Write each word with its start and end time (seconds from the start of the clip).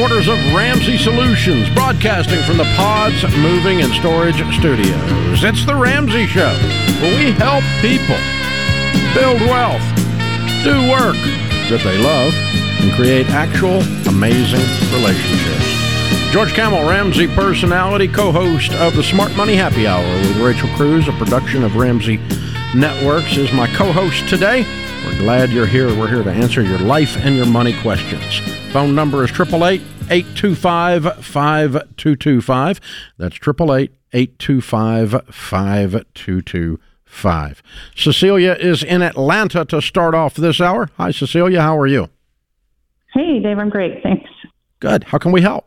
headquarters 0.00 0.28
of 0.28 0.54
Ramsey 0.54 0.96
Solutions, 0.96 1.68
broadcasting 1.74 2.40
from 2.44 2.56
the 2.56 2.64
Pods 2.74 3.22
Moving 3.36 3.82
and 3.82 3.92
Storage 3.92 4.36
Studios. 4.56 5.44
It's 5.44 5.66
the 5.66 5.74
Ramsey 5.74 6.26
Show, 6.26 6.54
where 7.02 7.18
we 7.18 7.32
help 7.32 7.62
people 7.82 8.16
build 9.12 9.42
wealth, 9.42 9.84
do 10.64 10.72
work 10.88 11.20
that 11.68 11.82
they 11.84 11.98
love, 11.98 12.32
and 12.80 12.90
create 12.94 13.28
actual 13.28 13.82
amazing 14.08 14.64
relationships. 14.96 16.32
George 16.32 16.54
Kamel, 16.54 16.88
Ramsey 16.88 17.26
personality, 17.26 18.08
co 18.08 18.32
host 18.32 18.72
of 18.72 18.96
the 18.96 19.02
Smart 19.02 19.36
Money 19.36 19.54
Happy 19.54 19.86
Hour 19.86 20.02
with 20.02 20.38
Rachel 20.38 20.70
Cruz, 20.76 21.08
a 21.08 21.12
production 21.12 21.62
of 21.62 21.76
Ramsey 21.76 22.16
Networks, 22.74 23.36
is 23.36 23.52
my 23.52 23.66
co 23.74 23.92
host 23.92 24.26
today. 24.30 24.64
We're 25.04 25.18
glad 25.18 25.50
you're 25.50 25.66
here. 25.66 25.88
We're 25.88 26.08
here 26.08 26.22
to 26.22 26.32
answer 26.32 26.62
your 26.62 26.78
life 26.78 27.18
and 27.18 27.36
your 27.36 27.46
money 27.46 27.74
questions. 27.82 28.59
Phone 28.72 28.94
number 28.94 29.24
is 29.24 29.32
888 29.32 29.80
825 30.10 31.24
5225. 31.24 32.80
That's 33.18 33.34
888 33.34 33.92
825 34.12 35.10
5225. 35.34 37.62
Cecilia 37.96 38.52
is 38.52 38.84
in 38.84 39.02
Atlanta 39.02 39.64
to 39.64 39.82
start 39.82 40.14
off 40.14 40.34
this 40.34 40.60
hour. 40.60 40.88
Hi, 40.98 41.10
Cecilia. 41.10 41.60
How 41.60 41.76
are 41.76 41.88
you? 41.88 42.10
Hey, 43.12 43.40
Dave. 43.40 43.58
I'm 43.58 43.70
great. 43.70 44.04
Thanks. 44.04 44.30
Good. 44.78 45.02
How 45.02 45.18
can 45.18 45.32
we 45.32 45.42
help? 45.42 45.66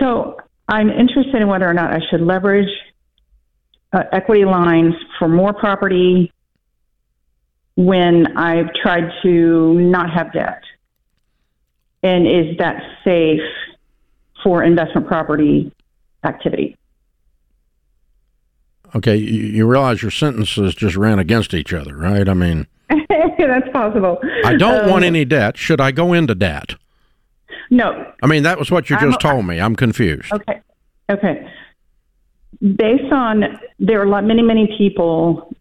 So, 0.00 0.38
I'm 0.68 0.90
interested 0.90 1.40
in 1.40 1.46
whether 1.46 1.68
or 1.68 1.74
not 1.74 1.92
I 1.92 2.00
should 2.10 2.22
leverage 2.22 2.68
uh, 3.92 4.02
equity 4.10 4.44
lines 4.44 4.94
for 5.20 5.28
more 5.28 5.52
property 5.52 6.32
when 7.76 8.36
I've 8.36 8.74
tried 8.82 9.08
to 9.22 9.74
not 9.74 10.10
have 10.10 10.32
debt. 10.32 10.62
And 12.02 12.26
is 12.26 12.56
that 12.58 12.82
safe 13.04 13.40
for 14.42 14.62
investment 14.62 15.06
property 15.06 15.72
activity? 16.24 16.76
Okay, 18.94 19.16
you, 19.16 19.44
you 19.44 19.66
realize 19.66 20.02
your 20.02 20.10
sentences 20.10 20.74
just 20.74 20.96
ran 20.96 21.18
against 21.18 21.54
each 21.54 21.72
other, 21.72 21.96
right? 21.96 22.28
I 22.28 22.34
mean, 22.34 22.66
that's 23.08 23.68
possible. 23.72 24.18
I 24.44 24.56
don't 24.56 24.84
um, 24.84 24.90
want 24.90 25.04
any 25.04 25.24
debt. 25.24 25.56
Should 25.56 25.80
I 25.80 25.92
go 25.92 26.12
into 26.12 26.34
debt? 26.34 26.74
No. 27.70 28.12
I 28.22 28.26
mean, 28.26 28.42
that 28.42 28.58
was 28.58 28.70
what 28.70 28.90
you 28.90 28.96
just 28.98 29.24
I'm, 29.24 29.30
told 29.30 29.46
me. 29.46 29.60
I'm 29.60 29.74
confused. 29.76 30.30
Okay. 30.30 30.60
Okay. 31.10 31.50
Based 32.60 33.12
on 33.12 33.58
there 33.78 34.02
are 34.02 34.22
many, 34.22 34.42
many 34.42 34.74
people 34.76 35.54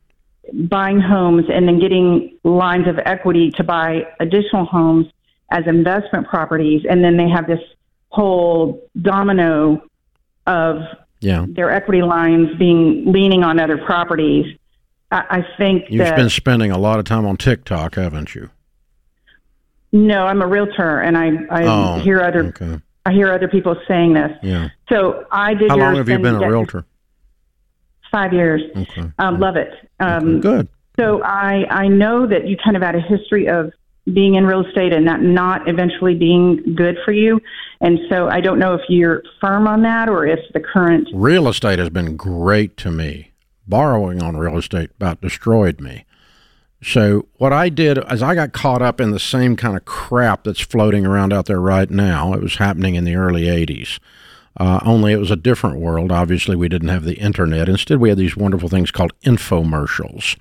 buying 0.54 1.00
homes 1.00 1.46
and 1.52 1.68
then 1.68 1.80
getting 1.80 2.38
lines 2.44 2.88
of 2.88 3.00
equity 3.06 3.52
to 3.52 3.64
buy 3.64 4.02
additional 4.20 4.66
homes 4.66 5.08
as 5.52 5.68
investment 5.68 6.28
properties, 6.28 6.84
and 6.90 7.04
then 7.04 7.18
they 7.18 7.30
have 7.30 7.46
this 7.46 7.60
whole 8.10 8.82
domino 9.02 9.84
of 10.48 10.78
yeah. 11.20 11.46
their 11.48 11.70
equity 11.70 12.02
lines 12.02 12.58
being 12.58 13.12
leaning 13.12 13.44
on 13.44 13.60
other 13.60 13.78
properties. 13.78 14.58
I, 15.12 15.24
I 15.30 15.58
think 15.58 15.86
you've 15.90 16.00
that, 16.00 16.16
been 16.16 16.30
spending 16.30 16.72
a 16.72 16.78
lot 16.78 17.00
of 17.00 17.06
time 17.06 17.26
on 17.26 17.38
TikTok, 17.38 17.96
haven't 17.96 18.34
you? 18.34 18.50
No, 19.92 20.26
I'm 20.26 20.42
a 20.42 20.48
realtor, 20.48 21.02
and 21.02 21.18
I 21.18 21.32
I 21.50 21.64
oh, 21.66 22.00
hear 22.00 22.22
other 22.22 22.46
okay. 22.46 22.80
I 23.06 23.12
hear 23.12 23.32
other 23.32 23.50
people 23.50 23.76
saying 23.88 24.14
this. 24.14 24.32
Yeah. 24.42 24.70
So 24.90 25.26
I 25.32 25.54
did. 25.54 25.70
How 25.70 25.78
long 25.78 25.96
have 25.96 26.08
you 26.08 26.18
been 26.18 26.36
a 26.36 26.50
realtor? 26.50 26.86
Five 28.10 28.32
years. 28.32 28.62
Okay. 28.76 29.12
Um, 29.20 29.40
love 29.40 29.58
it. 29.58 29.74
Um, 30.00 30.38
okay. 30.38 30.40
Good. 30.40 30.68
So 30.98 31.22
I 31.24 31.66
I 31.70 31.88
know 31.90 32.26
that 32.26 32.48
you 32.48 32.56
kind 32.64 32.78
of 32.78 32.84
had 32.84 32.96
a 32.96 33.02
history 33.02 33.50
of 33.50 33.74
being 34.06 34.36
in 34.36 34.46
real 34.46 34.66
estate 34.66 34.94
and 34.94 35.08
that 35.08 35.22
not 35.22 35.68
eventually 35.68 36.16
being 36.16 36.76
good 36.76 36.98
for 37.06 37.12
you. 37.12 37.40
And 37.82 38.00
so 38.10 38.28
I 38.28 38.42
don't 38.42 38.60
know 38.60 38.74
if 38.74 38.82
you're 38.90 39.24
firm 39.40 39.68
on 39.68 39.84
that 39.84 40.10
or 40.10 40.26
if 40.26 40.40
the 40.54 40.60
current 40.60 41.08
real 41.14 41.48
estate 41.48 41.80
has 41.80 41.90
been 41.90 42.18
great 42.18 42.78
to 42.78 42.92
me. 42.92 43.32
Borrowing 43.68 44.22
on 44.22 44.38
real 44.38 44.58
estate 44.58 44.90
about 44.96 45.22
destroyed 45.22 45.80
me. 45.80 46.06
So 46.84 47.28
what 47.38 47.54
I 47.54 47.70
did 47.70 48.00
is 48.12 48.24
I 48.24 48.34
got 48.34 48.54
caught 48.54 48.82
up 48.82 49.00
in 49.00 49.12
the 49.12 49.20
same 49.20 49.56
kind 49.56 49.78
of 49.78 49.86
crap 49.86 50.46
that's 50.46 50.60
floating 50.60 51.06
around 51.06 51.32
out 51.32 51.46
there 51.46 51.62
right 51.62 51.90
now. 51.90 52.34
It 52.34 52.42
was 52.42 52.56
happening 52.56 52.96
in 52.96 53.04
the 53.04 53.16
early 53.16 53.44
80s. 53.44 54.00
Uh, 54.58 54.80
only 54.84 55.14
it 55.14 55.18
was 55.18 55.32
a 55.32 55.36
different 55.36 55.80
world. 55.80 56.12
Obviously, 56.12 56.56
we 56.56 56.68
didn't 56.68 56.90
have 56.90 57.06
the 57.06 57.20
internet. 57.20 57.70
Instead, 57.70 58.00
we 58.00 58.10
had 58.10 58.18
these 58.18 58.36
wonderful 58.36 58.68
things 58.68 58.92
called 58.92 59.14
infomercials 59.22 60.36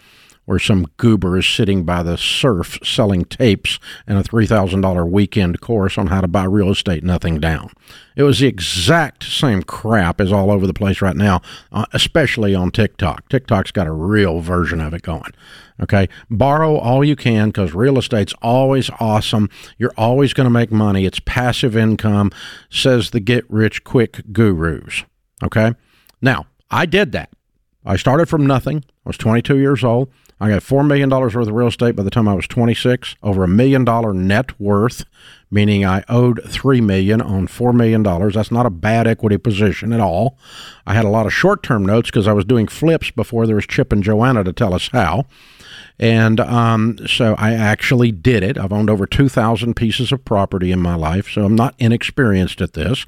where 0.51 0.59
some 0.59 0.85
goober 0.97 1.39
is 1.39 1.47
sitting 1.47 1.85
by 1.85 2.03
the 2.03 2.19
surf 2.19 2.77
selling 2.83 3.25
tapes 3.25 3.79
and 4.05 4.19
a 4.19 4.23
$3,000 4.25 5.09
weekend 5.09 5.61
course 5.61 5.97
on 5.97 6.09
how 6.09 6.21
to 6.21 6.27
buy 6.27 6.43
real 6.43 6.73
estate 6.73 7.05
nothing 7.05 7.39
down. 7.39 7.71
It 8.17 8.25
was 8.25 8.41
the 8.41 8.49
exact 8.49 9.23
same 9.23 9.63
crap 9.63 10.21
as 10.21 10.33
all 10.33 10.51
over 10.51 10.67
the 10.67 10.75
place 10.75 11.01
right 11.01 11.15
now, 11.15 11.41
uh, 11.71 11.87
especially 11.93 12.53
on 12.53 12.73
TikTok. 12.73 13.29
TikTok's 13.29 13.71
got 13.71 13.87
a 13.87 13.93
real 13.93 14.41
version 14.41 14.81
of 14.81 14.93
it 14.93 15.03
going. 15.03 15.31
Okay. 15.81 16.09
Borrow 16.29 16.79
all 16.79 17.05
you 17.05 17.15
can 17.15 17.51
because 17.51 17.73
real 17.73 17.97
estate's 17.97 18.35
always 18.43 18.91
awesome. 18.99 19.51
You're 19.79 19.95
always 19.97 20.33
going 20.33 20.47
to 20.47 20.51
make 20.51 20.73
money. 20.73 21.07
It's 21.07 21.21
passive 21.21 21.77
income, 21.77 22.33
says 22.69 23.11
the 23.11 23.21
get 23.21 23.49
rich 23.49 23.85
quick 23.85 24.23
gurus. 24.33 25.05
Okay. 25.45 25.75
Now, 26.21 26.47
I 26.73 26.87
did 26.87 27.13
that. 27.13 27.31
I 27.85 27.95
started 27.95 28.29
from 28.29 28.45
nothing. 28.45 28.85
I 29.07 29.09
was 29.09 29.17
22 29.17 29.57
years 29.57 29.85
old. 29.85 30.11
I 30.41 30.49
got 30.49 30.63
$4 30.63 30.87
million 30.87 31.11
worth 31.11 31.35
of 31.35 31.51
real 31.51 31.69
estate 31.69 31.95
by 31.95 32.03
the 32.03 32.11
time 32.11 32.27
I 32.27 32.35
was 32.35 32.49
26, 32.49 33.17
over 33.23 33.45
a 33.45 33.49
million 33.49 33.85
dollar 33.85 34.15
net 34.15 34.59
worth, 34.59 35.05
meaning 35.51 35.85
I 35.85 36.03
owed 36.09 36.41
3 36.49 36.81
million 36.81 37.21
on 37.21 37.47
$4 37.47 37.75
million. 37.75 38.03
That's 38.03 38.51
not 38.51 38.65
a 38.65 38.71
bad 38.71 39.07
equity 39.07 39.37
position 39.37 39.93
at 39.93 40.01
all. 40.01 40.39
I 40.87 40.95
had 40.95 41.05
a 41.05 41.11
lot 41.11 41.27
of 41.27 41.35
short 41.35 41.63
term 41.63 41.85
notes 41.85 42.09
because 42.09 42.27
I 42.27 42.33
was 42.33 42.47
doing 42.47 42.69
flips 42.69 43.11
before 43.11 43.47
there 43.47 43.57
was 43.57 43.67
Chip 43.67 43.93
and 43.93 44.03
Joanna 44.03 44.43
to 44.45 44.53
tell 44.53 44.73
us 44.73 44.89
how. 44.89 45.27
And 45.99 46.41
um, 46.41 46.99
so 47.07 47.35
I 47.37 47.53
actually 47.53 48.11
did 48.11 48.43
it. 48.43 48.57
I've 48.57 48.73
owned 48.73 48.89
over 48.89 49.07
2,000 49.07 49.75
pieces 49.75 50.11
of 50.11 50.25
property 50.25 50.73
in 50.73 50.81
my 50.81 50.95
life, 50.95 51.31
so 51.31 51.45
I'm 51.45 51.55
not 51.55 51.75
inexperienced 51.79 52.63
at 52.63 52.73
this. 52.73 53.05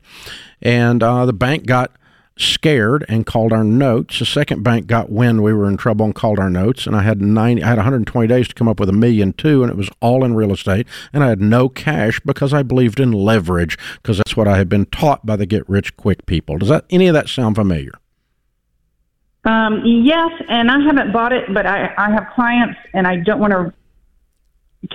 And 0.60 1.02
uh, 1.02 1.24
the 1.24 1.32
bank 1.32 1.64
got 1.64 1.92
scared 2.36 3.04
and 3.08 3.26
called 3.26 3.52
our 3.52 3.64
notes. 3.64 4.18
The 4.18 4.26
second 4.26 4.62
bank 4.62 4.86
got 4.86 5.10
wind 5.10 5.42
we 5.42 5.52
were 5.52 5.68
in 5.68 5.76
trouble 5.76 6.04
and 6.06 6.14
called 6.14 6.38
our 6.38 6.50
notes, 6.50 6.86
and 6.86 6.96
I 6.96 7.02
had 7.02 7.20
90, 7.20 7.62
I 7.62 7.68
had 7.68 7.78
120 7.78 8.26
days 8.26 8.48
to 8.48 8.54
come 8.54 8.68
up 8.68 8.80
with 8.80 8.88
a 8.88 8.92
million 8.92 9.32
two, 9.32 9.62
and 9.62 9.70
it 9.70 9.76
was 9.76 9.90
all 10.00 10.24
in 10.24 10.34
real 10.34 10.52
estate, 10.52 10.86
and 11.12 11.22
I 11.22 11.28
had 11.28 11.40
no 11.40 11.68
cash 11.68 12.20
because 12.20 12.54
I 12.54 12.62
believed 12.62 13.00
in 13.00 13.12
leverage 13.12 13.78
because 13.96 14.18
that's 14.18 14.36
what 14.36 14.48
I 14.48 14.56
had 14.56 14.68
been 14.68 14.86
taught 14.86 15.24
by 15.26 15.36
the 15.36 15.46
get 15.46 15.68
rich 15.68 15.96
quick 15.96 16.26
people. 16.26 16.58
Does 16.58 16.68
that 16.68 16.84
any 16.90 17.06
of 17.08 17.14
that 17.14 17.28
sound 17.28 17.56
familiar? 17.56 17.92
Um, 19.44 19.82
yes, 19.84 20.30
and 20.48 20.70
I 20.70 20.80
haven't 20.80 21.12
bought 21.12 21.32
it, 21.32 21.52
but 21.52 21.66
I, 21.66 21.92
I 21.96 22.10
have 22.10 22.28
clients, 22.34 22.78
and 22.94 23.06
I 23.06 23.16
don't 23.16 23.40
want 23.40 23.52
to 23.52 23.72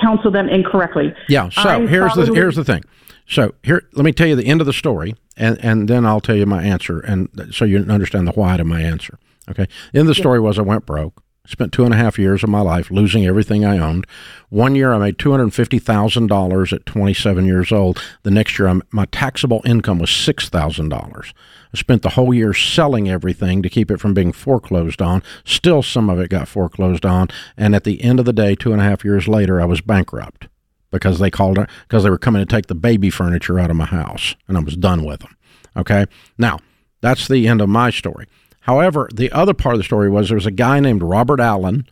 counsel 0.02 0.32
them 0.32 0.50
incorrectly. 0.50 1.14
Yeah. 1.28 1.50
So 1.50 1.62
I 1.62 1.88
here's 1.88 2.14
the 2.14 2.34
here's 2.34 2.56
the 2.56 2.64
thing. 2.64 2.84
So 3.28 3.54
here, 3.62 3.84
let 3.94 4.06
me 4.06 4.14
tell 4.14 4.28
you 4.28 4.36
the 4.36 4.48
end 4.48 4.62
of 4.62 4.68
the 4.68 4.74
story, 4.74 5.16
and 5.36 5.64
and 5.64 5.88
then 5.88 6.06
I'll 6.06 6.22
tell 6.22 6.36
you 6.36 6.46
my 6.46 6.64
answer, 6.64 7.00
and 7.02 7.30
so 7.52 7.66
you 7.66 7.80
understand 7.80 8.28
the 8.28 8.32
why 8.32 8.58
to 8.58 8.64
my 8.64 8.82
answer. 8.82 9.20
Okay. 9.50 9.68
The 9.92 10.00
end 10.00 10.10
of 10.10 10.16
the 10.16 10.16
story 10.16 10.40
was 10.40 10.58
I 10.58 10.64
went 10.64 10.86
broke. 10.86 11.22
Spent 11.46 11.72
two 11.72 11.86
and 11.86 11.94
a 11.94 11.98
half 11.98 12.20
years 12.20 12.44
of 12.44 12.50
my 12.50 12.60
life 12.60 12.92
losing 12.92 13.26
everything 13.26 13.64
I 13.64 13.78
owned. 13.78 14.06
One 14.50 14.76
year 14.76 14.92
I 14.92 14.98
made 14.98 15.18
two 15.18 15.32
hundred 15.32 15.54
fifty 15.54 15.80
thousand 15.80 16.28
dollars 16.28 16.74
at 16.74 16.86
twenty 16.86 17.14
seven 17.14 17.46
years 17.46 17.72
old. 17.72 18.02
The 18.24 18.32
next 18.32 18.60
year 18.60 18.68
I'm, 18.68 18.82
my 18.92 19.06
taxable 19.06 19.62
income 19.64 20.00
was 20.00 20.12
six 20.12 20.50
thousand 20.50 20.90
dollars. 20.90 21.34
I 21.74 21.78
spent 21.78 22.02
the 22.02 22.12
whole 22.12 22.34
year 22.34 22.54
selling 22.54 23.10
everything 23.10 23.62
to 23.62 23.70
keep 23.70 23.90
it 23.92 24.02
from 24.02 24.14
being 24.14 24.34
foreclosed 24.34 25.02
on. 25.02 25.24
Still, 25.46 25.82
some 25.82 26.10
of 26.10 26.20
it 26.20 26.30
got 26.30 26.50
foreclosed 26.50 27.06
on, 27.06 27.30
and 27.56 27.76
at 27.76 27.86
the 27.86 28.04
end 28.04 28.20
of 28.20 28.26
the 28.26 28.34
day, 28.34 28.56
two 28.56 28.74
and 28.74 28.82
a 28.82 28.86
half 28.86 29.06
years 29.06 29.30
later, 29.30 29.62
I 29.62 29.66
was 29.66 29.80
bankrupt 29.80 30.48
because 30.92 31.20
they 31.20 31.30
called 31.30 31.60
because 31.88 32.04
they 32.04 32.10
were 32.10 32.18
coming 32.18 32.42
to 32.42 32.46
take 32.46 32.68
the 32.68 32.76
baby 32.76 33.10
furniture 33.10 33.60
out 33.60 33.70
of 33.70 33.76
my 33.76 33.86
house, 33.86 34.36
and 34.48 34.58
I 34.58 34.62
was 34.62 34.78
done 34.78 35.04
with 35.04 35.22
them. 35.22 35.36
Okay, 35.76 36.06
now 36.38 36.60
that's 37.02 37.28
the 37.28 37.48
end 37.48 37.62
of 37.62 37.70
my 37.70 37.90
story. 37.90 38.28
However, 38.62 39.08
the 39.14 39.32
other 39.32 39.54
part 39.54 39.76
of 39.76 39.80
the 39.80 39.86
story 39.86 40.10
was 40.10 40.28
there 40.28 40.36
was 40.36 40.46
a 40.46 40.52
guy 40.52 40.80
named 40.80 41.02
Robert 41.02 41.40
Allen 41.40 41.88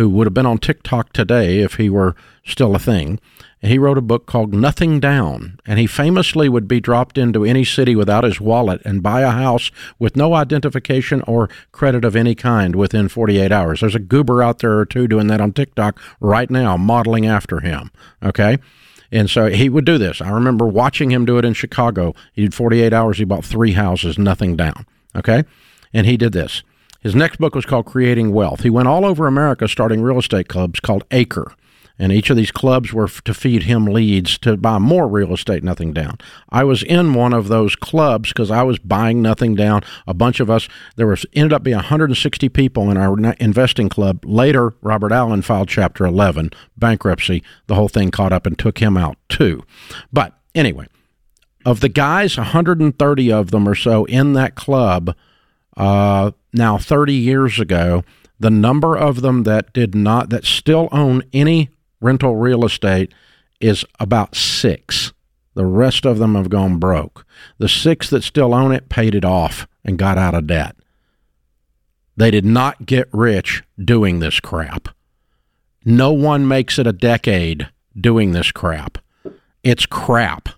who 0.00 0.08
would 0.08 0.26
have 0.26 0.32
been 0.32 0.46
on 0.46 0.56
TikTok 0.56 1.12
today 1.12 1.58
if 1.58 1.74
he 1.74 1.90
were 1.90 2.16
still 2.42 2.74
a 2.74 2.78
thing. 2.78 3.20
He 3.60 3.78
wrote 3.78 3.98
a 3.98 4.00
book 4.00 4.24
called 4.24 4.54
Nothing 4.54 4.98
Down. 4.98 5.60
And 5.66 5.78
he 5.78 5.86
famously 5.86 6.48
would 6.48 6.66
be 6.66 6.80
dropped 6.80 7.18
into 7.18 7.44
any 7.44 7.64
city 7.66 7.94
without 7.94 8.24
his 8.24 8.40
wallet 8.40 8.80
and 8.86 9.02
buy 9.02 9.20
a 9.20 9.30
house 9.30 9.70
with 9.98 10.16
no 10.16 10.32
identification 10.32 11.20
or 11.26 11.50
credit 11.70 12.02
of 12.02 12.16
any 12.16 12.34
kind 12.34 12.76
within 12.76 13.08
48 13.08 13.52
hours. 13.52 13.80
There's 13.80 13.94
a 13.94 13.98
goober 13.98 14.42
out 14.42 14.60
there 14.60 14.78
or 14.78 14.86
two 14.86 15.06
doing 15.06 15.26
that 15.26 15.42
on 15.42 15.52
TikTok 15.52 16.00
right 16.18 16.48
now, 16.48 16.78
modeling 16.78 17.26
after 17.26 17.60
him. 17.60 17.90
Okay. 18.22 18.56
And 19.12 19.28
so 19.28 19.50
he 19.50 19.68
would 19.68 19.84
do 19.84 19.98
this. 19.98 20.22
I 20.22 20.30
remember 20.30 20.66
watching 20.66 21.10
him 21.10 21.26
do 21.26 21.36
it 21.36 21.44
in 21.44 21.52
Chicago. 21.52 22.14
He 22.32 22.40
did 22.40 22.54
48 22.54 22.94
hours. 22.94 23.18
He 23.18 23.24
bought 23.24 23.44
three 23.44 23.72
houses, 23.72 24.18
nothing 24.18 24.56
down. 24.56 24.86
Okay. 25.14 25.44
And 25.92 26.06
he 26.06 26.16
did 26.16 26.32
this. 26.32 26.62
His 27.00 27.14
next 27.14 27.38
book 27.38 27.54
was 27.54 27.64
called 27.64 27.86
Creating 27.86 28.32
Wealth. 28.32 28.62
He 28.62 28.70
went 28.70 28.88
all 28.88 29.06
over 29.06 29.26
America 29.26 29.66
starting 29.66 30.02
real 30.02 30.18
estate 30.18 30.48
clubs 30.48 30.80
called 30.80 31.04
Acre. 31.10 31.54
And 31.98 32.12
each 32.12 32.30
of 32.30 32.36
these 32.36 32.50
clubs 32.50 32.94
were 32.94 33.08
to 33.08 33.34
feed 33.34 33.64
him 33.64 33.84
leads 33.84 34.38
to 34.38 34.56
buy 34.56 34.78
more 34.78 35.06
real 35.06 35.34
estate 35.34 35.62
nothing 35.62 35.92
down. 35.92 36.16
I 36.48 36.64
was 36.64 36.82
in 36.82 37.12
one 37.12 37.34
of 37.34 37.48
those 37.48 37.76
clubs 37.76 38.30
because 38.30 38.50
i 38.50 38.62
was 38.62 38.78
buying 38.78 39.20
nothing 39.20 39.54
down. 39.54 39.82
A 40.06 40.14
bunch 40.14 40.40
of 40.40 40.48
us 40.48 40.66
there 40.96 41.06
was 41.06 41.26
ended 41.34 41.52
up 41.52 41.62
being 41.62 41.76
160 41.76 42.48
people 42.48 42.90
in 42.90 42.96
our 42.96 43.18
investing 43.34 43.90
club. 43.90 44.24
Later 44.24 44.72
robert 44.80 45.12
allen 45.12 45.42
filed 45.42 45.68
chapter 45.68 46.06
11 46.06 46.50
bankruptcy. 46.78 47.42
The 47.66 47.74
whole 47.74 47.88
thing 47.88 48.10
caught 48.10 48.32
up 48.32 48.46
and 48.46 48.58
took 48.58 48.78
him 48.78 48.96
out 48.96 49.18
too. 49.28 49.62
But 50.10 50.32
anyway 50.54 50.86
of 51.66 51.80
the 51.80 51.90
guys 51.90 52.38
130 52.38 53.32
of 53.32 53.50
them 53.50 53.68
or 53.68 53.74
so 53.74 54.06
in 54.06 54.32
that 54.32 54.54
club 54.54 55.14
uh, 55.76 56.30
now 56.52 56.78
30 56.78 57.14
years 57.14 57.60
ago 57.60 58.02
the 58.40 58.50
number 58.50 58.96
of 58.96 59.20
them 59.20 59.42
that 59.42 59.72
did 59.74 59.94
not 59.94 60.30
that 60.30 60.46
still 60.46 60.88
own 60.90 61.22
any 61.32 61.68
rental 62.00 62.36
real 62.36 62.64
estate 62.64 63.12
is 63.60 63.84
about 64.00 64.34
six. 64.34 65.12
The 65.54 65.66
rest 65.66 66.06
of 66.06 66.18
them 66.18 66.34
have 66.34 66.48
gone 66.48 66.78
broke. 66.78 67.26
The 67.58 67.68
six 67.68 68.08
that 68.08 68.24
still 68.24 68.54
own 68.54 68.72
it 68.72 68.88
paid 68.88 69.14
it 69.14 69.26
off 69.26 69.68
and 69.84 69.98
got 69.98 70.16
out 70.16 70.34
of 70.34 70.46
debt. 70.46 70.74
They 72.16 72.30
did 72.30 72.46
not 72.46 72.86
get 72.86 73.08
rich 73.12 73.62
doing 73.82 74.20
this 74.20 74.40
crap. 74.40 74.88
No 75.84 76.12
one 76.12 76.48
makes 76.48 76.78
it 76.78 76.86
a 76.86 76.92
decade 76.92 77.68
doing 77.98 78.32
this 78.32 78.52
crap. 78.52 78.98
It's 79.62 79.84
crap. 79.84 80.48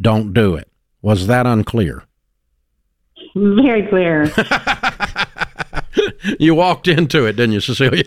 Don't 0.00 0.32
do 0.32 0.56
it. 0.56 0.68
Was 1.00 1.28
that 1.28 1.46
unclear 1.46 2.04
Very 3.34 3.86
clear. 3.88 4.30
you 6.38 6.54
walked 6.54 6.88
into 6.88 7.26
it, 7.26 7.36
didn't 7.36 7.52
you, 7.52 7.60
Cecilia? 7.60 8.04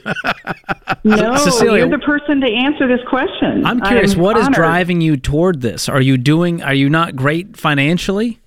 No, 1.03 1.35
Cecilia- 1.37 1.87
you're 1.87 1.97
the 1.97 2.05
person 2.05 2.41
to 2.41 2.47
answer 2.47 2.87
this 2.87 3.05
question. 3.09 3.65
I'm 3.65 3.81
curious, 3.81 4.15
what 4.15 4.37
is 4.37 4.45
honored. 4.45 4.55
driving 4.55 5.01
you 5.01 5.17
toward 5.17 5.61
this? 5.61 5.89
Are 5.89 6.01
you 6.01 6.17
doing? 6.17 6.61
Are 6.61 6.73
you 6.73 6.89
not 6.89 7.15
great 7.15 7.57
financially? 7.57 8.39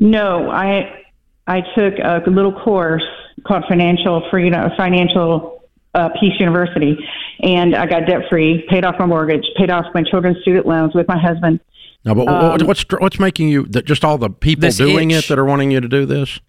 No, 0.00 0.50
I 0.50 1.04
I 1.46 1.60
took 1.76 1.94
a 1.98 2.22
little 2.26 2.52
course 2.52 3.04
called 3.46 3.64
Financial 3.68 4.26
Freedom, 4.30 4.70
Financial 4.76 5.62
uh, 5.94 6.08
Peace 6.20 6.38
University, 6.40 6.96
and 7.40 7.76
I 7.76 7.86
got 7.86 8.06
debt 8.06 8.22
free, 8.28 8.66
paid 8.68 8.84
off 8.84 8.96
my 8.98 9.06
mortgage, 9.06 9.44
paid 9.56 9.70
off 9.70 9.86
my 9.94 10.02
children's 10.02 10.40
student 10.42 10.66
loans 10.66 10.94
with 10.94 11.06
my 11.06 11.18
husband. 11.18 11.60
No, 12.04 12.14
but 12.14 12.26
what 12.26 12.62
what's 12.64 12.84
what's 12.98 13.18
making 13.18 13.48
you 13.48 13.64
that 13.66 13.86
just 13.86 14.04
all 14.04 14.18
the 14.18 14.30
people 14.30 14.68
doing 14.70 15.10
itch. 15.10 15.24
it 15.24 15.28
that 15.28 15.38
are 15.38 15.44
wanting 15.44 15.70
you 15.70 15.80
to 15.80 15.88
do 15.88 16.04
this? 16.04 16.40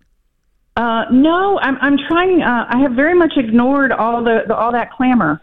Uh, 0.76 1.06
no, 1.12 1.58
I'm 1.60 1.78
I'm 1.80 1.98
trying. 1.98 2.42
Uh, 2.42 2.66
I 2.70 2.80
have 2.80 2.92
very 2.92 3.14
much 3.14 3.34
ignored 3.38 3.92
all 3.92 4.24
the, 4.24 4.44
the 4.48 4.56
all 4.56 4.72
that 4.74 4.92
clamor. 4.92 5.42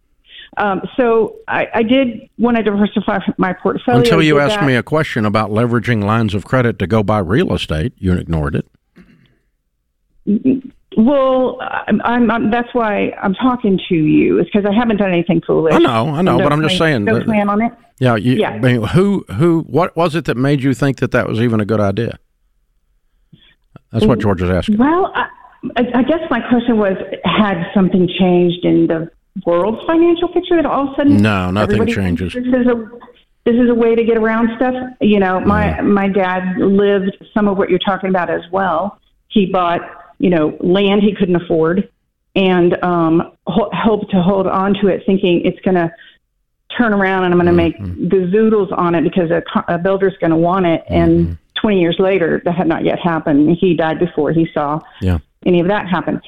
Um, 0.59 0.83
so 0.99 1.37
I, 1.49 1.67
I 1.75 1.83
did 1.83 2.29
want 2.39 2.59
to 2.59 2.63
diversify 2.63 3.21
my 3.39 3.55
portfolio. 3.55 4.01
Until 4.01 4.23
you 4.23 4.39
asked 4.39 4.57
that. 4.57 4.67
me 4.67 4.75
a 4.75 4.83
question 4.83 5.25
about 5.25 5.51
leveraging 5.51 6.05
lines 6.05 6.35
of 6.35 6.45
credit 6.45 6.79
to 6.81 6.87
go 6.87 7.03
buy 7.03 7.21
real 7.21 7.55
estate, 7.55 7.95
you 7.97 8.13
ignored 8.13 8.55
it. 8.55 8.67
Well, 10.99 11.59
I'm, 11.63 12.03
I'm, 12.03 12.31
I'm 12.31 12.51
that's 12.51 12.69
why 12.75 13.13
I'm 13.23 13.33
talking 13.33 13.81
to 13.89 13.95
you. 13.95 14.41
Is 14.41 14.45
because 14.45 14.67
I 14.67 14.75
haven't 14.75 14.99
done 14.99 15.11
anything 15.11 15.41
foolish. 15.41 15.75
I 15.75 15.79
know, 15.79 16.09
I 16.11 16.21
know, 16.21 16.37
but 16.37 16.53
I'm 16.53 16.61
just 16.63 16.77
saying. 16.77 17.05
No 17.05 17.25
plan 17.25 17.49
on 17.49 17.63
it. 17.63 17.73
Yeah, 18.03 18.17
you, 18.17 18.33
Yeah. 18.35 18.51
I 18.51 18.59
mean, 18.59 18.83
who 18.83 19.25
who 19.39 19.61
what 19.69 19.97
was 19.97 20.15
it 20.15 20.25
that 20.27 20.37
made 20.37 20.63
you 20.63 20.75
think 20.75 20.99
that 20.99 21.11
that 21.13 21.29
was 21.29 21.41
even 21.41 21.61
a 21.61 21.65
good 21.65 21.81
idea? 21.81 22.19
That's 23.93 24.07
what 24.07 24.19
George 24.21 24.43
is 24.43 24.51
asking. 24.51 24.79
Well, 24.79 25.13
I, 25.15 25.27
I 25.77 26.03
guess 26.03 26.21
my 26.31 26.41
question 26.49 26.79
was: 26.79 26.97
Had 27.25 27.63
something 27.75 28.09
changed 28.19 28.65
in 28.65 28.87
the 28.87 29.11
world's 29.47 29.83
financial 29.87 30.29
picture 30.29 30.57
that 30.57 30.67
all 30.67 30.89
of 30.89 30.95
a 30.95 30.97
sudden? 30.97 31.17
No, 31.19 31.51
nothing 31.51 31.87
changes. 31.87 32.33
This 32.33 32.45
is 32.47 32.67
a 32.67 32.91
this 33.45 33.55
is 33.57 33.69
a 33.69 33.75
way 33.75 33.95
to 33.95 34.05
get 34.05 34.17
around 34.17 34.51
stuff. 34.57 34.75
You 35.01 35.19
know, 35.21 35.41
my 35.41 35.65
Mm-hmm. 35.73 35.93
my 35.93 36.09
dad 36.09 36.57
lived 36.59 37.17
some 37.35 37.49
of 37.49 37.57
what 37.59 37.71
you're 37.71 37.79
talking 37.87 38.11
about 38.11 38.31
as 38.31 38.43
well. 38.51 38.99
He 39.29 39.47
bought 39.47 39.81
you 40.19 40.31
know 40.31 40.57
land 40.61 41.03
he 41.03 41.15
couldn't 41.15 41.37
afford, 41.37 41.89
and 42.35 42.83
um, 42.83 43.33
ho- 43.47 43.71
hoped 43.73 44.11
to 44.13 44.23
hold 44.23 44.47
on 44.47 44.75
to 44.81 44.89
it, 44.89 45.03
thinking 45.07 45.43
it's 45.45 45.61
going 45.61 45.75
to 45.77 45.93
turn 46.77 46.93
around 46.93 47.25
and 47.25 47.35
I'm 47.35 47.41
going 47.41 47.55
to 47.57 47.63
Mm-hmm. 47.83 48.01
make 48.03 48.11
gazoodles 48.11 48.77
on 48.77 48.95
it 48.95 49.03
because 49.03 49.31
a, 49.31 49.43
a 49.69 49.79
builder's 49.79 50.17
going 50.21 50.31
to 50.31 50.37
want 50.37 50.67
it. 50.67 50.83
Mm-hmm. 50.85 50.95
And 50.95 51.39
20 51.61 51.81
years 51.81 51.97
later, 51.99 52.43
that 52.45 52.55
had 52.55 52.67
not 52.67 52.85
yet 52.85 52.99
happened. 52.99 53.57
He 53.61 53.75
died 53.75 53.99
before 53.99 54.33
he 54.33 54.49
saw 54.53 54.81
Yeah. 55.01 55.19
any 55.47 55.61
of 55.61 55.69
that 55.69 55.89
happen. 55.89 56.21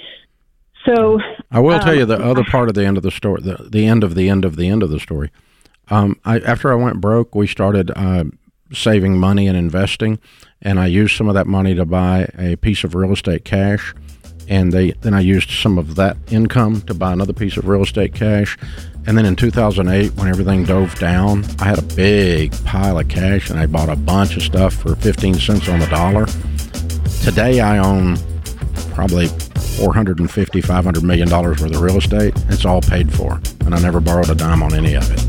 So 0.86 1.18
I 1.50 1.60
will 1.60 1.78
tell 1.78 1.92
Um, 1.92 1.98
you 1.98 2.04
the 2.06 2.18
other 2.22 2.44
part 2.44 2.68
of 2.68 2.74
the 2.74 2.84
end 2.84 2.96
of 2.96 3.02
the 3.02 3.10
story, 3.10 3.40
the, 3.42 3.66
the 3.70 3.86
end 3.86 4.04
of 4.04 4.14
the 4.14 4.28
end 4.28 4.44
of 4.44 4.56
the 4.56 4.68
end 4.68 4.82
of 4.82 4.90
the 4.90 5.00
story. 5.00 5.30
Um, 5.88 6.18
I, 6.24 6.38
after 6.40 6.70
I 6.70 6.74
went 6.76 7.00
broke, 7.00 7.34
we 7.34 7.46
started 7.46 7.90
uh, 7.96 8.24
saving 8.72 9.18
money 9.18 9.46
and 9.48 9.56
investing, 9.56 10.18
and 10.62 10.78
I 10.78 10.86
used 10.86 11.16
some 11.16 11.28
of 11.28 11.34
that 11.34 11.46
money 11.46 11.74
to 11.74 11.84
buy 11.84 12.28
a 12.38 12.56
piece 12.56 12.84
of 12.84 12.94
real 12.94 13.12
estate 13.12 13.44
cash, 13.44 13.94
and 14.48 14.72
they 14.72 14.90
then 15.00 15.14
I 15.14 15.20
used 15.20 15.50
some 15.50 15.78
of 15.78 15.94
that 15.96 16.16
income 16.30 16.82
to 16.82 16.94
buy 16.94 17.12
another 17.12 17.32
piece 17.32 17.56
of 17.56 17.66
real 17.66 17.82
estate 17.82 18.14
cash, 18.14 18.58
and 19.06 19.16
then 19.16 19.26
in 19.26 19.36
2008, 19.36 20.14
when 20.14 20.28
everything 20.28 20.64
dove 20.64 20.98
down, 20.98 21.44
I 21.58 21.64
had 21.64 21.78
a 21.78 21.94
big 21.94 22.52
pile 22.64 22.98
of 22.98 23.08
cash, 23.08 23.50
and 23.50 23.58
I 23.58 23.66
bought 23.66 23.88
a 23.88 23.96
bunch 23.96 24.36
of 24.36 24.42
stuff 24.42 24.74
for 24.74 24.96
15 24.96 25.34
cents 25.34 25.68
on 25.68 25.78
the 25.78 25.86
dollar. 25.86 26.26
Today, 27.22 27.60
I 27.60 27.78
own 27.78 28.16
probably 28.94 29.28
450 29.76 30.60
500 30.60 31.02
million 31.02 31.28
dollars 31.28 31.60
worth 31.60 31.74
of 31.74 31.80
real 31.80 31.96
estate. 31.96 32.34
It's 32.48 32.64
all 32.64 32.80
paid 32.80 33.12
for 33.12 33.40
and 33.64 33.74
i 33.74 33.80
never 33.80 34.00
borrowed 34.00 34.30
a 34.30 34.34
dime 34.34 34.62
on 34.62 34.74
any 34.74 34.94
of 34.94 35.10
it. 35.10 35.20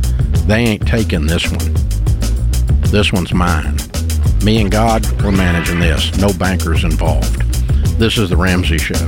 They 0.47 0.59
ain't 0.59 0.87
taking 0.87 1.25
this 1.25 1.49
one. 1.49 1.73
This 2.91 3.11
one's 3.11 3.33
mine. 3.33 3.77
Me 4.43 4.61
and 4.61 4.71
god 4.71 5.05
we're 5.23 5.31
managing 5.31 5.79
this. 5.79 6.15
No 6.17 6.31
bankers 6.33 6.83
involved. 6.83 7.41
This 7.97 8.17
is 8.17 8.29
the 8.29 8.37
ramsey 8.37 8.77
show 8.77 9.07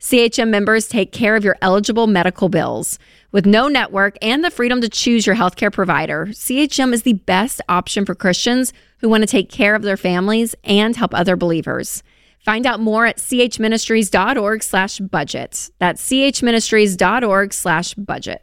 CHM 0.00 0.48
members 0.48 0.86
take 0.86 1.10
care 1.10 1.34
of 1.34 1.42
your 1.42 1.56
eligible 1.60 2.06
medical 2.06 2.48
bills. 2.48 2.98
With 3.32 3.46
no 3.46 3.66
network 3.66 4.16
and 4.22 4.44
the 4.44 4.50
freedom 4.50 4.80
to 4.80 4.88
choose 4.88 5.26
your 5.26 5.34
healthcare 5.34 5.72
provider, 5.72 6.26
CHM 6.26 6.92
is 6.92 7.02
the 7.02 7.14
best 7.14 7.60
option 7.68 8.06
for 8.06 8.14
Christians 8.14 8.72
who 8.98 9.08
want 9.08 9.22
to 9.22 9.26
take 9.26 9.50
care 9.50 9.74
of 9.74 9.82
their 9.82 9.96
families 9.96 10.54
and 10.62 10.94
help 10.94 11.14
other 11.14 11.36
believers. 11.36 12.04
Find 12.38 12.64
out 12.64 12.78
more 12.78 13.06
at 13.06 13.18
chministries.org 13.18 14.62
slash 14.62 15.00
budget. 15.00 15.70
That's 15.78 16.08
chministries.org 16.08 17.52
slash 17.52 17.94
budget. 17.94 18.42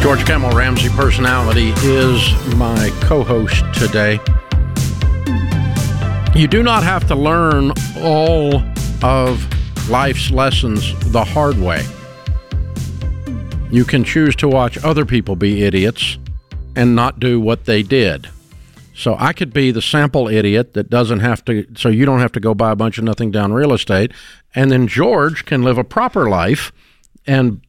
george 0.00 0.24
Kamel 0.24 0.50
ramsey 0.52 0.88
personality 0.88 1.74
is 1.82 2.56
my 2.56 2.90
co-host 3.02 3.62
today 3.74 4.18
you 6.34 6.46
do 6.46 6.62
not 6.62 6.82
have 6.84 7.06
to 7.08 7.14
learn 7.14 7.72
all 7.98 8.62
of 9.02 9.46
life's 9.88 10.30
lessons 10.30 10.94
the 11.10 11.24
hard 11.24 11.58
way 11.58 11.84
you 13.70 13.84
can 13.84 14.02
choose 14.02 14.34
to 14.36 14.48
watch 14.48 14.82
other 14.84 15.04
people 15.04 15.36
be 15.36 15.62
idiots 15.62 16.18
and 16.74 16.96
not 16.96 17.20
do 17.20 17.40
what 17.40 17.64
they 17.66 17.82
did. 17.82 18.28
So 18.94 19.16
I 19.18 19.32
could 19.32 19.52
be 19.52 19.70
the 19.70 19.80
sample 19.80 20.28
idiot 20.28 20.74
that 20.74 20.90
doesn't 20.90 21.20
have 21.20 21.44
to, 21.46 21.66
so 21.76 21.88
you 21.88 22.04
don't 22.04 22.18
have 22.18 22.32
to 22.32 22.40
go 22.40 22.54
buy 22.54 22.72
a 22.72 22.76
bunch 22.76 22.98
of 22.98 23.04
nothing 23.04 23.30
down 23.30 23.52
real 23.52 23.72
estate. 23.72 24.12
And 24.54 24.70
then 24.70 24.88
George 24.88 25.44
can 25.44 25.62
live 25.62 25.78
a 25.78 25.84
proper 25.84 26.28
life 26.28 26.72
and, 27.26 27.60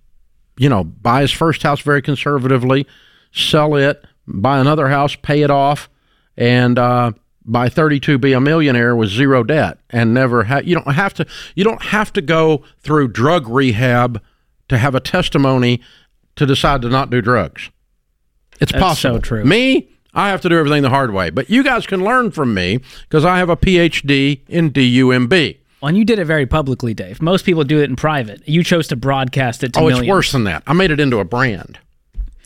you 0.58 0.68
know, 0.68 0.84
buy 0.84 1.22
his 1.22 1.32
first 1.32 1.64
house 1.64 1.82
very 1.82 2.02
conservatively, 2.02 2.88
sell 3.32 3.76
it, 3.76 4.04
buy 4.28 4.60
another 4.60 4.90
house, 4.90 5.16
pay 5.16 5.44
it 5.44 5.52
off, 5.52 5.90
and, 6.36 6.78
uh, 6.80 7.12
by 7.52 7.68
32 7.70 8.18
be 8.18 8.34
a 8.34 8.40
millionaire 8.40 8.96
with 8.96 9.10
zero 9.10 9.44
debt 9.44 9.78
and 9.90 10.14
never 10.14 10.44
have 10.46 10.66
you 10.68 10.74
don't 10.76 10.94
have 10.94 11.14
to 11.14 11.26
you 11.56 11.64
don't 11.64 11.82
have 11.84 12.14
to 12.14 12.22
go 12.22 12.64
through 12.80 13.08
drug 13.08 13.48
rehab 13.48 14.22
to 14.70 14.78
have 14.78 14.96
a 14.96 15.00
testimony 15.00 15.82
to 16.36 16.46
decide 16.46 16.82
to 16.82 16.90
not 16.90 17.10
do 17.10 17.22
drugs 17.22 17.70
it's 18.60 18.72
That's 18.72 18.82
possible 18.82 19.16
so 19.16 19.20
true. 19.22 19.44
me 19.44 19.90
i 20.14 20.30
have 20.30 20.42
to 20.42 20.50
do 20.50 20.58
everything 20.58 20.82
the 20.82 20.90
hard 20.90 21.12
way 21.14 21.30
but 21.30 21.50
you 21.50 21.62
guys 21.64 21.86
can 21.86 22.04
learn 22.04 22.32
from 22.32 22.54
me 22.54 22.80
because 23.04 23.26
i 23.26 23.38
have 23.38 23.50
a 23.50 23.58
phd 23.58 24.40
in 24.48 24.70
dumb 24.70 25.54
Well, 25.82 25.90
and 25.90 25.98
you 25.98 26.06
did 26.06 26.20
it 26.20 26.26
very 26.26 26.46
publicly, 26.46 26.94
Dave. 26.94 27.22
Most 27.24 27.44
people 27.44 27.64
do 27.64 27.80
it 27.82 27.90
in 27.90 27.96
private. 27.96 28.48
You 28.48 28.64
chose 28.64 28.88
to 28.90 28.96
broadcast 28.96 29.64
it 29.64 29.74
to 29.74 29.80
oh 29.80 29.84
millions. 29.88 30.02
it's 30.02 30.10
worse 30.10 30.32
than 30.32 30.44
that 30.46 30.64
i 30.68 30.74
made 30.74 30.92
it 30.92 31.00
into 31.00 31.18
a 31.20 31.26
brand 31.26 31.80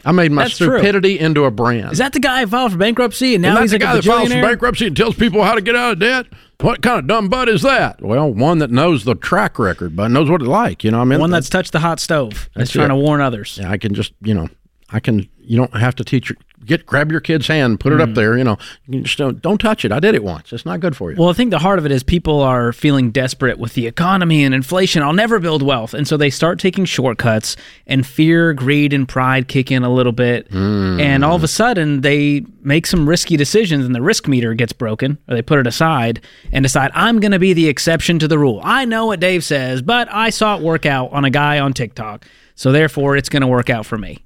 I 0.06 0.12
made 0.12 0.32
my 0.32 0.44
That's 0.44 0.58
true. 0.58 0.78
stupidity 0.78 1.20
into 1.20 1.46
a 1.46 1.52
brand. 1.52 1.92
Is 1.92 1.98
that 1.98 2.14
the 2.14 2.20
guy 2.20 2.42
who 2.42 2.48
filed 2.48 2.72
for 2.74 2.78
bankruptcy 2.78 3.34
and 3.36 3.42
now 3.42 3.60
he's 3.62 3.72
that 3.72 3.82
like 3.82 3.82
the 3.82 3.86
guy 3.86 3.92
a 3.94 3.96
that 3.96 4.04
files 4.06 4.32
for 4.32 4.42
bankruptcy 4.42 4.86
and 4.88 4.96
tells 4.96 5.16
people 5.16 5.44
how 5.44 5.56
to 5.56 5.62
get 5.62 5.76
out 5.76 5.94
of 5.94 6.00
debt? 6.00 6.28
What 6.62 6.82
kind 6.84 7.00
of 7.00 7.08
dumb 7.08 7.28
butt 7.28 7.50
is 7.50 7.64
that? 7.64 8.02
Well, 8.02 8.32
one 8.32 8.60
that 8.60 8.70
knows 8.72 9.04
the 9.04 9.16
track 9.16 9.58
record, 9.60 9.96
but 9.96 10.10
knows 10.12 10.30
what 10.30 10.42
it's 10.42 10.48
like. 10.48 10.84
You 10.84 10.92
know, 10.92 11.00
what 11.00 11.02
I 11.02 11.06
mean, 11.06 11.20
One 11.20 11.32
that's 11.32 11.50
touched 11.50 11.72
the 11.72 11.80
hot 11.80 12.00
stove. 12.00 12.34
That's 12.34 12.50
That's 12.56 12.72
trying 12.72 12.86
it. 12.86 12.90
to 12.90 12.96
warn 12.96 13.20
others. 13.20 13.58
Yeah, 13.60 13.72
I 13.72 13.78
can 13.78 13.94
just, 13.94 14.14
you 14.22 14.34
know, 14.36 14.48
I 14.96 15.00
can. 15.00 15.28
You 15.42 15.58
don't 15.58 15.76
have 15.76 15.94
to 15.96 16.04
teach 16.04 16.30
your 16.30 16.38
get 16.66 16.84
grab 16.88 17.12
your 17.12 17.20
kid's 17.22 17.46
hand, 17.48 17.80
put 17.80 17.94
it 17.94 17.98
Mm. 18.00 18.10
up 18.10 18.14
there. 18.16 18.36
You 18.36 18.44
know, 18.44 18.58
you 18.88 19.02
just 19.02 19.20
don't, 19.20 19.40
don't 19.40 19.60
touch 19.60 19.86
it. 19.86 19.92
I 19.92 20.00
did 20.00 20.16
it 20.16 20.24
once. 20.24 20.52
It's 20.52 20.66
not 20.66 20.80
good 20.80 20.96
for 20.98 21.12
you. 21.12 21.18
Well, 21.18 21.30
I 21.30 21.34
think 21.34 21.52
the 21.52 21.60
heart 21.60 21.78
of 21.78 21.86
it 21.86 21.92
is 21.92 22.02
people 22.02 22.42
are 22.42 22.74
feeling 22.74 23.12
desperate 23.12 23.60
with 23.60 23.76
the 23.76 23.86
economy 23.86 24.44
and 24.44 24.56
inflation. 24.56 25.04
I'll 25.04 25.14
never 25.14 25.38
build 25.38 25.62
wealth. 25.62 25.94
And 25.94 26.08
so 26.08 26.18
they 26.18 26.32
start 26.32 26.58
taking 26.58 26.86
shortcuts, 26.86 27.56
and 27.86 28.04
fear, 28.08 28.52
greed, 28.54 28.94
and 28.94 29.08
pride 29.08 29.48
kick 29.48 29.72
in 29.72 29.84
a 29.84 29.94
little 29.94 30.12
bit. 30.14 30.48
And 30.52 31.24
all 31.24 31.36
of 31.36 31.44
a 31.44 31.48
sudden, 31.48 32.02
they 32.02 32.44
make 32.64 32.88
some 32.88 33.08
risky 33.08 33.38
decisions, 33.38 33.86
and 33.86 33.94
the 33.94 34.02
risk 34.02 34.28
meter 34.28 34.56
gets 34.56 34.74
broken, 34.74 35.20
or 35.28 35.36
they 35.36 35.44
put 35.44 35.60
it 35.60 35.68
aside 35.68 36.20
and 36.52 36.64
decide, 36.64 36.90
I'm 36.96 37.20
going 37.20 37.34
to 37.34 37.38
be 37.40 37.54
the 37.54 37.68
exception 37.68 38.18
to 38.20 38.28
the 38.28 38.40
rule. 38.40 38.60
I 38.64 38.86
know 38.86 39.06
what 39.06 39.20
Dave 39.20 39.44
says, 39.44 39.84
but 39.84 40.08
I 40.12 40.32
saw 40.32 40.56
it 40.58 40.64
work 40.64 40.88
out 40.88 41.12
on 41.12 41.26
a 41.26 41.30
guy 41.30 41.60
on 41.60 41.74
TikTok. 41.74 42.26
So 42.56 42.72
therefore, 42.72 43.18
it's 43.18 43.30
going 43.30 43.42
to 43.42 43.48
work 43.48 43.70
out 43.70 43.86
for 43.86 43.98
me. 44.00 44.20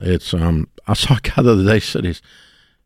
Yeah, 0.00 0.14
it's. 0.14 0.34
Um, 0.34 0.68
I 0.86 0.94
saw 0.94 1.14
a 1.16 1.20
guy 1.20 1.42
the 1.42 1.52
other 1.52 1.64
day 1.64 1.80
said 1.80 2.04
his 2.04 2.22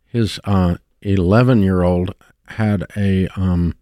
his 0.04 0.40
uh 0.44 0.76
eleven 1.02 1.62
year 1.62 1.82
old 1.82 2.14
had 2.46 2.84
a 2.96 3.28
um. 3.36 3.74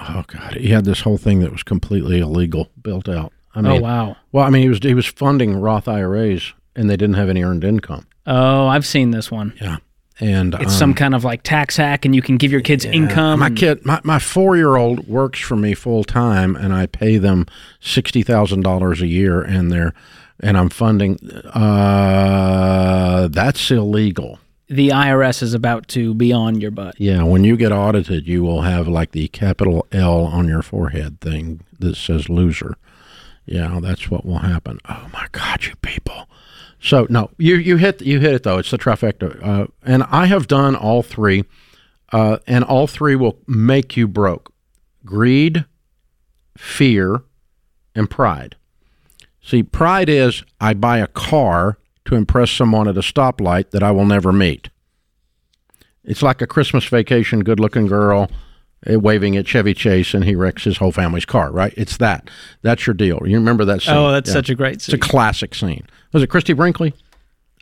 Oh 0.00 0.22
God, 0.26 0.54
he 0.54 0.68
had 0.68 0.84
this 0.84 1.00
whole 1.00 1.18
thing 1.18 1.40
that 1.40 1.50
was 1.50 1.62
completely 1.64 2.20
illegal 2.20 2.68
built 2.80 3.08
out. 3.08 3.32
I 3.54 3.60
mean, 3.60 3.80
oh, 3.80 3.80
wow. 3.80 4.16
Well, 4.30 4.44
I 4.44 4.50
mean, 4.50 4.62
he 4.62 4.68
was 4.68 4.78
he 4.78 4.94
was 4.94 5.06
funding 5.06 5.60
Roth 5.60 5.88
IRAs, 5.88 6.54
and 6.76 6.88
they 6.88 6.96
didn't 6.96 7.16
have 7.16 7.28
any 7.28 7.42
earned 7.42 7.64
income. 7.64 8.06
Oh, 8.26 8.68
I've 8.68 8.86
seen 8.86 9.10
this 9.10 9.30
one. 9.30 9.54
Yeah, 9.60 9.78
and 10.20 10.54
It's 10.54 10.72
um, 10.72 10.78
some 10.78 10.94
kind 10.94 11.14
of 11.14 11.24
like 11.24 11.42
tax 11.42 11.76
hack, 11.76 12.04
and 12.04 12.14
you 12.14 12.22
can 12.22 12.36
give 12.36 12.52
your 12.52 12.60
kids 12.60 12.84
income. 12.84 13.40
My 13.40 13.50
kid, 13.50 13.84
my, 13.84 14.00
my 14.04 14.18
four 14.18 14.56
year 14.56 14.76
old 14.76 15.08
works 15.08 15.40
for 15.40 15.56
me 15.56 15.74
full 15.74 16.04
time, 16.04 16.54
and 16.56 16.72
I 16.72 16.86
pay 16.86 17.18
them 17.18 17.46
sixty 17.80 18.22
thousand 18.22 18.62
dollars 18.62 19.00
a 19.00 19.06
year, 19.06 19.40
and 19.42 19.72
they're 19.72 19.94
and 20.40 20.56
I'm 20.56 20.68
funding. 20.68 21.18
Uh, 21.52 23.28
that's 23.30 23.70
illegal. 23.70 24.38
the 24.68 24.90
IRS 24.90 25.42
is 25.42 25.54
about 25.54 25.88
to 25.88 26.12
be 26.14 26.32
on 26.32 26.60
your 26.60 26.70
butt. 26.70 26.94
Yeah, 27.00 27.22
when 27.22 27.42
you 27.44 27.56
get 27.56 27.72
audited, 27.72 28.26
you 28.28 28.42
will 28.42 28.62
have 28.62 28.86
like 28.86 29.12
the 29.12 29.28
capital 29.28 29.86
L 29.92 30.24
on 30.26 30.46
your 30.46 30.62
forehead 30.62 31.20
thing 31.20 31.60
that 31.78 31.96
says 31.96 32.28
loser. 32.28 32.76
Yeah, 33.46 33.78
that's 33.80 34.10
what 34.10 34.26
will 34.26 34.38
happen. 34.40 34.78
Oh 34.88 35.08
my 35.12 35.26
God, 35.32 35.64
you 35.64 35.74
people! 35.76 36.28
So 36.80 37.06
no, 37.08 37.30
you 37.38 37.56
you 37.56 37.76
hit 37.78 38.02
you 38.02 38.20
hit 38.20 38.34
it 38.34 38.42
though. 38.42 38.58
It's 38.58 38.70
the 38.70 38.78
trifecta, 38.78 39.42
uh, 39.42 39.66
and 39.82 40.02
I 40.04 40.26
have 40.26 40.46
done 40.48 40.76
all 40.76 41.02
three, 41.02 41.44
uh, 42.12 42.38
and 42.46 42.62
all 42.62 42.86
three 42.86 43.16
will 43.16 43.38
make 43.46 43.96
you 43.96 44.06
broke: 44.06 44.52
greed, 45.06 45.64
fear, 46.58 47.22
and 47.94 48.10
pride. 48.10 48.56
See, 49.48 49.62
pride 49.62 50.10
is 50.10 50.42
I 50.60 50.74
buy 50.74 50.98
a 50.98 51.06
car 51.06 51.78
to 52.04 52.14
impress 52.14 52.50
someone 52.50 52.86
at 52.86 52.98
a 52.98 53.00
stoplight 53.00 53.70
that 53.70 53.82
I 53.82 53.90
will 53.92 54.04
never 54.04 54.30
meet. 54.30 54.68
It's 56.04 56.20
like 56.20 56.42
a 56.42 56.46
Christmas 56.46 56.84
vacation, 56.84 57.40
good 57.40 57.58
looking 57.58 57.86
girl 57.86 58.30
uh, 58.90 59.00
waving 59.00 59.38
at 59.38 59.46
Chevy 59.46 59.72
Chase 59.72 60.12
and 60.12 60.24
he 60.24 60.34
wrecks 60.34 60.64
his 60.64 60.76
whole 60.76 60.92
family's 60.92 61.24
car, 61.24 61.50
right? 61.50 61.72
It's 61.78 61.96
that. 61.96 62.28
That's 62.60 62.86
your 62.86 62.92
deal. 62.92 63.22
You 63.24 63.36
remember 63.38 63.64
that 63.64 63.80
scene? 63.80 63.94
Oh, 63.94 64.12
that's 64.12 64.28
Yeah. 64.28 64.34
such 64.34 64.50
a 64.50 64.54
great 64.54 64.82
scene. 64.82 64.94
It's 64.94 65.06
a 65.06 65.08
classic 65.08 65.54
scene. 65.54 65.86
Was 66.12 66.22
it 66.22 66.26
Christie 66.26 66.52
Brinkley? 66.52 66.92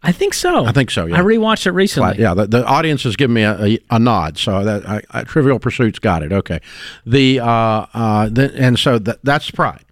I 0.03 0.11
think 0.11 0.35
so. 0.35 0.65
I 0.67 0.73
think 0.73 0.91
so, 0.91 1.07
yeah. 1.07 1.17
I 1.17 1.21
rewatched 1.21 1.67
it 1.67 1.71
recently. 1.71 2.19
Yeah, 2.19 2.35
the, 2.35 2.49
the 2.49 2.65
audience 2.67 3.05
has 3.05 3.15
given 3.15 3.35
me 3.35 3.43
a, 3.43 3.65
a, 3.65 3.79
a 3.91 3.99
nod, 4.01 4.39
so 4.39 4.65
that 4.65 4.89
I, 4.89 5.03
I, 5.13 5.23
Trivial 5.23 5.61
Pursuit's 5.61 6.01
got 6.01 6.25
it. 6.25 6.33
Okay, 6.33 6.59
the 7.07 7.39
uh, 7.41 7.87
uh, 7.95 8.29
the, 8.29 8.53
and 8.57 8.79
so 8.79 8.99
that 8.99 9.21
that's 9.25 9.51
pride, 9.51 9.85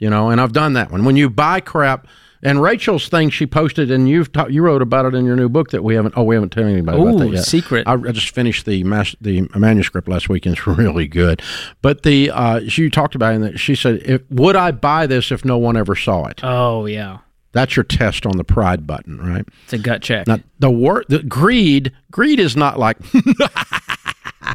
you 0.00 0.10
know. 0.10 0.30
And 0.30 0.40
I've 0.40 0.52
done 0.52 0.72
that 0.72 0.90
one. 0.90 1.04
When 1.04 1.14
you 1.14 1.30
buy 1.30 1.60
crap, 1.60 2.08
and 2.42 2.62
Rachel's 2.62 3.06
thing 3.08 3.28
she 3.28 3.46
posted, 3.46 3.90
and 3.90 4.08
you've 4.08 4.32
ta- 4.32 4.46
you 4.46 4.62
wrote 4.62 4.80
about 4.82 5.04
it 5.04 5.14
in 5.14 5.26
your 5.26 5.36
new 5.36 5.48
book 5.50 5.70
that 5.70 5.84
we 5.84 5.94
haven't. 5.94 6.14
Oh, 6.16 6.22
we 6.24 6.34
haven't 6.34 6.50
told 6.50 6.66
anybody 6.68 6.98
about 7.00 7.18
that 7.18 7.28
yet. 7.28 7.44
secret. 7.44 7.86
I, 7.86 7.92
I 7.92 8.12
just 8.12 8.34
finished 8.34 8.64
the 8.66 8.82
mas- 8.82 9.14
the 9.20 9.42
manuscript 9.54 10.08
last 10.08 10.28
week, 10.30 10.46
and 10.46 10.56
it's 10.56 10.66
really 10.78 11.06
good. 11.06 11.42
But 11.82 12.02
the 12.02 12.30
uh, 12.30 12.60
she 12.68 12.88
talked 12.90 13.14
about 13.14 13.34
it, 13.34 13.42
and 13.42 13.60
she 13.60 13.74
said, 13.74 14.00
if, 14.04 14.22
"Would 14.30 14.56
I 14.56 14.70
buy 14.70 15.06
this 15.06 15.30
if 15.30 15.44
no 15.44 15.58
one 15.58 15.76
ever 15.76 15.94
saw 15.94 16.26
it?" 16.28 16.40
Oh 16.42 16.86
yeah, 16.86 17.18
That's 17.52 17.76
your 17.76 17.84
test 17.84 18.24
on 18.24 18.38
the 18.38 18.44
pride 18.44 18.86
button, 18.86 19.18
right? 19.18 19.44
it's 19.64 19.74
a 19.74 19.78
gut 19.78 20.00
check. 20.00 20.26
Now 20.26 20.38
the 20.58 20.70
word 20.70 21.04
the 21.10 21.22
greed 21.22 21.92
greed 22.10 22.40
is 22.40 22.56
not 22.56 22.78
like 22.78 22.96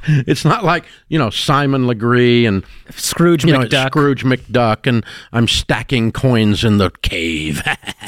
it's 0.27 0.45
not 0.45 0.63
like 0.63 0.85
you 1.07 1.19
know 1.19 1.29
Simon 1.29 1.87
Legree 1.87 2.45
and 2.45 2.63
Scrooge 2.91 3.45
you 3.45 3.53
know 3.53 3.59
McDuck. 3.59 3.87
Scrooge 3.87 4.23
McDuck 4.23 4.87
and 4.87 5.05
I'm 5.31 5.47
stacking 5.47 6.11
coins 6.11 6.63
in 6.63 6.77
the 6.77 6.91
cave. 7.01 7.61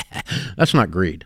That's 0.58 0.74
not 0.74 0.92
greed. 0.92 1.26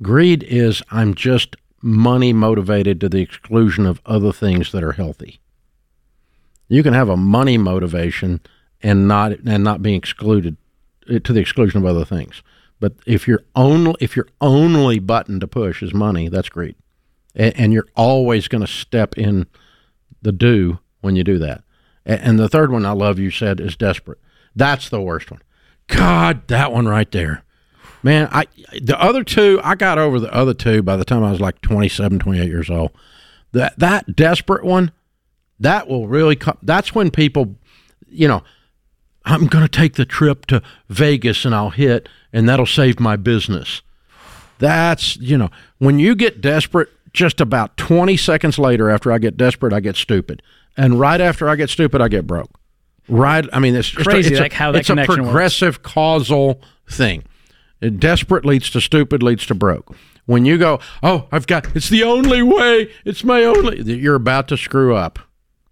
Greed 0.00 0.42
is 0.42 0.82
I'm 0.90 1.14
just 1.14 1.56
money 1.82 2.32
motivated 2.32 3.00
to 3.00 3.08
the 3.08 3.20
exclusion 3.20 3.86
of 3.86 4.00
other 4.06 4.32
things 4.32 4.72
that 4.72 4.84
are 4.84 4.92
healthy. 4.92 5.40
You 6.68 6.82
can 6.82 6.94
have 6.94 7.08
a 7.08 7.16
money 7.16 7.58
motivation 7.58 8.40
and 8.82 9.06
not 9.06 9.32
and 9.46 9.62
not 9.64 9.82
being 9.82 9.96
excluded 9.96 10.56
eh, 11.08 11.18
to 11.22 11.32
the 11.32 11.40
exclusion 11.40 11.78
of 11.78 11.86
other 11.86 12.04
things. 12.04 12.42
But 12.80 12.94
if 13.06 13.28
your 13.28 13.42
only 13.54 13.94
if 14.00 14.16
your 14.16 14.26
only 14.40 14.98
button 14.98 15.38
to 15.40 15.46
push 15.46 15.82
is 15.82 15.94
money, 15.94 16.28
that's 16.28 16.48
greed, 16.48 16.74
and, 17.34 17.56
and 17.58 17.72
you're 17.72 17.88
always 17.94 18.48
going 18.48 18.60
to 18.64 18.70
step 18.72 19.16
in 19.18 19.46
the 20.20 20.32
do 20.32 20.78
when 21.00 21.16
you 21.16 21.24
do 21.24 21.38
that. 21.38 21.62
A- 22.06 22.20
And 22.24 22.38
the 22.38 22.48
third 22.48 22.70
one 22.70 22.86
I 22.86 22.92
love 22.92 23.18
you 23.18 23.30
said 23.30 23.60
is 23.60 23.76
desperate. 23.76 24.18
That's 24.54 24.88
the 24.88 25.00
worst 25.00 25.30
one. 25.30 25.40
God, 25.88 26.46
that 26.48 26.72
one 26.72 26.86
right 26.86 27.10
there. 27.10 27.42
Man, 28.02 28.28
I 28.32 28.46
the 28.80 29.00
other 29.00 29.22
two, 29.22 29.60
I 29.62 29.74
got 29.76 29.98
over 29.98 30.18
the 30.18 30.32
other 30.34 30.54
two 30.54 30.82
by 30.82 30.96
the 30.96 31.04
time 31.04 31.22
I 31.22 31.30
was 31.30 31.40
like 31.40 31.60
27, 31.60 32.18
28 32.18 32.46
years 32.48 32.68
old. 32.70 32.90
That 33.52 33.78
that 33.78 34.16
desperate 34.16 34.64
one, 34.64 34.90
that 35.60 35.86
will 35.88 36.08
really 36.08 36.34
come 36.36 36.58
that's 36.62 36.94
when 36.94 37.10
people, 37.10 37.54
you 38.08 38.26
know, 38.26 38.42
I'm 39.24 39.46
going 39.46 39.64
to 39.64 39.68
take 39.68 39.94
the 39.94 40.04
trip 40.04 40.46
to 40.46 40.62
Vegas 40.88 41.44
and 41.44 41.54
I'll 41.54 41.70
hit 41.70 42.08
and 42.32 42.48
that'll 42.48 42.66
save 42.66 42.98
my 42.98 43.14
business. 43.16 43.82
That's, 44.58 45.16
you 45.18 45.38
know, 45.38 45.50
when 45.78 45.98
you 46.00 46.14
get 46.14 46.40
desperate, 46.40 46.88
just 47.12 47.40
about 47.40 47.76
20 47.76 48.16
seconds 48.16 48.58
later 48.58 48.90
after 48.90 49.12
I 49.12 49.18
get 49.18 49.36
desperate, 49.36 49.72
I 49.72 49.80
get 49.80 49.96
stupid. 49.96 50.42
And 50.76 50.98
right 50.98 51.20
after 51.20 51.48
I 51.48 51.56
get 51.56 51.70
stupid, 51.70 52.00
I 52.00 52.08
get 52.08 52.26
broke. 52.26 52.50
Right? 53.08 53.44
I 53.52 53.58
mean, 53.58 53.74
it's 53.74 53.90
Crazy, 53.90 54.32
it's 54.32 54.40
like 54.40 54.52
a, 54.52 54.56
how 54.56 54.72
that 54.72 54.80
it's 54.80 54.88
a 54.88 54.92
connection 54.92 55.22
works. 55.22 55.28
progressive 55.28 55.82
causal 55.82 56.62
thing. 56.88 57.24
Desperate 57.98 58.44
leads 58.44 58.70
to 58.70 58.80
stupid 58.80 59.22
leads 59.22 59.44
to 59.46 59.54
broke. 59.54 59.94
When 60.26 60.44
you 60.44 60.56
go, 60.56 60.78
oh, 61.02 61.26
I've 61.32 61.48
got, 61.48 61.74
it's 61.74 61.88
the 61.88 62.04
only 62.04 62.42
way, 62.42 62.90
it's 63.04 63.24
my 63.24 63.42
only, 63.42 63.82
you're 63.82 64.14
about 64.14 64.46
to 64.48 64.56
screw 64.56 64.94
up. 64.94 65.18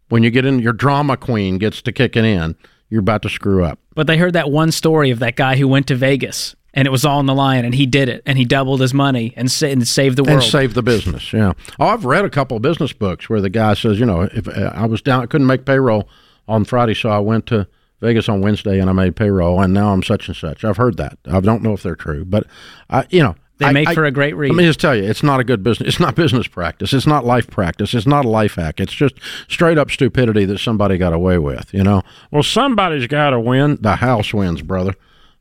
When 0.09 0.25
you 0.25 0.30
get 0.30 0.44
in, 0.44 0.59
your 0.59 0.73
drama 0.73 1.16
queen 1.16 1.59
gets 1.59 1.80
to 1.82 1.92
kicking 1.92 2.25
in, 2.25 2.56
you're 2.88 3.00
about 3.00 3.23
to 3.23 3.28
screw 3.28 3.64
up. 3.64 3.78
but 3.94 4.09
they 4.09 4.16
heard 4.16 4.32
that 4.32 4.50
one 4.50 4.73
story 4.73 5.11
of 5.11 5.20
that 5.20 5.37
guy 5.37 5.56
who 5.56 5.68
went 5.68 5.87
to 5.87 5.94
Vegas 5.94 6.56
and 6.75 6.87
it 6.87 6.91
was 6.91 7.05
all 7.05 7.19
on 7.19 7.27
the 7.27 7.35
line 7.35 7.65
and 7.65 7.75
he 7.75 7.87
did 7.87 8.09
it 8.09 8.23
and 8.27 8.39
he 8.39 8.45
doubled 8.45 8.81
his 8.81 8.95
money 8.95 9.33
and, 9.37 9.50
sa- 9.50 9.67
and 9.67 9.87
saved 9.87 10.17
the 10.17 10.23
world. 10.25 10.43
and 10.43 10.50
save 10.50 10.75
the 10.75 10.83
business. 10.83 11.33
Yeah. 11.33 11.53
Oh, 11.79 11.87
I've 11.87 12.05
read 12.05 12.25
a 12.25 12.31
couple 12.31 12.57
of 12.57 12.62
business 12.62 12.93
books 12.93 13.29
where 13.29 13.41
the 13.41 13.50
guy 13.50 13.75
says, 13.75 13.99
you 13.99 14.07
know, 14.07 14.23
if 14.23 14.47
uh, 14.49 14.71
I 14.75 14.87
was 14.87 15.03
down, 15.03 15.23
I 15.23 15.27
couldn't 15.27 15.47
make 15.47 15.65
payroll 15.65 16.09
on 16.49 16.65
Friday, 16.65 16.95
so 16.95 17.11
I 17.11 17.19
went 17.19 17.47
to 17.47 17.67
Vegas 18.00 18.29
on 18.29 18.41
Wednesday 18.41 18.79
and 18.81 18.89
I 18.89 18.93
made 18.93 19.15
payroll, 19.15 19.61
and 19.61 19.75
now 19.75 19.93
I'm 19.93 20.03
such 20.03 20.27
and 20.29 20.37
such. 20.37 20.65
I've 20.65 20.79
heard 20.79 20.97
that. 20.97 21.19
I 21.31 21.41
don't 21.41 21.62
know 21.62 21.73
if 21.75 21.83
they're 21.83 21.95
true, 21.97 22.25
but 22.25 22.45
I, 22.89 23.07
you 23.11 23.23
know. 23.23 23.35
They 23.59 23.67
I- 23.67 23.73
make 23.73 23.89
I- 23.89 23.95
for 23.95 24.07
a 24.07 24.11
great 24.11 24.35
read. 24.37 24.49
Let 24.49 24.57
me 24.57 24.65
just 24.65 24.81
tell 24.81 24.97
you, 24.97 25.03
it's 25.05 25.23
not 25.23 25.39
a 25.39 25.45
good 25.45 25.62
business. 25.62 25.87
It's 25.87 26.00
not 26.00 26.15
business 26.15 26.47
practice. 26.47 26.95
It's 26.95 27.07
not 27.07 27.27
life 27.27 27.47
practice. 27.50 27.93
It's 27.93 28.07
not 28.07 28.25
a 28.25 28.29
life 28.29 28.55
hack. 28.55 28.81
It's 28.81 28.95
just 28.95 29.17
straight 29.49 29.77
up 29.77 29.91
stupidity 29.91 30.47
that 30.47 30.61
somebody 30.61 30.97
got 30.97 31.12
away 31.12 31.37
with. 31.37 31.75
You 31.75 31.85
know. 31.85 32.03
Well, 32.31 32.43
somebody's 32.43 33.07
got 33.07 33.31
to 33.31 33.39
win. 33.41 33.77
The 33.83 33.97
house 33.97 34.33
wins, 34.33 34.62
brother. 34.62 34.95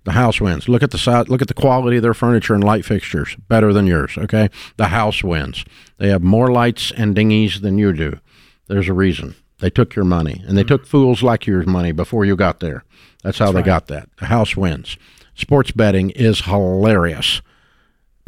The 0.05 0.13
house 0.13 0.39
wins. 0.39 0.69
Look 0.69 0.81
at 0.81 0.91
the 0.91 0.97
side. 0.97 1.29
Look 1.29 1.41
at 1.41 1.47
the 1.49 1.53
quality 1.53 1.97
of 1.97 2.03
their 2.03 2.13
furniture 2.13 2.55
and 2.55 2.63
light 2.63 2.85
fixtures. 2.85 3.35
Better 3.47 3.73
than 3.73 3.85
yours. 3.85 4.17
Okay. 4.17 4.49
The 4.77 4.87
house 4.87 5.23
wins. 5.23 5.65
They 5.97 6.09
have 6.09 6.23
more 6.23 6.51
lights 6.51 6.91
and 6.95 7.15
dinghies 7.15 7.61
than 7.61 7.77
you 7.77 7.93
do. 7.93 8.19
There's 8.67 8.89
a 8.89 8.93
reason. 8.93 9.35
They 9.59 9.69
took 9.69 9.93
your 9.93 10.05
money, 10.05 10.41
and 10.47 10.57
they 10.57 10.61
hmm. 10.61 10.69
took 10.69 10.85
fools 10.85 11.21
like 11.21 11.45
your 11.45 11.63
money 11.63 11.91
before 11.91 12.23
you 12.23 12.35
got 12.37 12.61
there. 12.61 12.85
That's 13.23 13.39
how 13.39 13.51
they 13.51 13.61
got 13.61 13.87
that. 13.87 14.09
The 14.17 14.27
house 14.27 14.55
wins. 14.55 14.97
Sports 15.35 15.71
betting 15.71 16.11
is 16.11 16.41
hilarious 16.41 17.41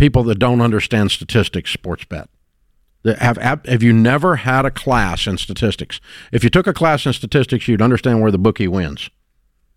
people 0.01 0.23
that 0.23 0.39
don't 0.39 0.61
understand 0.61 1.11
statistics 1.11 1.69
sports 1.69 2.05
bet. 2.05 2.27
Have 3.19 3.37
have 3.37 3.83
you 3.83 3.93
never 3.93 4.37
had 4.37 4.65
a 4.65 4.71
class 4.71 5.27
in 5.27 5.37
statistics? 5.37 6.01
If 6.31 6.43
you 6.43 6.49
took 6.49 6.65
a 6.65 6.73
class 6.73 7.05
in 7.05 7.13
statistics, 7.13 7.67
you'd 7.67 7.83
understand 7.83 8.19
where 8.19 8.31
the 8.31 8.39
bookie 8.39 8.67
wins. 8.67 9.11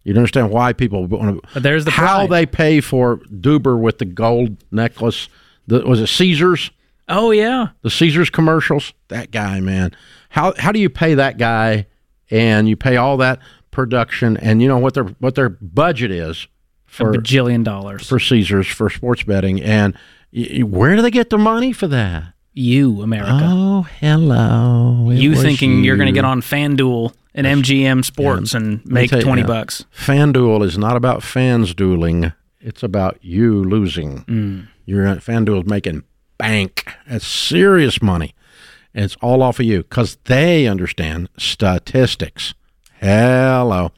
You 0.04 0.14
understand 0.14 0.50
why 0.50 0.72
people 0.74 1.06
want 1.06 1.42
to. 1.52 1.60
There's 1.60 1.84
the 1.86 1.90
how 1.90 2.26
pride. 2.26 2.30
they 2.30 2.46
pay 2.46 2.80
for 2.80 3.16
Duber 3.18 3.78
with 3.80 3.98
the 3.98 4.04
gold 4.04 4.56
necklace. 4.70 5.28
The, 5.66 5.80
was 5.80 6.00
it 6.00 6.08
Caesars? 6.08 6.70
Oh 7.08 7.30
yeah. 7.30 7.68
The 7.82 7.90
Caesars 7.90 8.30
commercials. 8.30 8.92
That 9.08 9.30
guy, 9.30 9.60
man. 9.60 9.92
How 10.28 10.52
how 10.58 10.72
do 10.72 10.78
you 10.80 10.90
pay 10.90 11.14
that 11.14 11.38
guy? 11.38 11.86
And 12.30 12.68
you 12.68 12.76
pay 12.76 12.96
all 12.96 13.16
that 13.18 13.38
production, 13.70 14.36
and 14.38 14.60
you 14.62 14.68
know 14.68 14.78
what 14.78 14.94
their 14.94 15.04
what 15.04 15.34
their 15.34 15.48
budget 15.50 16.10
is 16.10 16.46
for 16.86 17.10
A 17.10 17.18
bajillion 17.18 17.64
dollars. 17.64 18.08
for 18.08 18.18
Caesars 18.18 18.66
for 18.66 18.88
sports 18.90 19.22
betting, 19.24 19.60
and 19.62 19.94
y- 20.32 20.60
where 20.60 20.96
do 20.96 21.02
they 21.02 21.10
get 21.10 21.30
the 21.30 21.38
money 21.38 21.72
for 21.72 21.86
that? 21.88 22.24
you, 22.56 23.02
America. 23.02 23.40
Oh, 23.42 23.82
hello. 24.00 25.10
It 25.10 25.16
you 25.18 25.34
thinking 25.34 25.82
you're 25.82 25.96
going 25.96 26.06
to 26.06 26.12
get 26.12 26.24
on 26.24 26.40
FanDuel 26.40 27.12
and 27.34 27.46
MGM 27.46 28.04
Sports 28.04 28.54
and 28.54 28.78
Let 28.84 28.86
make 28.86 29.10
tell 29.10 29.18
you, 29.20 29.24
20 29.24 29.42
yeah, 29.42 29.46
bucks. 29.46 29.84
FanDuel 29.96 30.64
is 30.64 30.78
not 30.78 30.96
about 30.96 31.22
fans 31.22 31.74
dueling. 31.74 32.32
It's 32.60 32.82
about 32.82 33.18
you 33.22 33.62
losing. 33.64 34.24
Mm. 34.24 34.68
FanDuel 34.86 35.66
making 35.66 36.04
bank. 36.38 36.86
That's 37.06 37.26
serious 37.26 38.00
money. 38.00 38.34
And 38.94 39.04
it's 39.04 39.16
all 39.20 39.42
off 39.42 39.58
of 39.58 39.66
you 39.66 39.78
because 39.78 40.18
they 40.24 40.66
understand 40.66 41.28
statistics. 41.36 42.54
Hello. 43.00 43.90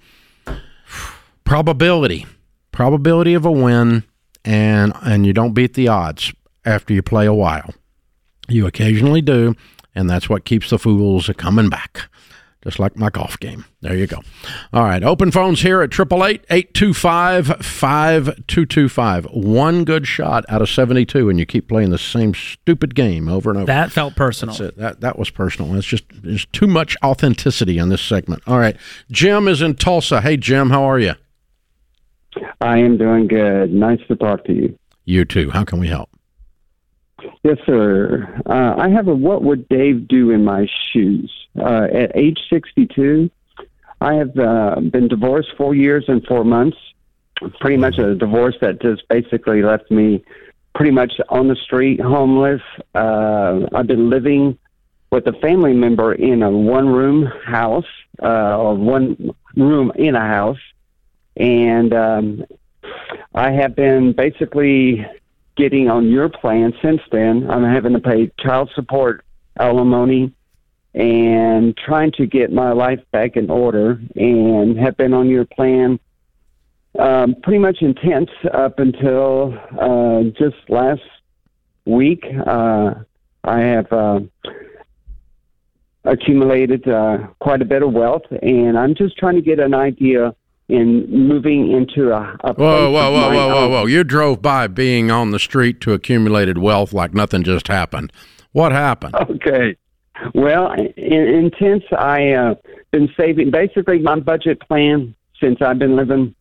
Probability. 1.44 2.26
Probability 2.72 3.34
of 3.34 3.44
a 3.44 3.52
win 3.52 4.04
and 4.44 4.92
and 5.02 5.26
you 5.26 5.32
don't 5.32 5.52
beat 5.52 5.74
the 5.74 5.88
odds 5.88 6.32
after 6.64 6.94
you 6.94 7.02
play 7.02 7.26
a 7.26 7.34
while. 7.34 7.74
You 8.48 8.66
occasionally 8.66 9.20
do, 9.20 9.54
and 9.94 10.08
that's 10.08 10.28
what 10.28 10.44
keeps 10.44 10.70
the 10.70 10.78
fools 10.78 11.28
coming 11.36 11.68
back. 11.68 12.08
Just 12.66 12.80
like 12.80 12.96
my 12.96 13.10
golf 13.10 13.38
game. 13.38 13.64
There 13.80 13.94
you 13.94 14.08
go. 14.08 14.22
All 14.72 14.82
right. 14.82 15.04
Open 15.04 15.30
phones 15.30 15.62
here 15.62 15.82
at 15.82 15.92
888 15.94 16.44
825 16.50 17.64
5225. 17.64 19.26
One 19.26 19.84
good 19.84 20.04
shot 20.04 20.44
out 20.48 20.60
of 20.60 20.68
72, 20.68 21.30
and 21.30 21.38
you 21.38 21.46
keep 21.46 21.68
playing 21.68 21.90
the 21.90 21.98
same 21.98 22.34
stupid 22.34 22.96
game 22.96 23.28
over 23.28 23.50
and 23.50 23.60
over. 23.60 23.66
That 23.66 23.92
felt 23.92 24.16
personal. 24.16 24.52
That's 24.56 24.74
it. 24.74 24.78
That, 24.78 25.00
that 25.00 25.16
was 25.16 25.30
personal. 25.30 25.76
It's 25.76 25.86
just 25.86 26.06
there's 26.12 26.44
too 26.46 26.66
much 26.66 26.96
authenticity 27.04 27.78
in 27.78 27.88
this 27.88 28.02
segment. 28.02 28.42
All 28.48 28.58
right. 28.58 28.76
Jim 29.12 29.46
is 29.46 29.62
in 29.62 29.76
Tulsa. 29.76 30.20
Hey, 30.20 30.36
Jim, 30.36 30.70
how 30.70 30.82
are 30.82 30.98
you? 30.98 31.12
I 32.60 32.78
am 32.78 32.98
doing 32.98 33.28
good. 33.28 33.72
Nice 33.72 34.00
to 34.08 34.16
talk 34.16 34.44
to 34.46 34.52
you. 34.52 34.76
You 35.04 35.24
too. 35.24 35.50
How 35.50 35.62
can 35.62 35.78
we 35.78 35.86
help? 35.86 36.10
Yes, 37.46 37.58
sir. 37.64 38.42
Uh, 38.44 38.74
I 38.76 38.88
have 38.88 39.06
a 39.06 39.14
what 39.14 39.44
would 39.44 39.68
Dave 39.68 40.08
do 40.08 40.32
in 40.32 40.42
my 40.42 40.66
shoes? 40.90 41.32
Uh, 41.56 41.86
at 41.94 42.10
age 42.16 42.40
62, 42.50 43.30
I 44.00 44.14
have 44.14 44.36
uh, 44.36 44.80
been 44.80 45.06
divorced 45.06 45.50
four 45.56 45.72
years 45.72 46.06
and 46.08 46.26
four 46.26 46.44
months. 46.44 46.76
Pretty 47.60 47.76
much 47.76 47.98
a 47.98 48.16
divorce 48.16 48.56
that 48.62 48.82
just 48.82 49.06
basically 49.08 49.62
left 49.62 49.92
me 49.92 50.24
pretty 50.74 50.90
much 50.90 51.12
on 51.28 51.46
the 51.46 51.54
street, 51.54 52.00
homeless. 52.00 52.62
Uh, 52.96 53.60
I've 53.72 53.86
been 53.86 54.10
living 54.10 54.58
with 55.12 55.28
a 55.28 55.32
family 55.34 55.72
member 55.72 56.14
in 56.14 56.42
a 56.42 56.50
one 56.50 56.88
room 56.88 57.26
house, 57.44 57.86
uh, 58.20 58.58
or 58.58 58.74
one 58.74 59.30
room 59.54 59.92
in 59.94 60.16
a 60.16 60.26
house. 60.26 60.58
And 61.36 61.94
um, 61.94 62.44
I 63.36 63.52
have 63.52 63.76
been 63.76 64.14
basically 64.14 65.06
getting 65.56 65.88
on 65.88 66.08
your 66.08 66.28
plan 66.28 66.72
since 66.82 67.00
then. 67.10 67.50
I'm 67.50 67.64
having 67.64 67.92
to 67.94 68.00
pay 68.00 68.30
child 68.38 68.70
support, 68.74 69.24
alimony, 69.58 70.32
and 70.94 71.76
trying 71.76 72.12
to 72.12 72.26
get 72.26 72.52
my 72.52 72.72
life 72.72 73.00
back 73.12 73.36
in 73.36 73.50
order 73.50 74.00
and 74.14 74.78
have 74.78 74.96
been 74.96 75.12
on 75.12 75.28
your 75.28 75.44
plan 75.44 75.98
um, 76.98 77.34
pretty 77.42 77.58
much 77.58 77.82
intense 77.82 78.30
up 78.52 78.78
until 78.78 79.58
uh, 79.78 80.22
just 80.38 80.56
last 80.68 81.02
week. 81.84 82.24
Uh, 82.46 82.94
I 83.44 83.60
have 83.60 83.92
uh, 83.92 84.20
accumulated 86.04 86.88
uh, 86.88 87.18
quite 87.38 87.62
a 87.62 87.66
bit 87.66 87.82
of 87.82 87.92
wealth, 87.92 88.24
and 88.42 88.78
I'm 88.78 88.94
just 88.94 89.16
trying 89.18 89.34
to 89.34 89.42
get 89.42 89.58
an 89.60 89.74
idea 89.74 90.34
in 90.68 91.08
moving 91.10 91.70
into 91.70 92.10
a, 92.12 92.36
a 92.42 92.54
Whoa, 92.54 92.90
whoa, 92.90 93.12
whoa, 93.12 93.30
whoa, 93.30 93.48
whoa, 93.48 93.68
whoa. 93.68 93.86
You 93.86 94.02
drove 94.02 94.42
by 94.42 94.66
being 94.66 95.10
on 95.10 95.30
the 95.30 95.38
street 95.38 95.80
to 95.82 95.92
accumulated 95.92 96.58
wealth 96.58 96.92
like 96.92 97.14
nothing 97.14 97.44
just 97.44 97.68
happened. 97.68 98.12
What 98.52 98.72
happened? 98.72 99.14
Okay. 99.14 99.76
Well, 100.34 100.72
in, 100.72 100.94
intense. 100.96 101.84
I 101.96 102.32
uh, 102.32 102.54
been 102.90 103.12
saving. 103.16 103.50
Basically, 103.50 103.98
my 103.98 104.18
budget 104.18 104.60
plan 104.60 105.14
since 105.40 105.60
I've 105.60 105.78
been 105.78 105.94
living, 105.94 106.34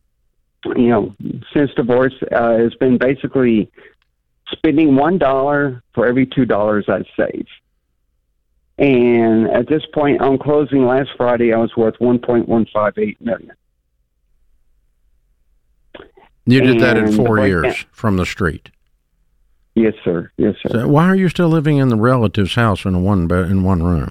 you 0.64 0.88
know, 0.88 1.14
since 1.54 1.70
divorce 1.74 2.14
uh, 2.32 2.56
has 2.56 2.74
been 2.74 2.98
basically 2.98 3.70
spending 4.50 4.96
one 4.96 5.18
dollar 5.18 5.82
for 5.94 6.06
every 6.06 6.26
two 6.26 6.46
dollars 6.46 6.86
I 6.88 7.04
save. 7.16 7.46
And 8.78 9.48
at 9.48 9.68
this 9.68 9.82
point, 9.94 10.20
on 10.20 10.38
closing 10.38 10.86
last 10.86 11.10
Friday, 11.16 11.52
I 11.52 11.58
was 11.58 11.76
worth 11.76 11.94
one 11.98 12.18
point 12.18 12.48
one 12.48 12.66
five 12.72 12.94
eight 12.98 13.20
million. 13.20 13.52
You 16.46 16.60
did 16.60 16.80
that 16.80 16.96
in 16.96 17.12
four 17.12 17.46
years 17.46 17.84
from 17.92 18.16
the 18.16 18.26
street. 18.26 18.70
Yes, 19.74 19.94
sir. 20.04 20.30
Yes, 20.38 20.54
sir. 20.62 20.70
So 20.70 20.88
why 20.88 21.06
are 21.06 21.16
you 21.16 21.28
still 21.28 21.48
living 21.48 21.76
in 21.76 21.88
the 21.88 21.96
relative's 21.96 22.54
house 22.54 22.84
in 22.84 23.02
one 23.02 23.26
bed 23.26 23.50
in 23.50 23.62
one 23.62 23.82
room? 23.82 24.10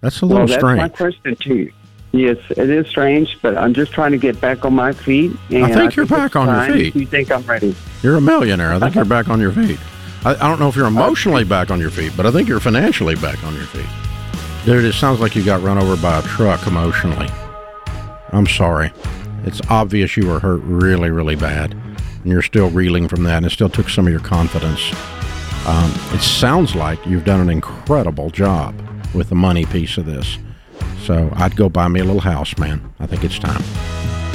That's 0.00 0.22
a 0.22 0.26
well, 0.26 0.42
little 0.42 0.46
that's 0.46 0.62
my 0.62 0.88
strange. 0.88 0.94
question 0.94 1.36
too. 1.36 1.72
Yes, 2.12 2.38
it 2.50 2.70
is 2.70 2.88
strange, 2.88 3.38
but 3.40 3.56
I'm 3.56 3.74
just 3.74 3.92
trying 3.92 4.12
to 4.12 4.18
get 4.18 4.40
back 4.40 4.64
on 4.64 4.74
my 4.74 4.92
feet. 4.92 5.32
And 5.50 5.72
think 5.72 5.94
you're 5.94 6.06
back 6.06 6.34
on 6.34 6.48
your 6.48 6.76
feet. 6.76 6.96
You 6.96 7.06
think 7.06 7.30
I'm 7.30 7.42
ready? 7.42 7.76
You're 8.02 8.16
a 8.16 8.20
millionaire. 8.20 8.72
I 8.72 8.78
think 8.80 8.94
you're 8.94 9.04
back 9.04 9.28
on 9.28 9.38
your 9.38 9.52
feet. 9.52 9.78
I, 10.24 10.34
I 10.34 10.48
don't 10.48 10.58
know 10.58 10.68
if 10.68 10.76
you're 10.76 10.86
emotionally 10.86 11.44
back 11.44 11.70
on 11.70 11.78
your 11.78 11.90
feet, 11.90 12.12
but 12.16 12.26
I 12.26 12.30
think 12.30 12.48
you're 12.48 12.58
financially 12.60 13.14
back 13.16 13.42
on 13.44 13.54
your 13.54 13.64
feet. 13.64 13.86
Dude, 14.64 14.84
it 14.84 14.94
sounds 14.94 15.20
like 15.20 15.36
you 15.36 15.44
got 15.44 15.62
run 15.62 15.78
over 15.78 15.96
by 16.00 16.18
a 16.18 16.22
truck 16.22 16.66
emotionally. 16.66 17.28
I'm 18.32 18.46
sorry. 18.46 18.92
It's 19.44 19.60
obvious 19.70 20.16
you 20.16 20.26
were 20.26 20.40
hurt 20.40 20.60
really, 20.64 21.10
really 21.10 21.36
bad. 21.36 21.72
And 21.72 22.26
you're 22.26 22.42
still 22.42 22.70
reeling 22.70 23.08
from 23.08 23.22
that, 23.24 23.38
and 23.38 23.46
it 23.46 23.50
still 23.50 23.70
took 23.70 23.88
some 23.88 24.06
of 24.06 24.12
your 24.12 24.20
confidence. 24.20 24.92
Um, 25.66 25.92
it 26.12 26.20
sounds 26.20 26.74
like 26.74 27.04
you've 27.06 27.24
done 27.24 27.40
an 27.40 27.48
incredible 27.48 28.30
job 28.30 28.74
with 29.14 29.28
the 29.30 29.34
money 29.34 29.64
piece 29.64 29.96
of 29.96 30.06
this. 30.06 30.38
So 31.02 31.30
I'd 31.36 31.56
go 31.56 31.68
buy 31.68 31.88
me 31.88 32.00
a 32.00 32.04
little 32.04 32.20
house, 32.20 32.56
man. 32.58 32.92
I 33.00 33.06
think 33.06 33.24
it's 33.24 33.38
time. 33.38 33.62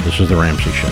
This 0.04 0.20
is 0.20 0.28
The 0.28 0.36
Ramsey 0.36 0.70
Show. 0.70 0.88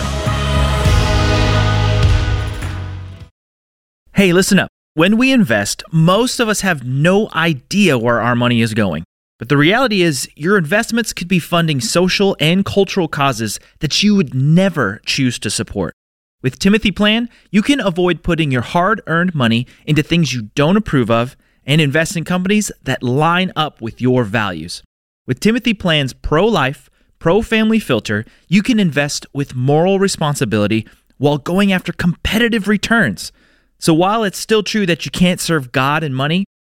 Hey, 4.13 4.31
listen 4.31 4.59
up. 4.59 4.69
When 4.93 5.17
we 5.17 5.33
invest, 5.33 5.83
most 5.91 6.39
of 6.39 6.47
us 6.47 6.61
have 6.61 6.85
no 6.85 7.29
idea 7.35 7.97
where 7.97 8.21
our 8.21 8.33
money 8.33 8.61
is 8.61 8.73
going. 8.73 9.03
But 9.37 9.49
the 9.49 9.57
reality 9.57 10.01
is, 10.01 10.29
your 10.35 10.57
investments 10.57 11.11
could 11.11 11.27
be 11.27 11.39
funding 11.39 11.81
social 11.81 12.37
and 12.39 12.63
cultural 12.63 13.09
causes 13.09 13.59
that 13.79 14.01
you 14.01 14.15
would 14.15 14.33
never 14.33 15.01
choose 15.05 15.37
to 15.39 15.49
support. 15.49 15.93
With 16.41 16.59
Timothy 16.59 16.91
Plan, 16.91 17.27
you 17.51 17.61
can 17.61 17.81
avoid 17.81 18.23
putting 18.23 18.51
your 18.51 18.61
hard 18.61 19.01
earned 19.07 19.35
money 19.35 19.67
into 19.85 20.03
things 20.03 20.33
you 20.33 20.43
don't 20.55 20.77
approve 20.77 21.11
of 21.11 21.35
and 21.65 21.81
invest 21.81 22.15
in 22.15 22.23
companies 22.23 22.71
that 22.83 23.03
line 23.03 23.51
up 23.55 23.81
with 23.81 23.99
your 23.99 24.23
values. 24.23 24.83
With 25.25 25.39
Timothy 25.39 25.73
Plan's 25.73 26.13
pro 26.13 26.45
life, 26.45 26.89
pro 27.19 27.41
family 27.41 27.79
filter, 27.79 28.23
you 28.47 28.61
can 28.61 28.79
invest 28.79 29.25
with 29.33 29.55
moral 29.55 29.99
responsibility 29.99 30.87
while 31.17 31.39
going 31.39 31.73
after 31.73 31.91
competitive 31.91 32.67
returns. 32.67 33.31
So 33.79 33.93
while 33.93 34.23
it's 34.23 34.37
still 34.37 34.63
true 34.63 34.85
that 34.85 35.05
you 35.05 35.11
can't 35.11 35.41
serve 35.41 35.71
God 35.71 36.03
and 36.03 36.15
money, 36.15 36.45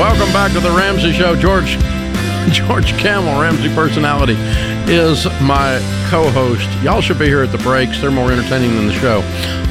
Welcome 0.00 0.32
back 0.32 0.50
to 0.52 0.60
the 0.60 0.70
Ramsey 0.70 1.12
Show. 1.12 1.36
George 1.36 1.72
George 2.54 2.96
Kamel, 2.96 3.38
Ramsey 3.38 3.68
personality, 3.74 4.32
is 4.90 5.26
my 5.42 5.78
co-host. 6.08 6.66
Y'all 6.82 7.02
should 7.02 7.18
be 7.18 7.26
here 7.26 7.42
at 7.42 7.52
the 7.52 7.58
breaks. 7.58 8.00
They're 8.00 8.10
more 8.10 8.32
entertaining 8.32 8.74
than 8.76 8.86
the 8.86 8.94
show. 8.94 9.16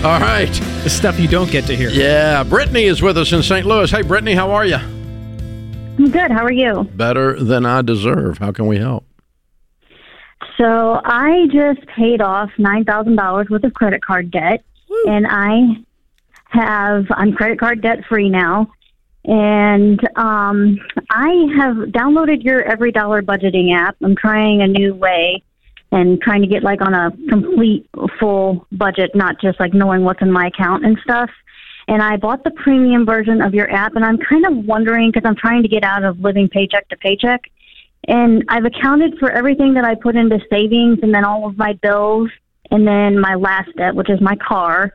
All 0.07 0.19
right. 0.19 0.53
The 0.83 0.89
stuff 0.91 1.19
you 1.19 1.27
don't 1.27 1.49
get 1.49 1.65
to 1.65 1.75
hear. 1.75 1.89
Yeah, 1.89 2.43
Brittany 2.43 2.83
is 2.83 3.01
with 3.01 3.17
us 3.17 3.33
in 3.33 3.41
St. 3.41 3.65
Louis. 3.65 3.89
Hey, 3.89 4.03
Brittany, 4.03 4.35
how 4.35 4.51
are 4.51 4.67
you? 4.67 4.75
I'm 4.75 6.11
good. 6.11 6.29
How 6.29 6.45
are 6.45 6.51
you? 6.51 6.83
Better 6.93 7.43
than 7.43 7.65
I 7.65 7.81
deserve. 7.81 8.37
How 8.37 8.51
can 8.51 8.67
we 8.67 8.77
help? 8.77 9.07
So 10.59 11.01
I 11.05 11.47
just 11.51 11.87
paid 11.87 12.21
off 12.21 12.51
nine 12.59 12.85
thousand 12.85 13.15
dollars 13.15 13.47
worth 13.49 13.63
of 13.63 13.73
credit 13.73 14.03
card 14.03 14.29
debt, 14.29 14.63
and 15.07 15.25
I 15.27 15.83
have 16.49 17.07
I'm 17.09 17.33
credit 17.33 17.59
card 17.59 17.81
debt 17.81 18.05
free 18.07 18.29
now. 18.29 18.71
And 19.25 19.99
um, 20.15 20.79
I 21.09 21.29
have 21.57 21.75
downloaded 21.91 22.43
your 22.43 22.63
Every 22.63 22.91
Dollar 22.91 23.21
budgeting 23.21 23.75
app. 23.75 23.97
I'm 24.03 24.15
trying 24.15 24.61
a 24.61 24.67
new 24.67 24.95
way 24.95 25.43
and 25.91 26.21
trying 26.21 26.41
to 26.41 26.47
get 26.47 26.63
like 26.63 26.81
on 26.81 26.93
a 26.93 27.11
complete 27.29 27.89
full 28.19 28.67
budget, 28.71 29.11
not 29.15 29.41
just 29.41 29.59
like 29.59 29.73
knowing 29.73 30.03
what's 30.03 30.21
in 30.21 30.31
my 30.31 30.47
account 30.47 30.85
and 30.85 30.97
stuff. 31.03 31.29
And 31.87 32.03
I 32.03 32.17
bought 32.17 32.43
the 32.43 32.51
premium 32.51 33.05
version 33.05 33.41
of 33.41 33.55
your 33.55 33.69
app, 33.71 33.95
and 33.95 34.05
I'm 34.05 34.19
kind 34.19 34.45
of 34.45 34.65
wondering 34.65 35.11
because 35.11 35.27
I'm 35.27 35.35
trying 35.35 35.63
to 35.63 35.67
get 35.67 35.83
out 35.83 36.03
of 36.03 36.19
living 36.19 36.47
paycheck 36.47 36.87
to 36.89 36.97
paycheck. 36.97 37.49
And 38.07 38.43
I've 38.47 38.65
accounted 38.65 39.17
for 39.19 39.31
everything 39.31 39.73
that 39.73 39.83
I 39.83 39.95
put 39.95 40.15
into 40.15 40.39
savings 40.49 40.99
and 41.01 41.13
then 41.13 41.25
all 41.25 41.47
of 41.47 41.57
my 41.57 41.73
bills 41.73 42.29
and 42.71 42.87
then 42.87 43.19
my 43.19 43.35
last 43.35 43.75
debt, 43.75 43.95
which 43.95 44.09
is 44.09 44.21
my 44.21 44.35
car. 44.35 44.93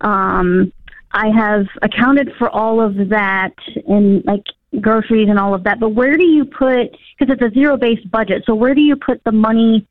Um, 0.00 0.72
I 1.14 1.28
have 1.28 1.66
accounted 1.82 2.32
for 2.38 2.50
all 2.50 2.80
of 2.80 3.08
that 3.08 3.54
and 3.86 4.24
like 4.24 4.42
groceries 4.80 5.28
and 5.28 5.38
all 5.38 5.54
of 5.54 5.62
that. 5.64 5.78
But 5.78 5.90
where 5.90 6.16
do 6.16 6.24
you 6.24 6.44
put, 6.44 6.96
because 7.18 7.32
it's 7.32 7.42
a 7.42 7.50
zero 7.54 7.76
based 7.76 8.10
budget, 8.10 8.42
so 8.46 8.54
where 8.54 8.74
do 8.74 8.80
you 8.80 8.96
put 8.96 9.22
the 9.24 9.32
money 9.32 9.86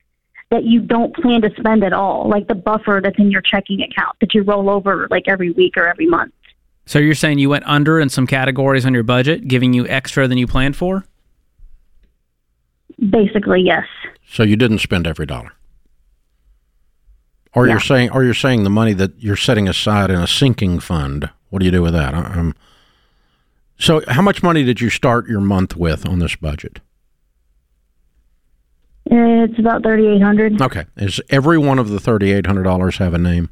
that 0.52 0.66
you 0.66 0.82
don't 0.82 1.16
plan 1.16 1.42
to 1.42 1.50
spend 1.58 1.84
at 1.84 1.94
all, 1.94 2.30
like 2.30 2.48
the 2.48 2.56
buffer 2.56 3.00
that's 3.02 3.18
in 3.18 3.32
your 3.32 3.42
checking 3.42 3.82
account 3.82 4.18
that 4.20 4.34
you 4.34 4.44
roll 4.44 4.70
over 4.70 5.08
like 5.10 5.24
every 5.28 5.52
week 5.52 5.78
or 5.78 5.88
every 5.88 6.06
month? 6.06 6.34
So 6.86 7.00
you're 7.00 7.16
saying 7.16 7.40
you 7.40 7.50
went 7.50 7.66
under 7.66 8.00
in 8.00 8.10
some 8.10 8.28
categories 8.28 8.86
on 8.86 8.94
your 8.94 9.04
budget, 9.04 9.48
giving 9.48 9.74
you 9.74 9.88
extra 9.88 10.28
than 10.28 10.38
you 10.38 10.46
planned 10.46 10.76
for? 10.76 11.06
Basically, 13.10 13.62
yes. 13.62 13.86
So 14.28 14.44
you 14.44 14.58
didn't 14.58 14.80
spend 14.80 15.08
every 15.08 15.26
dollar. 15.26 15.54
Or 17.56 17.66
Yeah. 17.68 17.74
you're 17.74 17.80
saying, 17.80 18.10
or 18.12 18.24
you're 18.24 18.34
saying 18.34 18.64
the 18.64 18.70
money 18.70 18.94
that 18.94 19.12
you're 19.20 19.36
setting 19.36 19.68
aside 19.68 20.10
in 20.10 20.20
a 20.20 20.28
sinking 20.28 20.80
fund. 20.80 21.30
What 21.50 21.60
do 21.60 21.66
you 21.66 21.72
do 21.72 21.82
with 21.84 21.94
that? 21.94 22.14
Um, 22.16 22.56
so, 23.78 24.02
how 24.08 24.22
much 24.22 24.42
money 24.42 24.64
did 24.64 24.82
you 24.82 24.90
start 24.90 25.28
your 25.28 25.40
month 25.42 25.76
with 25.76 26.08
on 26.08 26.20
this 26.20 26.36
budget? 26.36 26.80
It's 29.06 29.60
about 29.60 29.84
thirty 29.84 30.08
eight 30.08 30.22
hundred. 30.22 30.60
Okay, 30.62 30.86
is 30.98 31.20
every 31.30 31.58
one 31.58 31.78
of 31.78 31.90
the 31.90 32.00
thirty-eight 32.00 32.48
hundred 32.48 32.64
dollars 32.64 32.98
have 32.98 33.14
a 33.14 33.18
name? 33.18 33.50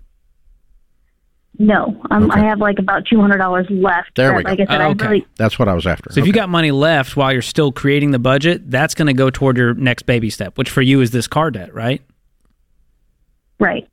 No, 1.59 2.01
um, 2.09 2.31
Okay. 2.31 2.39
I 2.39 2.45
have 2.45 2.59
like 2.59 2.79
about 2.79 3.05
two 3.05 3.19
hundred 3.19 3.37
dollars 3.37 3.67
left. 3.69 4.15
There 4.15 4.33
we 4.33 4.43
go. 4.43 4.49
Like 4.49 4.61
I 4.61 4.65
said, 4.65 4.81
I 4.81 4.85
okay. 4.91 5.05
really 5.07 5.25
That's 5.35 5.59
what 5.59 5.67
I 5.67 5.73
was 5.73 5.85
after. 5.85 6.11
So 6.11 6.21
if 6.21 6.25
you 6.25 6.31
Okay. 6.31 6.39
got 6.39 6.49
money 6.49 6.71
left 6.71 7.15
while 7.17 7.31
you're 7.33 7.41
still 7.41 7.71
creating 7.71 8.11
the 8.11 8.19
budget, 8.19 8.71
that's 8.71 8.95
going 8.95 9.07
to 9.07 9.13
go 9.13 9.29
toward 9.29 9.57
your 9.57 9.73
next 9.73 10.03
baby 10.03 10.29
step, 10.29 10.57
which 10.57 10.69
for 10.69 10.81
you 10.81 11.01
is 11.01 11.11
this 11.11 11.27
car 11.27 11.51
debt, 11.51 11.73
right? 11.75 12.01
right. 13.59 13.87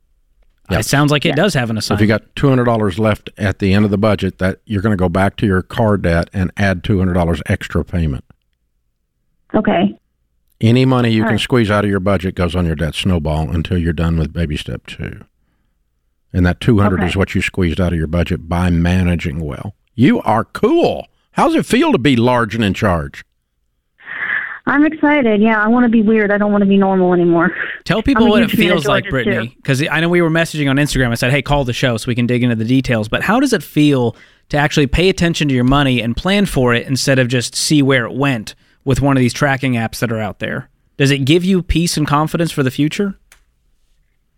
Yeah. 0.71 0.81
It 0.81 0.85
sounds 0.85 1.11
like 1.11 1.25
it 1.25 1.35
does 1.35 1.55
have 1.55 1.71
an 1.71 1.81
So 1.81 1.95
if 1.95 2.01
you 2.01 2.07
got 2.07 2.35
two 2.37 2.49
hundred 2.49 2.65
dollars 2.65 2.99
left 2.99 3.31
at 3.39 3.59
the 3.59 3.73
end 3.73 3.85
of 3.87 3.91
the 3.91 3.97
budget, 3.99 4.39
that 4.39 4.61
you're 4.67 4.83
going 4.83 4.93
to 4.97 5.01
go 5.01 5.09
back 5.09 5.37
to 5.37 5.47
your 5.47 5.63
car 5.63 5.97
debt 5.97 6.29
and 6.33 6.51
add 6.57 6.85
two 6.85 6.99
hundred 6.99 7.15
dollars 7.15 7.41
extra 7.47 7.85
payment. 7.85 8.25
Okay. 9.55 9.99
Any 10.61 10.85
money 10.85 11.11
you 11.11 11.23
All 11.23 11.29
can 11.29 11.35
right. 11.37 11.41
squeeze 11.41 11.71
out 11.71 11.85
of 11.85 11.91
your 11.91 12.01
budget 12.01 12.35
goes 12.35 12.55
on 12.57 12.67
your 12.67 12.75
debt 12.75 12.95
snowball 12.95 13.49
until 13.51 13.79
you're 13.79 13.93
done 13.93 14.19
with 14.19 14.33
baby 14.33 14.57
step 14.57 14.87
two. 14.87 15.25
And 16.33 16.45
that 16.45 16.61
200 16.61 16.99
Okay. 16.99 17.07
is 17.09 17.17
what 17.17 17.35
you 17.35 17.41
squeezed 17.41 17.81
out 17.81 17.93
of 17.93 17.99
your 17.99 18.07
budget 18.09 18.49
by 18.49 18.69
managing 18.69 19.41
well. 19.41 19.75
You 19.95 20.21
are 20.23 20.45
cool. 20.45 21.07
How's 21.33 21.55
it 21.55 21.65
feel 21.65 21.93
to 21.93 21.99
be 21.99 22.17
large 22.17 22.55
and 22.55 22.63
in 22.63 22.75
charge? 22.75 23.25
I'm 24.69 24.85
excited. 24.85 25.41
Yeah, 25.41 25.63
I 25.63 25.67
want 25.69 25.85
to 25.85 25.89
be 25.89 26.03
weird. 26.03 26.31
I 26.31 26.37
don't 26.37 26.53
want 26.53 26.61
to 26.63 26.69
be 26.69 26.77
normal 26.77 27.15
anymore. 27.15 27.57
Tell 27.85 28.03
people 28.03 28.29
what 28.29 28.43
it 28.43 28.51
huge 28.51 28.61
fan 28.61 28.67
of 28.67 28.73
feels 28.75 28.87
like, 28.87 29.09
Brittany, 29.09 29.55
because 29.57 29.83
I 29.89 30.01
know 30.01 30.11
we 30.11 30.21
were 30.21 30.31
messaging 30.31 30.69
on 30.69 30.77
Instagram. 30.77 31.11
I 31.11 31.15
said, 31.15 31.31
"Hey, 31.31 31.41
call 31.41 31.65
the 31.65 31.73
show 31.73 31.97
so 31.97 32.07
we 32.07 32.15
can 32.15 32.27
dig 32.27 32.43
into 32.43 32.55
the 32.55 32.67
details." 32.67 33.09
But 33.09 33.23
how 33.23 33.41
does 33.41 33.55
it 33.55 33.63
feel 33.63 34.15
to 34.51 34.59
actually 34.59 34.87
pay 34.87 35.09
attention 35.09 35.49
to 35.49 35.55
your 35.55 35.65
money 35.65 36.03
and 36.03 36.15
plan 36.15 36.45
for 36.45 36.75
it 36.75 36.87
instead 36.87 37.19
of 37.19 37.29
just 37.29 37.55
see 37.55 37.81
where 37.83 38.05
it 38.05 38.13
went 38.13 38.55
with 38.85 39.01
one 39.01 39.17
of 39.17 39.21
these 39.21 39.33
tracking 39.33 39.73
apps 39.73 40.01
that 40.01 40.13
are 40.13 40.21
out 40.21 40.39
there? 40.39 40.69
Does 40.99 41.11
it 41.11 41.25
give 41.25 41.45
you 41.45 41.63
peace 41.63 41.97
and 41.97 42.07
confidence 42.07 42.53
for 42.53 42.63
the 42.63 42.71
future? 42.71 43.19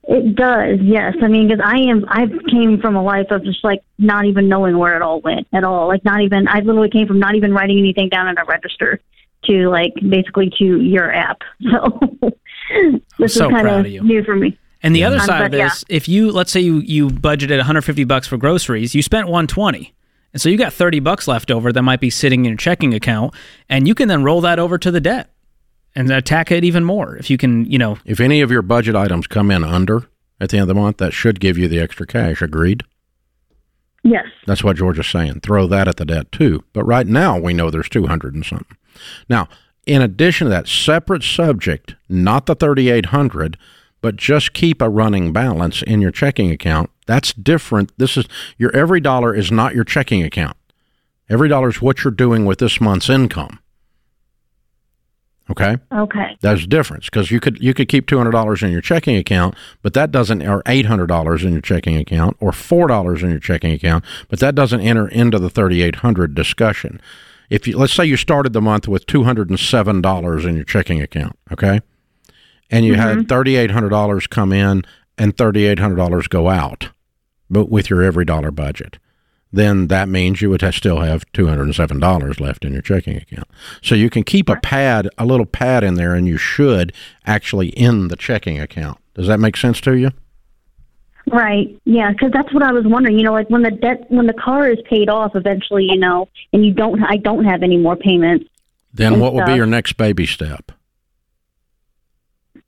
It 0.05 0.35
does, 0.35 0.79
yes. 0.81 1.15
I 1.23 1.29
mean, 1.29 1.49
because 1.49 1.63
I 1.65 1.77
am, 1.77 2.05
I 2.09 2.27
came 2.51 2.81
from 2.81 2.97
a 2.97 3.03
life 3.03 3.31
of 3.31 3.45
just 3.45 3.63
like 3.63 3.83
not 3.99 4.25
even 4.25 4.49
knowing 4.49 4.79
where 4.79 4.97
it 4.97 5.03
all 5.03 5.21
went 5.21 5.47
at 5.53 5.63
all. 5.63 5.89
Like 5.89 6.05
not 6.05 6.21
even, 6.23 6.49
I 6.49 6.61
literally 6.61 6.91
came 6.91 7.07
from 7.07 7.19
not 7.19 7.35
even 7.35 7.53
writing 7.53 7.79
anything 7.79 8.09
down 8.09 8.29
in 8.29 8.37
a 8.39 8.45
register 8.45 9.01
to 9.45 9.69
like 9.69 9.93
basically 10.09 10.51
to 10.59 10.81
your 10.81 11.13
app. 11.13 11.39
So 12.71 13.01
this 13.19 13.35
so 13.35 13.47
is 13.47 13.51
kind 13.51 13.63
proud 13.63 13.81
of 13.81 13.87
of 13.87 13.93
you. 13.93 14.03
new 14.03 14.23
for 14.23 14.37
me. 14.37 14.57
And 14.83 14.95
the 14.95 15.03
other 15.03 15.17
Um, 15.17 15.27
side 15.27 15.45
of 15.47 15.51
but 15.51 15.59
yeah. 15.59 15.69
this, 15.69 15.85
if 15.89 16.09
you 16.09 16.31
let's 16.31 16.53
say 16.53 16.61
you 16.61 16.77
you 16.79 17.09
budgeted 17.09 17.57
150 17.57 18.05
bucks 18.05 18.29
for 18.29 18.37
groceries, 18.37 18.95
you 18.95 19.03
spent 19.03 19.27
120. 19.27 19.93
And 20.33 20.41
so 20.41 20.49
you 20.49 20.57
got 20.57 20.73
30 20.73 21.01
bucks 21.01 21.27
left 21.27 21.51
over 21.51 21.73
that 21.73 21.83
might 21.83 21.99
be 22.01 22.11
sitting 22.11 22.45
in 22.45 22.51
your 22.53 22.57
checking 22.57 22.95
account 22.95 23.35
and 23.69 23.89
you 23.89 23.95
can 23.97 24.07
then 24.09 24.23
roll 24.23 24.41
that 24.43 24.61
over 24.61 24.79
to 24.79 24.91
the 24.93 25.01
debt 25.01 25.31
and 25.97 26.09
attack 26.13 26.53
it 26.53 26.63
even 26.63 26.85
more 26.85 27.17
if 27.17 27.29
you 27.29 27.37
can, 27.37 27.69
you 27.69 27.79
know, 27.79 27.99
If 28.05 28.21
any 28.21 28.41
of 28.41 28.53
your 28.53 28.63
budget 28.63 28.95
items 28.95 29.27
come 29.27 29.51
in 29.51 29.65
under 29.65 30.07
at 30.41 30.51
the 30.51 30.59
end 30.59 30.63
of 30.63 30.69
the 30.69 30.75
month, 30.75 30.99
that 30.99 31.13
should 31.13 31.41
give 31.41 31.59
you 31.59 31.67
the 31.67 31.81
extra 31.81 32.07
cash. 32.07 32.41
Agreed? 32.41 32.85
Yes. 34.03 34.27
That's 34.47 34.65
what 34.65 34.77
George 34.77 34.99
is 34.99 35.07
saying. 35.07 35.41
Throw 35.41 35.67
that 35.67 35.89
at 35.89 35.97
the 35.97 36.05
debt 36.05 36.33
too. 36.33 36.65
But 36.73 36.85
right 36.85 37.07
now 37.07 37.39
we 37.39 37.53
know 37.53 37.71
there's 37.71 37.89
200 37.89 38.35
and 38.35 38.45
something. 38.45 38.77
Now, 39.29 39.49
in 39.87 40.03
addition 40.03 40.47
to 40.47 40.51
that, 40.51 40.69
separate 40.69 41.23
subject, 41.23 41.97
not 42.09 42.47
the 42.47 42.55
3800, 42.55 43.57
but 44.01 44.17
just 44.17 44.53
keep 44.53 44.81
a 44.81 44.89
running 44.89 45.33
balance 45.33 45.83
in 45.83 46.01
your 46.01 46.11
checking 46.11 46.51
account. 46.51 46.91
That's 47.07 47.33
different. 47.33 47.93
This 47.99 48.17
is 48.17 48.27
your 48.57 48.75
every 48.75 49.01
dollar 49.01 49.35
is 49.35 49.51
not 49.51 49.75
your 49.75 49.85
checking 49.85 50.23
account. 50.23 50.57
Every 51.29 51.49
dollar 51.49 51.69
is 51.69 51.83
what 51.83 52.03
you're 52.03 52.11
doing 52.11 52.45
with 52.45 52.59
this 52.59 52.81
month's 52.81 53.11
income. 53.11 53.61
Okay? 55.51 55.79
Okay. 55.93 56.37
There's 56.41 56.65
a 56.65 56.69
difference 56.69 57.07
because 57.07 57.31
you 57.31 57.41
could 57.41 57.61
you 57.61 57.75
could 57.75 57.89
keep 57.89 58.07
two 58.07 58.17
hundred 58.17 58.31
dollars 58.31 58.63
in 58.63 58.71
your 58.71 58.81
checking 58.81 59.17
account, 59.17 59.55
but 59.83 59.95
that 59.95 60.13
doesn't, 60.13 60.43
or 60.43 60.63
eight 60.67 60.87
hundred 60.87 61.09
dollars 61.09 61.45
in 61.45 61.53
your 61.53 61.61
checking 61.61 61.97
account, 61.97 62.37
or 62.41 62.53
four 62.53 62.87
dollars 62.87 63.23
in 63.23 63.31
your 63.31 63.41
checking 63.41 63.73
account, 63.73 64.05
but 64.29 64.39
that 64.39 64.55
doesn't 64.55 64.81
enter 64.81 65.09
into 65.09 65.39
the 65.39 65.51
thirty 65.51 65.83
eight 65.83 65.97
hundred 65.97 66.35
discussion. 66.35 67.01
If 67.49 67.67
you 67.67 67.77
let's 67.77 67.93
say 67.93 68.05
you 68.07 68.17
started 68.17 68.53
the 68.53 68.61
month 68.61 68.87
with 68.87 69.07
two 69.07 69.25
hundred 69.25 69.51
and 69.51 69.59
seven 69.59 70.01
dollars 70.01 70.45
in 70.45 70.55
your 70.55 70.65
checking 70.65 71.03
account, 71.03 71.37
okay, 71.53 71.81
and 72.71 72.85
you 72.85 72.95
had 72.95 73.19
mm-hmm. 73.19 73.27
thirty 73.27 73.57
eight 73.57 73.73
hundred 73.73 73.91
dollars 73.91 74.29
come 74.29 74.53
in 74.53 74.85
and 75.19 75.37
thirty 75.37 75.67
eight 75.67 75.81
hundred 75.81 75.97
dollars 75.97 76.29
go 76.29 76.49
out, 76.49 76.91
but 77.51 77.69
with 77.69 77.91
your 77.91 78.03
every 78.03 78.25
dollar 78.25 78.53
budget 78.53 78.99
then 79.53 79.89
that 79.89 80.09
means 80.09 80.41
you 80.41 80.51
would 80.51 80.63
still 80.75 81.01
have 81.01 81.31
$207 81.33 82.41
left 82.41 82.65
in 82.65 82.73
your 82.73 82.83
checking 82.83 83.17
account. 83.17 83.49
So 83.83 83.95
you 83.95 84.09
can 84.11 84.23
keep 84.23 84.49
a 84.49 84.57
pad, 84.57 85.09
a 85.19 85.25
little 85.27 85.47
pad 85.47 85.83
in 85.83 85.95
there, 85.95 86.15
and 86.15 86.27
you 86.29 86.37
should 86.39 86.93
actually 87.27 87.69
in 87.71 88.09
the 88.09 88.17
checking 88.17 88.61
account. 88.61 88.99
Does 89.15 89.27
that 89.27 89.41
make 89.41 89.57
sense 89.57 89.81
to 89.83 89.97
you? 89.97 90.11
Right. 91.27 91.69
Yeah, 91.85 92.13
because 92.13 92.31
that's 92.33 92.53
what 92.53 92.63
I 92.63 92.73
was 92.73 92.85
wondering. 92.87 93.17
You 93.19 93.25
know, 93.25 93.33
like 93.33 93.51
when 93.51 93.63
the 93.63 93.71
debt, 93.71 94.05
when 94.09 94.27
the 94.27 94.33
car 94.33 94.69
is 94.69 94.79
paid 94.89 95.09
off 95.09 95.33
eventually, 95.35 95.85
you 95.85 95.97
know, 95.99 96.29
and 96.53 96.65
you 96.65 96.73
don't, 96.73 97.03
I 97.03 97.17
don't 97.17 97.45
have 97.45 97.63
any 97.63 97.77
more 97.77 97.97
payments. 97.97 98.47
Then 98.93 99.21
what 99.21 99.35
will 99.35 99.45
be 99.45 99.55
your 99.55 99.67
next 99.67 99.97
baby 99.97 100.27
step? 100.27 100.73
Do 102.55 102.61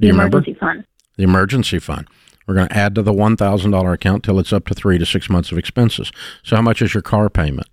The 0.00 0.06
you 0.08 0.12
remember? 0.12 0.38
emergency 0.38 0.58
fund. 0.58 0.84
The 1.16 1.22
emergency 1.24 1.78
fund. 1.78 2.06
We're 2.50 2.56
going 2.56 2.68
to 2.68 2.76
add 2.76 2.96
to 2.96 3.02
the 3.02 3.12
$1,000 3.12 3.94
account 3.94 4.24
till 4.24 4.40
it's 4.40 4.52
up 4.52 4.66
to 4.66 4.74
three 4.74 4.98
to 4.98 5.06
six 5.06 5.30
months 5.30 5.52
of 5.52 5.58
expenses. 5.58 6.10
So 6.42 6.56
how 6.56 6.62
much 6.62 6.82
is 6.82 6.92
your 6.92 7.00
car 7.00 7.30
payment? 7.30 7.68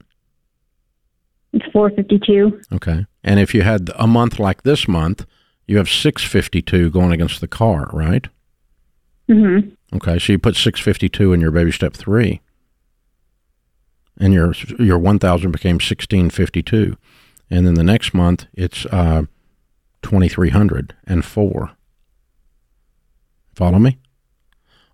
It's 1.52 1.66
four 1.74 1.90
fifty 1.90 2.20
two. 2.20 2.62
Okay. 2.72 3.08
And 3.24 3.40
if 3.40 3.56
you 3.56 3.64
had 3.64 3.90
a 3.96 4.06
month 4.06 4.38
like 4.38 4.62
this 4.62 4.88
month, 4.88 5.26
you 5.66 5.78
have 5.78 5.90
652 5.90 6.92
going 6.92 7.12
against 7.12 7.42
the 7.42 7.48
car, 7.48 7.90
right? 7.92 8.28
Mm-hmm. 9.28 9.70
Okay, 9.96 10.20
so 10.20 10.34
you 10.34 10.38
put 10.38 10.56
652 10.56 11.34
in 11.34 11.42
your 11.42 11.50
baby 11.50 11.72
step 11.72 11.96
3. 11.96 12.40
And 14.20 14.32
your 14.32 14.54
your 14.78 15.00
1000 15.00 15.50
became 15.50 15.78
1652. 15.78 16.96
And 17.50 17.66
then 17.66 17.74
the 17.74 17.84
next 17.84 18.14
month 18.14 18.46
it's 18.54 18.86
uh 18.86 19.24
2304. 20.04 21.72
Follow 23.56 23.80
me? 23.80 23.98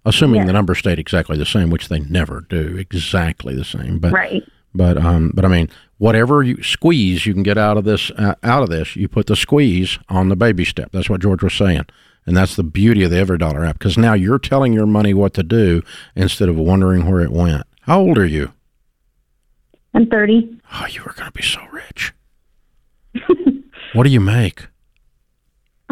Assuming 0.06 0.42
Yeah. 0.42 0.48
the 0.48 0.54
numbers 0.54 0.80
stayed 0.80 1.00
exactly 1.00 1.38
the 1.38 1.46
same, 1.46 1.70
which 1.70 1.88
they 1.90 2.00
never 2.00 2.46
do 2.50 2.76
exactly 2.78 3.56
the 3.56 3.64
same. 3.64 4.00
But 4.00 4.12
Right. 4.12 4.44
but 4.76 4.98
um, 4.98 5.32
but 5.34 5.46
I 5.46 5.48
mean, 5.48 5.70
whatever 5.98 6.44
you 6.44 6.62
squeeze 6.62 7.26
you 7.26 7.34
can 7.34 7.44
get 7.44 7.58
out 7.58 7.78
of 7.78 7.86
this 7.86 8.12
uh, 8.18 8.36
out 8.44 8.64
of 8.64 8.70
this, 8.70 8.96
you 8.96 9.08
put 9.08 9.28
the 9.28 9.36
squeeze 9.36 9.98
on 10.10 10.30
the 10.30 10.36
baby 10.36 10.66
step. 10.66 10.90
That's 10.92 11.10
what 11.10 11.22
George 11.22 11.42
was 11.44 11.54
saying, 11.54 11.86
and 12.26 12.36
that's 12.36 12.56
the 12.58 12.64
beauty 12.64 13.04
of 13.04 13.12
the 13.12 13.18
Every 13.18 13.38
Dollar 13.38 13.64
app 13.64 13.80
because 13.80 13.98
now 13.98 14.14
you're 14.14 14.40
telling 14.40 14.74
your 14.74 14.86
money 14.86 15.14
what 15.14 15.34
to 15.36 15.44
do 15.44 15.82
instead 16.16 16.50
of 16.50 16.58
wondering 16.58 17.10
where 17.10 17.22
it 17.22 17.32
went. 17.32 17.64
How 17.82 18.00
old 18.02 18.18
are 18.18 18.26
you? 18.26 18.52
I'm 19.94 20.08
thirty. 20.08 20.60
Oh, 20.74 20.86
you 20.90 21.02
are 21.02 21.14
going 21.14 21.28
to 21.28 21.32
be 21.32 21.44
so 21.44 21.62
rich. 21.72 22.14
what 23.94 24.04
do 24.04 24.10
you 24.10 24.20
make? 24.20 24.68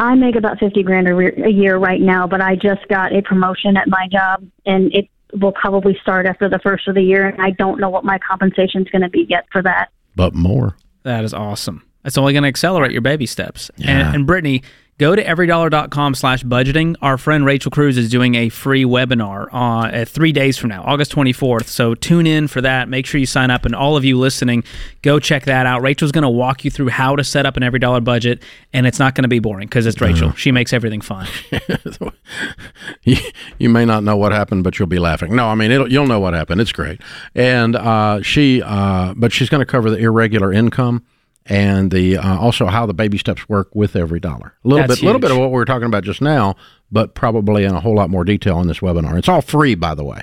I 0.02 0.16
make 0.16 0.34
about 0.34 0.58
fifty 0.58 0.82
grand 0.82 1.06
a, 1.06 1.14
re- 1.14 1.42
a 1.44 1.48
year 1.48 1.76
right 1.76 2.00
now, 2.00 2.26
but 2.26 2.40
I 2.40 2.56
just 2.56 2.86
got 2.88 3.14
a 3.14 3.22
promotion 3.22 3.76
at 3.76 3.86
my 3.88 4.08
job, 4.10 4.44
and 4.66 4.92
it 4.92 5.08
will 5.40 5.52
probably 5.52 5.96
start 6.02 6.26
after 6.26 6.48
the 6.48 6.58
first 6.58 6.88
of 6.88 6.94
the 6.96 7.02
year, 7.02 7.28
and 7.28 7.40
I 7.40 7.50
don't 7.50 7.78
know 7.78 7.88
what 7.88 8.04
my 8.04 8.18
compensation 8.18 8.82
is 8.82 8.88
going 8.88 9.02
to 9.02 9.08
be 9.08 9.26
yet 9.28 9.46
for 9.52 9.62
that. 9.62 9.90
But 10.16 10.34
more. 10.34 10.76
That 11.04 11.24
is 11.24 11.32
awesome. 11.32 11.84
That's 12.02 12.18
only 12.18 12.32
going 12.32 12.42
to 12.42 12.48
accelerate 12.48 12.90
your 12.90 13.00
baby 13.00 13.26
steps. 13.26 13.70
Yeah. 13.76 14.08
And, 14.08 14.16
and 14.16 14.26
Brittany, 14.26 14.62
go 14.98 15.16
to 15.16 15.24
everydollar.com 15.24 16.14
slash 16.14 16.44
budgeting. 16.44 16.94
Our 17.02 17.18
friend 17.18 17.44
Rachel 17.44 17.70
Cruz 17.70 17.96
is 17.98 18.08
doing 18.08 18.34
a 18.34 18.48
free 18.48 18.84
webinar 18.84 19.48
uh, 19.52 20.04
three 20.04 20.32
days 20.32 20.58
from 20.58 20.70
now, 20.70 20.84
August 20.84 21.12
24th. 21.12 21.66
So 21.66 21.94
tune 21.94 22.26
in 22.26 22.46
for 22.46 22.60
that. 22.60 22.88
Make 22.88 23.06
sure 23.06 23.18
you 23.18 23.26
sign 23.26 23.50
up. 23.50 23.64
And 23.64 23.74
all 23.74 23.96
of 23.96 24.04
you 24.04 24.18
listening, 24.18 24.64
go 25.02 25.18
check 25.18 25.44
that 25.46 25.66
out. 25.66 25.82
Rachel's 25.82 26.12
going 26.12 26.22
to 26.22 26.30
walk 26.30 26.64
you 26.64 26.70
through 26.70 26.88
how 26.88 27.16
to 27.16 27.24
set 27.24 27.46
up 27.46 27.56
an 27.56 27.62
every 27.62 27.78
dollar 27.78 28.00
budget. 28.00 28.42
And 28.72 28.86
it's 28.86 28.98
not 28.98 29.14
going 29.14 29.24
to 29.24 29.28
be 29.28 29.38
boring 29.38 29.66
because 29.66 29.86
it's 29.86 30.00
Rachel. 30.00 30.32
She 30.32 30.52
makes 30.52 30.72
everything 30.72 31.00
fun. 31.00 31.26
you, 33.02 33.16
you 33.58 33.68
may 33.68 33.84
not 33.84 34.04
know 34.04 34.16
what 34.16 34.32
happened, 34.32 34.64
but 34.64 34.78
you'll 34.78 34.88
be 34.88 34.98
laughing. 34.98 35.34
No, 35.34 35.48
I 35.48 35.54
mean 35.54 35.70
it'll, 35.70 35.90
you'll 35.90 36.06
know 36.06 36.20
what 36.20 36.34
happened. 36.34 36.60
It's 36.60 36.72
great, 36.72 37.00
and 37.34 37.76
uh, 37.76 38.22
she, 38.22 38.62
uh, 38.62 39.14
but 39.16 39.32
she's 39.32 39.48
going 39.48 39.60
to 39.60 39.66
cover 39.66 39.90
the 39.90 39.98
irregular 39.98 40.52
income 40.52 41.04
and 41.46 41.90
the 41.90 42.18
uh, 42.18 42.38
also 42.38 42.66
how 42.66 42.86
the 42.86 42.94
baby 42.94 43.18
steps 43.18 43.48
work 43.48 43.74
with 43.74 43.96
every 43.96 44.20
dollar. 44.20 44.54
A 44.64 44.68
little 44.68 44.86
That's 44.86 45.00
bit, 45.00 45.06
little 45.06 45.20
bit 45.20 45.30
of 45.30 45.38
what 45.38 45.50
we 45.50 45.56
were 45.56 45.64
talking 45.64 45.86
about 45.86 46.04
just 46.04 46.20
now, 46.20 46.56
but 46.90 47.14
probably 47.14 47.64
in 47.64 47.74
a 47.74 47.80
whole 47.80 47.94
lot 47.94 48.10
more 48.10 48.24
detail 48.24 48.60
in 48.60 48.68
this 48.68 48.78
webinar. 48.80 49.18
It's 49.18 49.28
all 49.28 49.42
free, 49.42 49.74
by 49.74 49.94
the 49.94 50.04
way. 50.04 50.22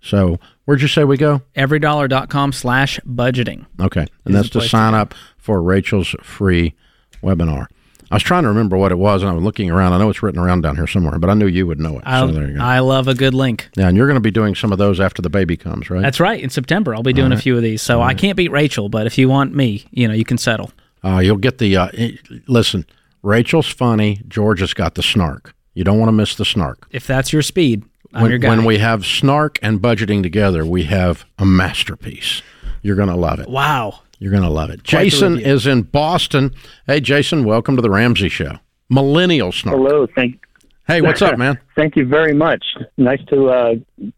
So 0.00 0.38
where'd 0.64 0.82
you 0.82 0.88
say 0.88 1.04
we 1.04 1.16
go? 1.16 1.42
everydollar.com 1.56 2.52
slash 2.52 3.00
budgeting. 3.00 3.66
Okay, 3.80 4.06
and 4.24 4.34
Is 4.34 4.42
that's 4.42 4.50
to 4.50 4.60
sign 4.60 4.94
up 4.94 5.14
for 5.38 5.62
Rachel's 5.62 6.14
free 6.22 6.74
webinar. 7.22 7.66
I 8.10 8.14
was 8.14 8.22
trying 8.22 8.44
to 8.44 8.48
remember 8.48 8.76
what 8.76 8.92
it 8.92 8.98
was, 8.98 9.22
and 9.22 9.30
I 9.30 9.34
was 9.34 9.42
looking 9.42 9.70
around. 9.70 9.92
I 9.92 9.98
know 9.98 10.08
it's 10.10 10.22
written 10.22 10.40
around 10.40 10.60
down 10.60 10.76
here 10.76 10.86
somewhere, 10.86 11.18
but 11.18 11.28
I 11.28 11.34
knew 11.34 11.46
you 11.46 11.66
would 11.66 11.80
know 11.80 11.98
it. 11.98 12.04
I, 12.06 12.20
so 12.20 12.28
there 12.28 12.46
you 12.48 12.56
go. 12.56 12.62
I 12.62 12.78
love 12.78 13.08
a 13.08 13.14
good 13.14 13.34
link. 13.34 13.68
yeah, 13.76 13.88
and 13.88 13.96
you're 13.96 14.06
going 14.06 14.16
to 14.16 14.20
be 14.20 14.30
doing 14.30 14.54
some 14.54 14.70
of 14.70 14.78
those 14.78 15.00
after 15.00 15.22
the 15.22 15.30
baby 15.30 15.56
comes, 15.56 15.90
right? 15.90 16.02
That's 16.02 16.20
right. 16.20 16.40
In 16.40 16.50
September, 16.50 16.94
I'll 16.94 17.02
be 17.02 17.12
doing 17.12 17.32
a 17.32 17.38
few 17.38 17.56
of 17.56 17.62
these. 17.62 17.82
So 17.82 18.00
I 18.02 18.14
can't 18.14 18.36
beat 18.36 18.50
Rachel, 18.50 18.88
but 18.88 19.06
if 19.06 19.18
you 19.18 19.28
want 19.28 19.54
me, 19.54 19.86
you 19.90 20.06
know, 20.06 20.14
you 20.14 20.24
can 20.24 20.38
settle. 20.38 20.70
Uh, 21.04 21.18
you'll 21.18 21.36
get 21.36 21.58
the 21.58 21.76
uh, 21.76 21.88
eh, 21.94 22.12
listen. 22.46 22.86
Rachel's 23.22 23.68
funny. 23.68 24.22
George 24.28 24.60
has 24.60 24.72
got 24.72 24.94
the 24.94 25.02
snark. 25.02 25.54
You 25.74 25.84
don't 25.84 25.98
want 25.98 26.08
to 26.08 26.12
miss 26.12 26.34
the 26.36 26.44
snark. 26.44 26.86
If 26.90 27.06
that's 27.06 27.32
your 27.32 27.42
speed, 27.42 27.84
I'm 28.14 28.30
your 28.30 28.38
guy. 28.38 28.48
when 28.48 28.64
we 28.64 28.78
have 28.78 29.04
snark 29.04 29.58
and 29.62 29.80
budgeting 29.80 30.22
together, 30.22 30.64
we 30.64 30.84
have 30.84 31.24
a 31.38 31.44
masterpiece. 31.44 32.42
You're 32.82 32.96
going 32.96 33.08
to 33.08 33.16
love 33.16 33.40
it. 33.40 33.48
wow. 33.48 34.00
You're 34.18 34.30
going 34.30 34.42
to 34.42 34.48
love 34.50 34.70
it. 34.70 34.78
the 34.78 34.82
Jason 34.82 35.38
is 35.38 35.66
in 35.66 35.82
Boston. 35.82 36.54
Hey, 36.86 37.00
Jason, 37.00 37.44
welcome 37.44 37.76
to 37.76 37.82
the 37.82 37.90
Ramsey 37.90 38.28
Show. 38.28 38.58
Millennial 38.88 39.52
snark. 39.52 39.76
Hello, 39.76 40.06
thank 40.14 40.40
Hey, 40.86 41.00
what's 41.00 41.20
up, 41.20 41.36
man? 41.36 41.58
thank 41.74 41.96
you 41.96 42.06
very 42.06 42.32
much. 42.32 42.64
Nice 42.96 43.18
to 43.28 43.48
uh, 43.48 43.74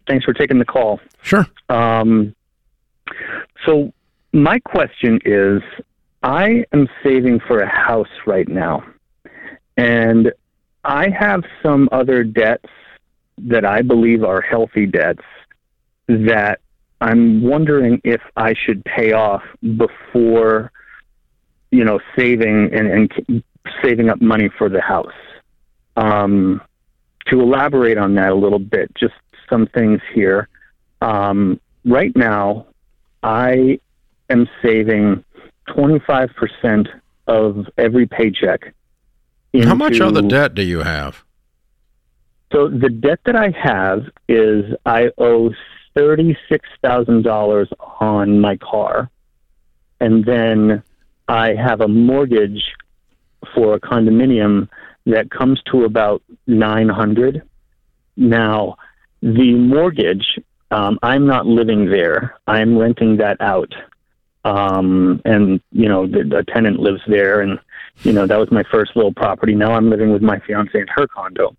thanks 0.06 0.26
for 0.26 0.34
taking 0.34 0.58
the 0.58 0.66
call. 0.66 1.00
Sure. 1.22 1.46
Um, 1.70 2.34
so 3.64 3.92
my 4.34 4.58
question 4.58 5.18
is, 5.24 5.62
I 6.22 6.64
am 6.74 6.86
saving 7.02 7.40
for 7.40 7.60
a 7.60 7.68
house 7.68 8.10
right 8.26 8.46
now, 8.48 8.84
and 9.78 10.30
I 10.84 11.08
have 11.08 11.42
some 11.62 11.88
other 11.90 12.22
debts 12.22 12.68
that 13.38 13.64
I 13.64 13.80
believe 13.80 14.22
are 14.22 14.42
healthy 14.42 14.84
debts 14.84 15.24
that 16.08 16.60
I'm 17.00 17.42
wondering 17.42 18.00
if 18.04 18.20
I 18.36 18.54
should 18.54 18.84
pay 18.84 19.12
off 19.12 19.42
before, 19.76 20.72
you 21.70 21.84
know, 21.84 22.00
saving 22.16 22.70
and, 22.72 23.10
and 23.28 23.42
saving 23.82 24.08
up 24.08 24.20
money 24.20 24.50
for 24.58 24.68
the 24.68 24.80
house. 24.80 25.12
Um, 25.96 26.60
to 27.26 27.40
elaborate 27.40 27.98
on 27.98 28.14
that 28.14 28.30
a 28.30 28.34
little 28.34 28.58
bit, 28.58 28.90
just 28.94 29.14
some 29.48 29.66
things 29.66 30.00
here. 30.14 30.48
Um, 31.00 31.60
right 31.84 32.14
now, 32.16 32.66
I 33.22 33.78
am 34.30 34.48
saving 34.62 35.24
25% 35.68 36.88
of 37.26 37.66
every 37.76 38.06
paycheck. 38.06 38.74
How 39.62 39.74
much 39.74 40.00
other 40.00 40.22
debt 40.22 40.54
do 40.54 40.62
you 40.62 40.80
have? 40.80 41.24
So 42.52 42.68
the 42.68 42.88
debt 42.88 43.20
that 43.26 43.36
I 43.36 43.50
have 43.50 44.06
is 44.28 44.74
I 44.86 45.10
owe 45.18 45.52
$36,000 45.98 47.66
on 48.00 48.40
my 48.40 48.56
car. 48.56 49.10
And 50.00 50.24
then 50.24 50.82
I 51.26 51.54
have 51.54 51.80
a 51.80 51.88
mortgage 51.88 52.62
for 53.54 53.74
a 53.74 53.80
condominium 53.80 54.68
that 55.06 55.30
comes 55.30 55.60
to 55.70 55.84
about 55.84 56.22
900. 56.46 57.42
Now, 58.16 58.76
the 59.22 59.54
mortgage, 59.54 60.38
um, 60.70 60.98
I'm 61.02 61.26
not 61.26 61.46
living 61.46 61.86
there. 61.90 62.36
I'm 62.46 62.78
renting 62.78 63.16
that 63.18 63.40
out. 63.40 63.74
Um, 64.44 65.20
and, 65.24 65.60
you 65.72 65.88
know, 65.88 66.06
the, 66.06 66.38
a 66.38 66.44
tenant 66.44 66.78
lives 66.78 67.02
there. 67.08 67.40
And, 67.40 67.58
you 68.02 68.12
know, 68.12 68.26
that 68.26 68.38
was 68.38 68.50
my 68.50 68.62
first 68.70 68.94
little 68.94 69.12
property. 69.12 69.54
Now 69.54 69.72
I'm 69.72 69.90
living 69.90 70.12
with 70.12 70.22
my 70.22 70.38
fiance 70.40 70.78
in 70.78 70.86
her 70.88 71.06
condo. 71.06 71.56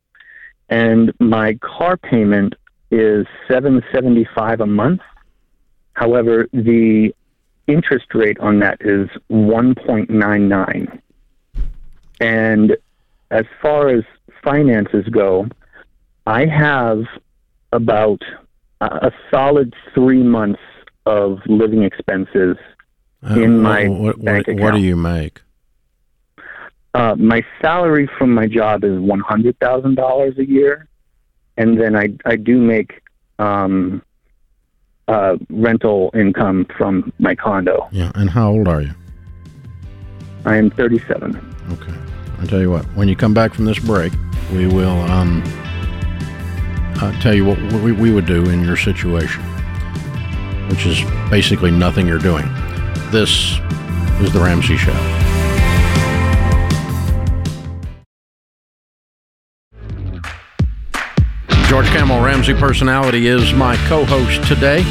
And 0.69 1.11
my 1.19 1.55
car 1.55 1.97
payment 1.97 2.55
is 2.91 3.25
775 3.47 4.61
a 4.61 4.65
month. 4.65 5.01
However, 5.93 6.47
the 6.53 7.13
interest 7.67 8.07
rate 8.13 8.39
on 8.39 8.59
that 8.59 8.77
is 8.81 9.09
1.99. 9.31 10.99
And 12.21 12.77
as 13.31 13.45
far 13.61 13.89
as 13.89 14.03
finances 14.43 15.05
go, 15.09 15.47
I 16.25 16.45
have 16.45 17.03
about 17.71 18.21
a 18.81 19.11
solid 19.29 19.73
three 19.93 20.23
months 20.23 20.61
of 21.05 21.39
living 21.47 21.83
expenses 21.83 22.57
in 23.35 23.61
my 23.61 23.85
Uh, 23.85 23.89
what, 23.91 24.23
bank 24.23 24.47
account. 24.47 24.61
what 24.61 24.73
do 24.75 24.79
you 24.81 24.95
make? 24.95 25.41
Uh, 26.93 27.15
my 27.17 27.43
salary 27.61 28.09
from 28.17 28.33
my 28.33 28.47
job 28.47 28.83
is 28.83 28.97
one 28.99 29.19
hundred 29.19 29.57
thousand 29.59 29.95
dollars 29.95 30.37
a 30.39 30.45
year, 30.45 30.87
and 31.59 31.79
then 31.79 31.95
I 31.95 32.09
I 32.25 32.37
do 32.37 32.57
make 32.59 33.01
um, 33.37 34.01
uh, 35.07 35.37
rental 35.49 36.09
income 36.15 36.65
from 36.75 37.13
my 37.19 37.35
condo. 37.35 37.87
Yeah, 37.91 38.11
and 38.15 38.29
how 38.29 38.49
old 38.49 38.67
are 38.67 38.81
you? 38.81 38.95
I 40.45 40.55
am 40.55 40.71
thirty 40.71 40.99
seven. 40.99 41.35
Okay. 41.73 41.93
I'll 42.39 42.47
tell 42.47 42.61
you 42.61 42.71
what, 42.71 42.85
when 42.95 43.09
you 43.09 43.15
come 43.17 43.33
back 43.33 43.53
from 43.53 43.65
this 43.65 43.79
break, 43.79 44.13
we 44.53 44.65
will 44.65 45.01
um, 45.01 45.43
uh, 47.01 47.11
tell 47.21 47.35
you 47.35 47.45
what 47.45 47.59
we, 47.83 47.91
we 47.91 48.11
would 48.11 48.25
do 48.25 48.49
in 48.49 48.63
your 48.63 48.77
situation, 48.77 49.43
which 50.69 50.85
is 50.85 51.03
basically 51.29 51.69
nothing 51.69 52.07
you're 52.07 52.17
doing. 52.17 52.45
This 53.11 53.59
is 54.21 54.31
The 54.31 54.39
Ramsey 54.39 54.77
Show. 54.77 55.28
George 61.69 61.85
Kamel 61.89 62.19
Ramsey 62.23 62.55
personality 62.55 63.27
is 63.27 63.53
my 63.53 63.77
co 63.87 64.03
host 64.03 64.43
today. 64.47 64.81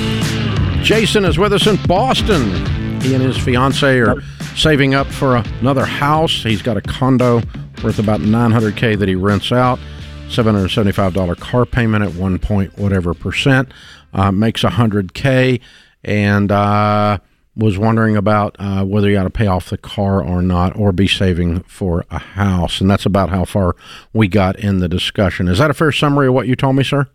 Jason 0.80 1.24
is 1.24 1.36
with 1.36 1.52
us 1.52 1.66
in 1.66 1.74
Boston. 1.88 2.52
He 3.00 3.14
and 3.14 3.22
his 3.22 3.36
fiance 3.36 3.98
are 3.98 4.22
saving 4.54 4.94
up 4.94 5.08
for 5.08 5.38
another 5.38 5.84
house. 5.84 6.44
He's 6.44 6.62
got 6.62 6.76
a 6.76 6.80
condo 6.80 7.42
worth 7.82 7.98
about 7.98 8.20
900k 8.20 8.96
that 8.96 9.08
he 9.08 9.16
rents 9.16 9.50
out. 9.50 9.80
$775 10.28 11.40
car 11.40 11.66
payment 11.66 12.04
at 12.04 12.14
one 12.14 12.38
point 12.38 12.78
whatever 12.78 13.12
percent. 13.12 13.72
Uh, 14.12 14.30
makes 14.30 14.62
100k 14.62 15.60
and 16.04 16.52
uh, 16.52 17.18
was 17.58 17.76
wondering 17.76 18.16
about 18.16 18.54
uh, 18.58 18.84
whether 18.84 19.10
you 19.10 19.18
ought 19.18 19.24
to 19.24 19.30
pay 19.30 19.48
off 19.48 19.68
the 19.68 19.76
car 19.76 20.22
or 20.22 20.40
not, 20.40 20.76
or 20.76 20.92
be 20.92 21.08
saving 21.08 21.60
for 21.64 22.04
a 22.10 22.18
house. 22.18 22.80
And 22.80 22.88
that's 22.88 23.04
about 23.04 23.30
how 23.30 23.44
far 23.44 23.74
we 24.12 24.28
got 24.28 24.56
in 24.58 24.78
the 24.78 24.88
discussion. 24.88 25.48
Is 25.48 25.58
that 25.58 25.68
a 25.70 25.74
fair 25.74 25.90
summary 25.92 26.28
of 26.28 26.34
what 26.34 26.46
you 26.46 26.54
told 26.54 26.76
me, 26.76 26.84
sir? 26.84 27.06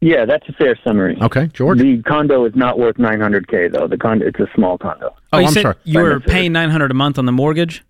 Yeah, 0.00 0.24
that's 0.24 0.46
a 0.48 0.52
fair 0.52 0.78
summary. 0.82 1.16
Okay, 1.20 1.46
George. 1.52 1.78
The 1.78 2.02
condo 2.02 2.44
is 2.46 2.54
not 2.56 2.78
worth 2.78 2.98
nine 2.98 3.20
hundred 3.20 3.46
k 3.48 3.68
though. 3.68 3.86
The 3.86 3.96
condo 3.96 4.26
it's 4.26 4.40
a 4.40 4.46
small 4.54 4.76
condo. 4.78 5.14
Oh, 5.32 5.38
you 5.38 5.46
I'm 5.46 5.52
said 5.52 5.62
sorry. 5.62 5.76
You 5.84 6.00
were 6.00 6.20
paying 6.20 6.52
900 6.52 6.90
a 6.90 6.94
month 6.94 7.18
on 7.18 7.24
the 7.26 7.32
mortgage? 7.32 7.84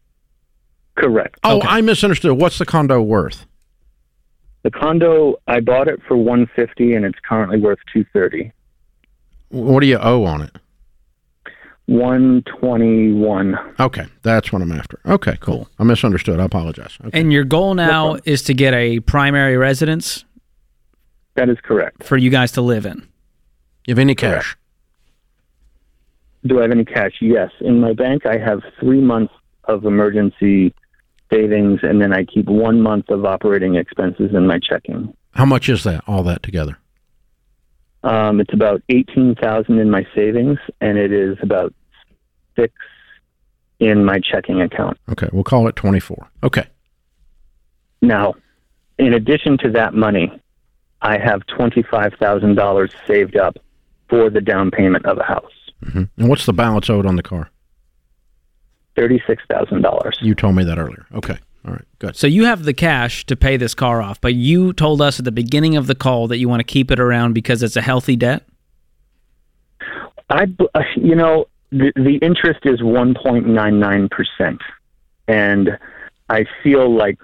Correct. 0.97 1.39
Oh, 1.43 1.59
Okay. 1.59 1.67
I 1.69 1.81
misunderstood. 1.81 2.41
What's 2.41 2.59
the 2.59 2.67
condo 2.67 3.01
worth? 3.03 3.47
The 4.63 4.71
condo 4.71 5.37
I 5.49 5.61
bought 5.61 5.89
it 5.89 6.01
for 6.07 6.17
one 6.17 6.49
fifty, 6.55 6.95
and 6.95 7.05
it's 7.05 7.19
currently 7.29 7.59
worth 7.61 7.79
two 7.93 8.05
thirty. 8.13 8.53
What 9.49 9.81
do 9.81 9.87
you 9.87 9.99
owe 9.99 10.25
on 10.25 10.43
it? 10.43 10.57
One 11.87 12.43
twenty 12.45 13.13
one. 13.13 13.57
Okay, 13.79 14.07
that's 14.23 14.51
what 14.53 14.63
I'm 14.63 14.73
after. 14.73 14.99
Okay, 15.07 15.37
cool. 15.41 15.69
I 15.79 15.85
misunderstood. 15.85 16.41
I 16.41 16.45
apologize. 16.45 16.97
Okay. 17.05 17.21
And 17.21 17.31
your 17.33 17.45
goal 17.45 17.75
now 17.75 18.05
problem. 18.13 18.23
is 18.25 18.43
to 18.45 18.55
get 18.55 18.73
a 18.73 19.01
primary 19.01 19.57
residence 19.59 20.25
That 21.35 21.51
is 21.51 21.59
correct. 21.63 22.03
for 22.05 22.17
you 22.17 22.31
guys 22.31 22.53
to 22.53 22.63
live 22.63 22.87
in. 22.87 23.07
You 23.87 23.93
have 23.93 23.99
any 23.99 24.15
cash? 24.15 24.57
Do 26.47 26.59
I 26.59 26.63
have 26.63 26.71
any 26.71 26.85
cash? 26.87 27.13
Yes. 27.21 27.51
In 27.61 27.81
my 27.81 27.93
bank, 27.93 28.25
I 28.25 28.39
have 28.39 28.61
three 28.81 29.01
months 29.03 29.33
of 29.65 29.85
emergency 29.85 30.75
savings, 31.31 31.81
and 31.83 32.01
then 32.01 32.13
I 32.15 32.25
keep 32.25 32.47
one 32.47 32.81
month 32.81 33.11
of 33.11 33.25
operating 33.27 33.75
expenses 33.77 34.31
in 34.35 34.47
my 34.47 34.59
checking. 34.59 35.15
How 35.33 35.45
much 35.45 35.69
is 35.69 35.85
that? 35.85 36.03
All 36.07 36.23
that 36.25 36.43
together? 36.43 36.79
Um, 38.05 38.39
it's 38.41 38.53
about 38.53 38.83
eighteen 38.91 39.35
thousand 39.35 39.79
in 39.79 39.91
my 39.91 40.07
savings, 40.15 40.59
and 40.81 40.99
it 40.99 41.11
is 41.13 41.37
about 41.43 41.73
six 42.55 42.73
in 43.81 44.05
my 44.05 44.21
checking 44.21 44.61
account. 44.61 44.99
Okay, 45.11 45.29
we'll 45.33 45.43
call 45.45 45.67
it 45.69 45.75
twenty 45.77 46.01
four. 46.01 46.29
Okay. 46.43 46.67
Now, 48.03 48.35
in 48.99 49.15
addition 49.15 49.57
to 49.59 49.71
that 49.71 49.95
money, 49.95 50.31
I 51.01 51.19
have 51.19 51.47
twenty 51.47 51.83
five 51.83 52.13
thousand 52.21 52.55
dollars 52.57 52.93
saved 53.07 53.37
up 53.37 53.57
for 54.11 54.29
the 54.29 54.41
down 54.43 54.71
payment 54.71 55.07
of 55.07 55.17
a 55.19 55.25
house. 55.25 55.53
hmm 55.83 56.03
And 56.19 56.29
what's 56.29 56.45
the 56.47 56.53
balance 56.53 56.91
owed 56.91 57.07
on 57.07 57.17
the 57.17 57.23
car? 57.23 57.51
Thirty 58.97 59.21
six 59.27 59.43
thousand 59.51 59.81
dollars. 59.83 60.19
You 60.21 60.35
told 60.35 60.55
me 60.57 60.65
that 60.65 60.79
earlier. 60.79 61.07
Okay. 61.15 61.39
All 61.67 61.73
right. 61.73 61.85
Good. 61.99 62.17
So 62.17 62.27
you 62.27 62.45
have 62.45 62.65
the 62.65 62.75
cash 62.75 63.25
to 63.27 63.37
pay 63.37 63.57
this 63.57 63.75
car 63.75 64.03
off, 64.03 64.21
but 64.21 64.35
you 64.35 64.73
told 64.73 65.01
us 65.01 65.19
at 65.19 65.25
the 65.25 65.33
beginning 65.33 65.77
of 65.77 65.87
the 65.87 65.95
call 65.95 66.29
that 66.29 66.39
you 66.39 66.49
want 66.49 66.61
to 66.61 66.65
keep 66.65 66.91
it 66.91 67.01
around 67.01 67.33
because 67.33 67.63
it's 67.63 67.77
a 67.77 67.83
healthy 67.83 68.17
debt. 68.17 68.45
I, 70.29 70.47
b- 70.47 70.69
uh, 70.75 70.83
you 70.97 71.15
know, 71.15 71.47
the, 71.71 71.93
the 71.97 72.19
interest 72.23 72.61
is 72.65 72.81
1.99%. 72.81 74.59
And 75.27 75.79
I 76.29 76.45
feel 76.63 76.95
like 76.95 77.19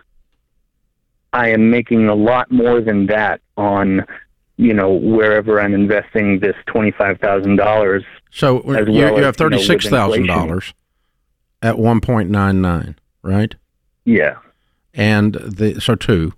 I 1.32 1.50
am 1.50 1.70
making 1.70 2.08
a 2.08 2.14
lot 2.14 2.50
more 2.50 2.80
than 2.80 3.06
that 3.06 3.40
on, 3.56 4.04
you 4.56 4.74
know, 4.74 4.92
wherever 4.92 5.60
I'm 5.60 5.74
investing 5.74 6.40
this 6.40 6.56
$25,000. 6.68 8.04
So 8.30 8.56
you, 8.56 8.62
well 8.64 8.74
you 8.74 8.74
as, 8.74 8.86
have 8.86 9.16
you 9.16 9.20
know, 9.20 9.32
thirty 9.32 9.56
with 9.56 9.66
six 9.66 9.86
thousand 9.88 10.26
dollars 10.26 10.72
at 11.62 11.78
one 11.78 12.00
point 12.00 12.30
nine 12.30 12.60
nine, 12.60 12.96
right? 13.22 13.54
Yeah. 14.04 14.36
And 14.94 15.34
the 15.34 15.80
so 15.80 15.94
two, 15.94 16.32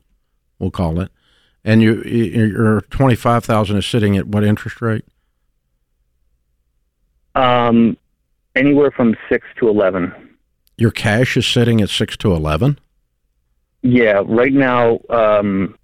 we'll 0.58 0.70
call 0.70 1.00
it, 1.00 1.10
and 1.64 1.80
you 1.82 2.02
you- 2.04 2.46
your 2.46 2.80
twenty 2.90 3.14
five 3.16 3.44
thousand 3.44 3.78
is 3.78 3.86
sitting 3.86 4.16
at 4.16 4.26
what 4.28 4.44
interest 4.44 4.80
rate? 4.82 5.04
Um, 7.34 7.96
anywhere 8.54 8.90
from 8.90 9.16
6 9.30 9.46
to 9.58 9.68
11. 9.68 10.12
Your 10.76 10.90
cash 10.90 11.36
is 11.36 11.46
sitting 11.46 11.80
at 11.80 11.88
six 11.88 12.16
to 12.18 12.34
eleven. 12.34 12.78
Yeah, 13.82 14.22
right 14.26 14.52
now, 14.52 15.00
um, 15.10 15.76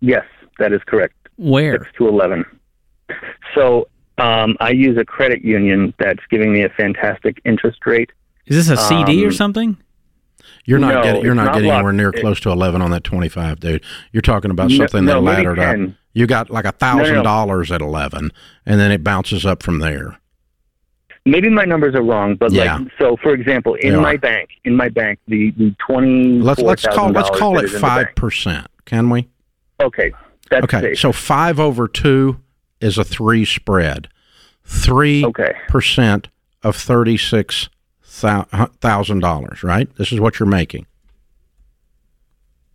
yes, 0.00 0.24
that 0.58 0.72
is 0.72 0.80
correct. 0.86 1.14
Where? 1.36 1.78
6 1.78 1.86
to 1.98 2.08
11. 2.08 2.44
So 3.54 3.88
um, 4.18 4.56
I 4.60 4.70
use 4.70 4.96
a 4.98 5.04
credit 5.04 5.42
union 5.44 5.94
that's 5.98 6.20
giving 6.30 6.52
me 6.52 6.62
a 6.62 6.68
fantastic 6.68 7.40
interest 7.44 7.84
rate. 7.86 8.10
Is 8.46 8.56
this 8.56 8.68
a 8.78 8.80
CD 8.82 9.24
or 9.24 9.28
Um, 9.28 9.32
something? 9.32 9.76
You're 10.66 10.78
not 10.80 10.94
No, 10.94 11.02
getting 11.04 11.24
you're 11.24 11.34
not, 11.34 11.44
not 11.46 11.54
getting 11.54 11.68
locked. 11.68 11.76
anywhere 11.78 11.92
near 11.92 12.08
It- 12.10 12.20
close 12.20 12.40
to 12.40 12.50
eleven 12.50 12.82
on 12.82 12.90
that 12.90 13.04
twenty 13.04 13.28
five, 13.28 13.60
dude. 13.60 13.82
You're 14.12 14.20
talking 14.20 14.50
about 14.50 14.70
something 14.72 15.04
no, 15.04 15.14
that 15.14 15.20
maybe 15.22 15.46
laddered 15.46 15.58
up. 15.58 15.90
You 16.12 16.26
got 16.26 16.50
like 16.50 16.64
a 16.64 16.72
thousand 16.72 17.22
dollars 17.22 17.70
at 17.70 17.80
eleven, 17.80 18.32
and 18.64 18.80
then 18.80 18.90
it 18.90 19.04
bounces 19.04 19.46
up 19.46 19.62
from 19.62 19.78
there. 19.78 20.18
Maybe 21.24 21.48
my 21.48 21.64
numbers 21.64 21.94
are 21.94 22.02
wrong, 22.02 22.36
but 22.36 22.52
Yeah. 22.52 22.76
like 22.76 22.88
so, 22.98 23.16
for 23.22 23.32
example, 23.34 23.74
in 23.74 23.94
They 23.94 23.98
my 24.00 24.14
are. 24.14 24.18
bank, 24.18 24.50
in 24.64 24.76
my 24.76 24.88
bank, 24.88 25.18
the 25.28 25.50
the 25.56 25.74
twenty 25.78 26.40
Let's 26.40 26.60
let's 26.60 26.86
call 26.86 27.10
let's 27.10 27.30
call 27.30 27.58
it 27.58 27.64
is 27.64 27.74
in 27.74 27.80
the 27.80 27.86
five 27.86 28.06
percent. 28.14 28.66
Can 28.84 29.10
we? 29.10 29.28
Okay, 29.82 30.12
that's 30.50 30.64
okay, 30.64 30.80
safe. 30.80 30.98
so 30.98 31.12
five 31.12 31.58
over 31.60 31.86
two 31.88 32.38
is 32.80 32.96
a 32.98 33.04
three 33.04 33.44
spread. 33.44 34.08
Three 34.64 35.24
Okay. 35.24 35.52
percent 35.68 36.28
of 36.62 36.76
thirty 36.76 37.16
six 37.16 37.68
thousand 38.16 39.20
dollars. 39.20 39.62
Right. 39.62 39.94
This 39.96 40.12
is 40.12 40.20
what 40.20 40.38
you're 40.38 40.48
making. 40.48 40.86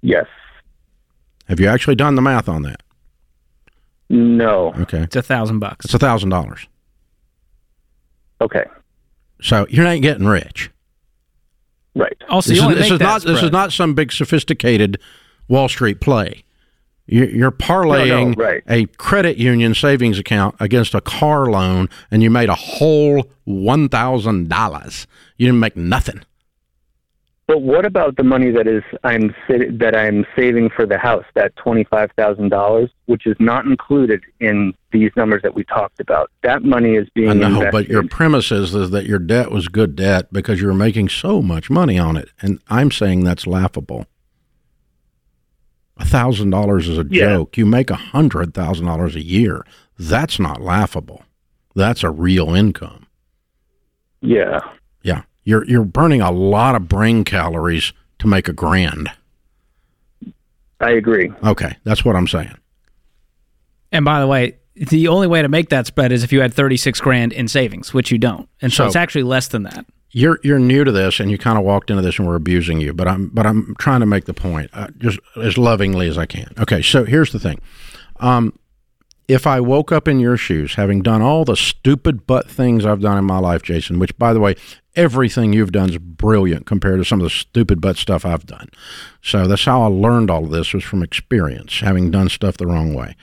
Yes. 0.01 0.27
Have 1.47 1.59
you 1.59 1.67
actually 1.67 1.95
done 1.95 2.15
the 2.15 2.21
math 2.21 2.47
on 2.47 2.63
that? 2.63 2.81
No. 4.09 4.73
Okay. 4.79 4.99
It's 4.99 5.15
a 5.15 5.21
thousand 5.21 5.59
bucks. 5.59 5.85
It's 5.85 5.93
a 5.93 5.99
thousand 5.99 6.29
dollars. 6.29 6.67
Okay. 8.41 8.65
So 9.41 9.65
you're 9.69 9.85
not 9.85 10.01
getting 10.01 10.27
rich. 10.27 10.69
Right. 11.95 12.17
Also, 12.29 12.51
this 12.51 12.61
you 12.61 12.69
is, 12.69 12.75
this 12.75 12.83
make 12.83 12.93
is 12.93 12.99
that 12.99 13.05
not 13.05 13.21
this 13.23 13.43
is 13.43 13.51
not 13.51 13.71
some 13.71 13.93
big 13.93 14.11
sophisticated 14.11 14.99
Wall 15.47 15.67
Street 15.67 15.99
play. 15.99 16.43
You- 17.11 17.25
You're 17.25 17.51
parlaying 17.51 18.07
No, 18.07 18.29
no, 18.29 18.43
right. 18.43 18.63
a 18.69 18.85
credit 18.97 19.37
union 19.37 19.75
savings 19.75 20.17
account 20.17 20.55
against 20.59 20.95
a 20.95 21.01
car 21.01 21.47
loan, 21.51 21.89
and 22.09 22.23
you 22.23 22.29
made 22.31 22.49
a 22.49 22.55
whole 22.55 23.29
one 23.43 23.89
thousand 23.89 24.47
dollars. 24.49 25.05
You 25.37 25.47
didn't 25.47 25.59
make 25.59 25.75
nothing. 25.75 26.21
But 27.47 27.63
what 27.63 27.85
about 27.85 28.15
the 28.15 28.23
money 28.23 28.49
that 28.51 28.65
is 28.65 28.81
I'm 29.03 29.35
that 29.49 29.93
I'm 29.93 30.25
saving 30.37 30.69
for 30.69 30.85
the 30.85 30.97
house? 30.97 31.25
That 31.35 31.53
twenty 31.57 31.83
five 31.83 32.09
thousand 32.15 32.47
dollars, 32.47 32.89
which 33.07 33.27
is 33.27 33.35
not 33.41 33.65
included 33.65 34.21
in 34.39 34.73
these 34.93 35.11
numbers 35.17 35.41
that 35.41 35.53
we 35.53 35.65
talked 35.65 35.99
about. 35.99 36.31
That 36.43 36.63
money 36.63 36.95
is 36.95 37.09
being 37.13 37.29
I 37.29 37.33
know, 37.33 37.47
invested. 37.47 37.71
but 37.73 37.89
your 37.89 38.07
premise 38.07 38.53
is, 38.53 38.73
is 38.73 38.91
that 38.91 39.05
your 39.05 39.19
debt 39.19 39.51
was 39.51 39.67
good 39.67 39.97
debt 39.97 40.31
because 40.31 40.61
you 40.61 40.67
were 40.67 40.73
making 40.73 41.09
so 41.09 41.41
much 41.41 41.69
money 41.69 41.99
on 41.99 42.15
it, 42.15 42.29
and 42.41 42.59
I'm 42.69 42.89
saying 42.89 43.25
that's 43.25 43.45
laughable. 43.45 44.05
A 46.01 46.05
thousand 46.05 46.49
dollars 46.49 46.87
is 46.89 46.97
a 46.97 47.05
Yeah. 47.09 47.25
joke. 47.29 47.57
You 47.57 47.65
make 47.65 47.89
a 47.91 47.95
hundred 47.95 48.53
thousand 48.53 48.87
dollars 48.87 49.15
a 49.15 49.21
year. 49.23 49.65
That's 49.99 50.39
not 50.39 50.59
laughable. 50.61 51.23
That's 51.75 52.03
a 52.03 52.09
real 52.09 52.55
income. 52.55 53.05
yeah. 54.21 54.59
Yeah, 55.03 55.23
you're 55.43 55.65
you're 55.65 55.83
burning 55.85 56.21
a 56.21 56.31
lot 56.31 56.75
of 56.75 56.87
brain 56.87 57.23
calories 57.23 57.93
to 58.19 58.27
make 58.27 58.47
a 58.47 58.53
grand. 58.53 59.09
I 60.79 60.91
agree. 60.91 61.31
Okay, 61.43 61.75
that's 61.83 62.03
what 62.05 62.15
I'm 62.15 62.27
saying. 62.27 62.55
And 63.91 64.03
by 64.05 64.19
the 64.19 64.27
way, 64.27 64.57
the 64.75 65.07
only 65.07 65.27
way 65.27 65.41
to 65.41 65.49
make 65.49 65.69
that 65.69 65.85
spread 65.87 66.11
is 66.11 66.23
if 66.23 66.31
you 66.31 66.41
had 66.41 66.53
36 66.53 66.99
grand 67.01 67.33
in 67.33 67.47
savings, 67.47 67.93
which 67.93 68.11
you 68.11 68.17
don't. 68.17 68.47
And 68.61 68.71
so, 68.71 68.83
So- 68.83 68.87
it's 68.87 68.95
actually 68.95 69.23
less 69.23 69.47
than 69.47 69.63
that. 69.63 69.85
You're 70.11 70.39
you're 70.43 70.59
new 70.59 70.83
to 70.83 70.91
this, 70.91 71.19
and 71.19 71.31
you 71.31 71.37
kind 71.37 71.57
of 71.57 71.63
walked 71.63 71.89
into 71.89 72.01
this, 72.01 72.19
and 72.19 72.27
we're 72.27 72.35
abusing 72.35 72.81
you. 72.81 72.93
But 72.93 73.07
I'm 73.07 73.29
but 73.29 73.45
I'm 73.45 73.75
trying 73.79 74.01
to 74.01 74.05
make 74.05 74.25
the 74.25 74.33
point 74.33 74.69
uh, 74.73 74.87
just 74.97 75.19
as 75.37 75.57
lovingly 75.57 76.07
as 76.07 76.17
I 76.17 76.25
can. 76.25 76.53
Okay, 76.59 76.81
so 76.81 77.05
here's 77.05 77.31
the 77.31 77.39
thing. 77.39 77.59
Um, 78.19 78.57
if 79.27 79.47
I 79.47 79.61
woke 79.61 79.93
up 79.93 80.09
in 80.09 80.19
your 80.19 80.35
shoes, 80.35 80.75
having 80.75 81.01
done 81.01 81.21
all 81.21 81.45
the 81.45 81.55
stupid 81.55 82.27
butt 82.27 82.49
things 82.49 82.85
I've 82.85 82.99
done 82.99 83.17
in 83.17 83.23
my 83.23 83.39
life, 83.39 83.61
Jason, 83.61 83.97
which 83.97 84.17
by 84.17 84.33
the 84.33 84.41
way, 84.41 84.55
everything 84.95 85.53
you've 85.53 85.71
done 85.71 85.89
is 85.89 85.97
brilliant 85.97 86.65
compared 86.65 86.99
to 86.99 87.05
some 87.05 87.21
of 87.21 87.23
the 87.23 87.29
stupid 87.29 87.79
butt 87.79 87.95
stuff 87.95 88.25
I've 88.25 88.45
done. 88.45 88.67
So 89.21 89.47
that's 89.47 89.63
how 89.63 89.83
I 89.83 89.87
learned 89.87 90.29
all 90.29 90.43
of 90.43 90.51
this 90.51 90.73
was 90.73 90.83
from 90.83 91.01
experience, 91.01 91.79
having 91.79 92.11
done 92.11 92.27
stuff 92.27 92.57
the 92.57 92.67
wrong 92.67 92.93
way. 92.93 93.15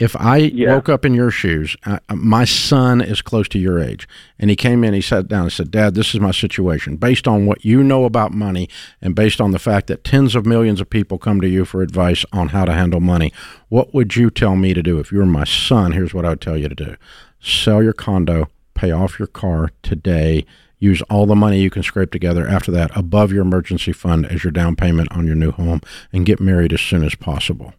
If 0.00 0.16
I 0.16 0.38
Yeah. 0.38 0.74
woke 0.74 0.88
up 0.88 1.04
in 1.04 1.12
your 1.12 1.30
shoes, 1.30 1.76
uh, 1.84 1.98
my 2.14 2.46
son 2.46 3.02
is 3.02 3.20
close 3.20 3.48
to 3.48 3.58
your 3.58 3.78
age, 3.78 4.08
and 4.38 4.48
he 4.48 4.56
came 4.56 4.82
in, 4.82 4.94
he 4.94 5.02
sat 5.02 5.28
down 5.28 5.42
and 5.42 5.52
said, 5.52 5.70
Dad, 5.70 5.94
this 5.94 6.14
is 6.14 6.20
my 6.20 6.30
situation. 6.30 6.96
Based 6.96 7.28
on 7.28 7.44
what 7.44 7.66
you 7.66 7.84
know 7.84 8.06
about 8.06 8.32
money 8.32 8.66
and 9.02 9.14
based 9.14 9.42
on 9.42 9.50
the 9.50 9.58
fact 9.58 9.88
that 9.88 10.02
tens 10.02 10.34
of 10.34 10.46
millions 10.46 10.80
of 10.80 10.88
people 10.88 11.18
come 11.18 11.42
to 11.42 11.48
you 11.48 11.66
for 11.66 11.82
advice 11.82 12.24
on 12.32 12.48
how 12.48 12.64
to 12.64 12.72
handle 12.72 13.00
money, 13.00 13.30
what 13.68 13.92
would 13.92 14.16
you 14.16 14.30
tell 14.30 14.56
me 14.56 14.72
to 14.72 14.82
do? 14.82 14.98
If 14.98 15.12
you 15.12 15.18
were 15.18 15.26
my 15.26 15.44
son, 15.44 15.92
here's 15.92 16.14
what 16.14 16.24
I 16.24 16.30
would 16.30 16.40
tell 16.40 16.56
you 16.56 16.68
to 16.68 16.74
do 16.74 16.96
sell 17.42 17.82
your 17.82 17.92
condo, 17.92 18.48
pay 18.74 18.90
off 18.90 19.18
your 19.18 19.28
car 19.28 19.70
today. 19.82 20.44
Use 20.78 21.02
all 21.10 21.26
the 21.26 21.36
money 21.36 21.60
you 21.60 21.68
can 21.68 21.82
scrape 21.82 22.10
together 22.10 22.48
after 22.48 22.72
that 22.72 22.90
above 22.96 23.32
your 23.32 23.42
emergency 23.42 23.92
fund 23.92 24.24
as 24.24 24.42
your 24.44 24.50
down 24.50 24.76
payment 24.76 25.12
on 25.12 25.26
your 25.26 25.36
new 25.36 25.50
home 25.50 25.82
and 26.10 26.24
get 26.24 26.40
married 26.40 26.72
as 26.72 26.80
soon 26.80 27.04
as 27.04 27.14
possible. 27.14 27.74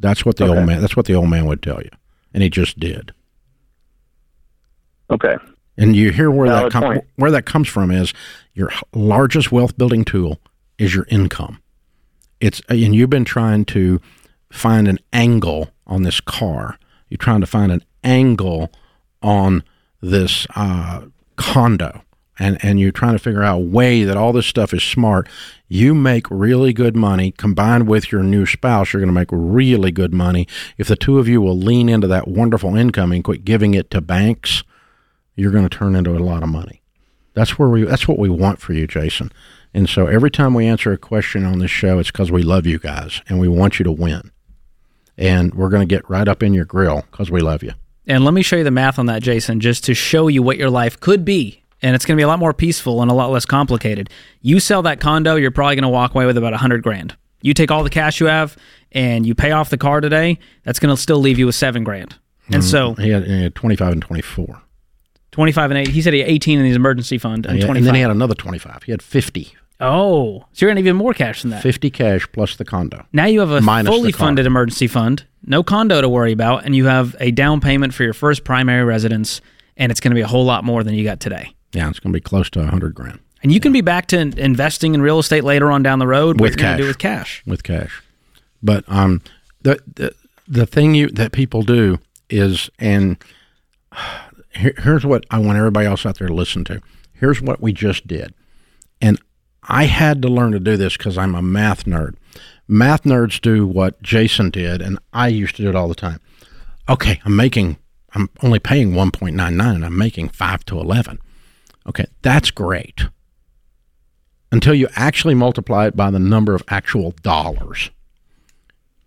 That's 0.00 0.24
what 0.24 0.36
the 0.36 0.44
Okay. 0.44 0.56
old 0.58 0.66
man. 0.66 0.80
That's 0.80 0.96
what 0.96 1.06
the 1.06 1.14
old 1.14 1.28
man 1.28 1.46
would 1.46 1.62
tell 1.62 1.80
you, 1.80 1.90
and 2.34 2.42
he 2.42 2.50
just 2.50 2.80
did. 2.80 3.12
Okay. 5.10 5.36
And 5.76 5.96
you 5.96 6.10
hear 6.10 6.30
where 6.30 6.48
that 6.48 6.72
com- 6.72 7.00
where 7.16 7.30
that 7.30 7.46
comes 7.46 7.68
from 7.68 7.90
is 7.90 8.12
your 8.54 8.70
largest 8.94 9.50
wealth 9.52 9.76
building 9.78 10.04
tool 10.04 10.40
is 10.78 10.94
your 10.94 11.06
income. 11.10 11.60
It's 12.40 12.60
and 12.68 12.94
you've 12.94 13.10
been 13.10 13.24
trying 13.24 13.64
to 13.66 14.00
find 14.50 14.88
an 14.88 14.98
angle 15.12 15.70
on 15.86 16.02
this 16.02 16.20
car. 16.20 16.78
You're 17.08 17.18
trying 17.18 17.40
to 17.40 17.46
find 17.46 17.72
an 17.72 17.82
angle 18.04 18.70
on 19.22 19.62
this 20.00 20.46
uh, 20.56 21.02
condo, 21.36 22.02
and 22.40 22.58
and 22.64 22.80
you're 22.80 22.90
trying 22.90 23.12
to 23.12 23.20
figure 23.20 23.44
out 23.44 23.58
a 23.58 23.64
way 23.64 24.02
that 24.02 24.16
all 24.16 24.32
this 24.32 24.46
stuff 24.46 24.74
is 24.74 24.82
smart. 24.82 25.28
You 25.68 25.94
make 25.94 26.26
really 26.28 26.72
good 26.72 26.96
money 26.96 27.30
combined 27.30 27.86
with 27.86 28.10
your 28.10 28.24
new 28.24 28.46
spouse. 28.46 28.92
You're 28.92 29.00
going 29.00 29.14
to 29.14 29.20
make 29.20 29.28
really 29.30 29.92
good 29.92 30.12
money 30.12 30.48
if 30.76 30.88
the 30.88 30.96
two 30.96 31.20
of 31.20 31.28
you 31.28 31.40
will 31.40 31.56
lean 31.56 31.88
into 31.88 32.08
that 32.08 32.26
wonderful 32.26 32.74
income 32.74 33.12
and 33.12 33.22
quit 33.22 33.44
giving 33.44 33.74
it 33.74 33.88
to 33.92 34.00
banks 34.00 34.64
you're 35.40 35.50
going 35.50 35.68
to 35.68 35.76
turn 35.76 35.96
into 35.96 36.16
a 36.16 36.18
lot 36.18 36.42
of 36.42 36.48
money. 36.48 36.82
That's 37.34 37.58
where 37.58 37.68
we. 37.68 37.84
That's 37.84 38.06
what 38.06 38.18
we 38.18 38.28
want 38.28 38.60
for 38.60 38.72
you, 38.72 38.86
Jason. 38.86 39.32
And 39.72 39.88
so 39.88 40.06
every 40.06 40.30
time 40.30 40.52
we 40.52 40.66
answer 40.66 40.92
a 40.92 40.98
question 40.98 41.44
on 41.44 41.60
this 41.60 41.70
show, 41.70 41.98
it's 41.98 42.10
because 42.10 42.30
we 42.30 42.42
love 42.42 42.66
you 42.66 42.78
guys 42.78 43.22
and 43.28 43.38
we 43.38 43.48
want 43.48 43.78
you 43.78 43.84
to 43.84 43.92
win. 43.92 44.32
And 45.16 45.54
we're 45.54 45.68
going 45.68 45.86
to 45.86 45.94
get 45.94 46.08
right 46.10 46.26
up 46.26 46.42
in 46.42 46.52
your 46.54 46.64
grill 46.64 47.04
because 47.10 47.30
we 47.30 47.40
love 47.40 47.62
you. 47.62 47.72
And 48.06 48.24
let 48.24 48.34
me 48.34 48.42
show 48.42 48.56
you 48.56 48.64
the 48.64 48.70
math 48.70 48.98
on 48.98 49.06
that, 49.06 49.22
Jason, 49.22 49.60
just 49.60 49.84
to 49.84 49.94
show 49.94 50.26
you 50.26 50.42
what 50.42 50.56
your 50.56 50.70
life 50.70 50.98
could 50.98 51.24
be 51.24 51.59
and 51.82 51.94
it's 51.94 52.04
going 52.04 52.16
to 52.16 52.20
be 52.20 52.24
a 52.24 52.28
lot 52.28 52.38
more 52.38 52.52
peaceful 52.52 53.02
and 53.02 53.10
a 53.10 53.14
lot 53.14 53.30
less 53.30 53.46
complicated. 53.46 54.10
You 54.40 54.60
sell 54.60 54.82
that 54.82 55.00
condo, 55.00 55.36
you're 55.36 55.50
probably 55.50 55.76
going 55.76 55.82
to 55.82 55.88
walk 55.88 56.14
away 56.14 56.26
with 56.26 56.36
about 56.36 56.52
a 56.52 56.58
hundred 56.58 56.82
grand. 56.82 57.16
You 57.42 57.54
take 57.54 57.70
all 57.70 57.82
the 57.82 57.90
cash 57.90 58.20
you 58.20 58.26
have 58.26 58.56
and 58.92 59.24
you 59.24 59.34
pay 59.34 59.52
off 59.52 59.70
the 59.70 59.78
car 59.78 60.00
today, 60.00 60.38
that's 60.62 60.78
going 60.78 60.94
to 60.94 61.00
still 61.00 61.18
leave 61.18 61.38
you 61.38 61.46
with 61.46 61.54
seven 61.54 61.84
grand. 61.84 62.16
And 62.46 62.56
mm-hmm. 62.56 62.62
so 62.62 62.94
he 62.94 63.10
had, 63.10 63.24
he 63.24 63.42
had 63.44 63.54
25 63.54 63.92
and 63.92 64.02
24. 64.02 64.62
25 65.32 65.70
and 65.70 65.78
8. 65.78 65.88
He 65.88 66.02
said 66.02 66.12
he 66.12 66.20
had 66.20 66.28
18 66.28 66.58
in 66.58 66.66
his 66.66 66.76
emergency 66.76 67.18
fund 67.18 67.46
and 67.46 67.58
Yeah, 67.58 67.66
25. 67.66 67.76
and 67.76 67.86
then 67.86 67.94
he 67.94 68.00
had 68.00 68.10
another 68.10 68.34
25. 68.34 68.82
He 68.82 68.90
had 68.90 69.02
50. 69.02 69.54
oh, 69.80 70.44
so 70.52 70.66
you're 70.66 70.68
going 70.68 70.76
to 70.76 70.80
even 70.82 70.96
more 70.96 71.14
cash 71.14 71.42
than 71.42 71.52
that. 71.52 71.62
50 71.62 71.88
cash 71.90 72.26
plus 72.32 72.56
the 72.56 72.64
condo. 72.64 73.06
Now 73.12 73.26
you 73.26 73.40
have 73.40 73.50
a 73.50 73.60
Minus 73.60 73.94
fully 73.94 74.12
funded 74.12 74.44
emergency 74.46 74.88
fund, 74.88 75.24
no 75.44 75.62
condo 75.62 76.00
to 76.00 76.08
worry 76.08 76.32
about, 76.32 76.64
and 76.64 76.74
you 76.74 76.86
have 76.86 77.16
a 77.20 77.30
down 77.30 77.60
payment 77.60 77.94
for 77.94 78.02
your 78.02 78.12
first 78.12 78.44
primary 78.44 78.84
residence, 78.84 79.40
and 79.76 79.90
it's 79.92 80.00
going 80.00 80.10
to 80.10 80.16
be 80.16 80.20
a 80.20 80.26
whole 80.26 80.44
lot 80.44 80.64
more 80.64 80.82
than 80.82 80.94
you 80.94 81.04
got 81.04 81.20
today. 81.20 81.54
Yeah, 81.72 81.88
it's 81.88 82.00
going 82.00 82.12
to 82.12 82.16
be 82.16 82.20
close 82.20 82.50
to 82.50 82.58
a 82.60 82.62
100 82.62 82.94
grand 82.94 83.20
And 83.42 83.52
you 83.52 83.60
can 83.60 83.72
be 83.72 83.80
back 83.80 84.06
to 84.08 84.18
investing 84.18 84.94
in 84.94 85.02
real 85.02 85.18
estate 85.18 85.44
later 85.44 85.70
on 85.70 85.82
down 85.82 85.98
the 85.98 86.06
road 86.06 86.40
With 86.40 86.58
you're 86.60 86.76
do 86.76 86.82
cash. 86.82 86.86
with 86.88 86.98
cash. 86.98 87.42
with 87.46 87.62
cash. 87.62 88.02
But 88.62 88.84
um, 88.88 89.22
the, 89.62 89.80
the 89.94 90.14
the 90.46 90.66
thing 90.66 90.94
you 90.94 91.08
that 91.10 91.32
people 91.32 91.62
do 91.62 91.98
is, 92.28 92.68
and 92.78 93.16
here, 94.54 94.74
here's 94.78 95.06
what 95.06 95.24
I 95.30 95.38
want 95.38 95.58
everybody 95.58 95.86
else 95.86 96.04
out 96.04 96.18
there 96.18 96.28
to 96.28 96.34
listen 96.34 96.64
to. 96.64 96.82
Here's 97.12 97.40
what 97.40 97.60
we 97.60 97.72
just 97.72 98.06
did, 98.06 98.34
and 99.00 99.18
I 99.62 99.84
had 99.84 100.22
to 100.22 100.28
learn 100.28 100.52
to 100.52 100.60
do 100.60 100.76
this 100.76 100.96
because 100.96 101.16
I'm 101.16 101.34
a 101.34 101.42
math 101.42 101.84
nerd. 101.84 102.14
Math 102.66 103.02
nerds 103.02 103.40
do 103.40 103.66
what 103.66 104.02
Jason 104.02 104.50
did, 104.50 104.80
and 104.82 104.98
I 105.12 105.28
used 105.28 105.56
to 105.56 105.62
do 105.62 105.68
it 105.68 105.76
all 105.76 105.88
the 105.88 105.94
time. 105.94 106.20
Okay, 106.88 107.20
I'm 107.24 107.36
making, 107.36 107.76
I'm 108.14 108.28
only 108.42 108.58
paying 108.58 108.92
1.99, 108.92 109.74
and 109.74 109.84
I'm 109.84 109.96
making 109.98 110.30
five 110.30 110.64
to 110.66 110.78
11. 110.80 111.18
Okay, 111.86 112.06
that's 112.22 112.50
great 112.50 113.06
until 114.52 114.74
you 114.74 114.88
actually 114.96 115.34
multiply 115.34 115.86
it 115.86 115.96
by 115.96 116.10
the 116.10 116.18
number 116.18 116.54
of 116.54 116.62
actual 116.68 117.12
dollars. 117.22 117.90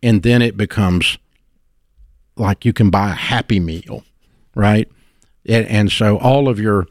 And 0.02 0.24
then 0.24 0.42
it 0.42 0.58
becomes 0.58 1.18
like 2.36 2.66
you 2.66 2.74
can 2.74 2.90
buy 2.90 3.12
a 3.12 3.16
happy 3.16 3.60
meal, 3.60 4.04
right? 4.56 4.90
And, 5.46 5.68
and 5.68 5.92
so 5.92 6.18
all 6.18 6.48
of 6.48 6.60
your 6.60 6.88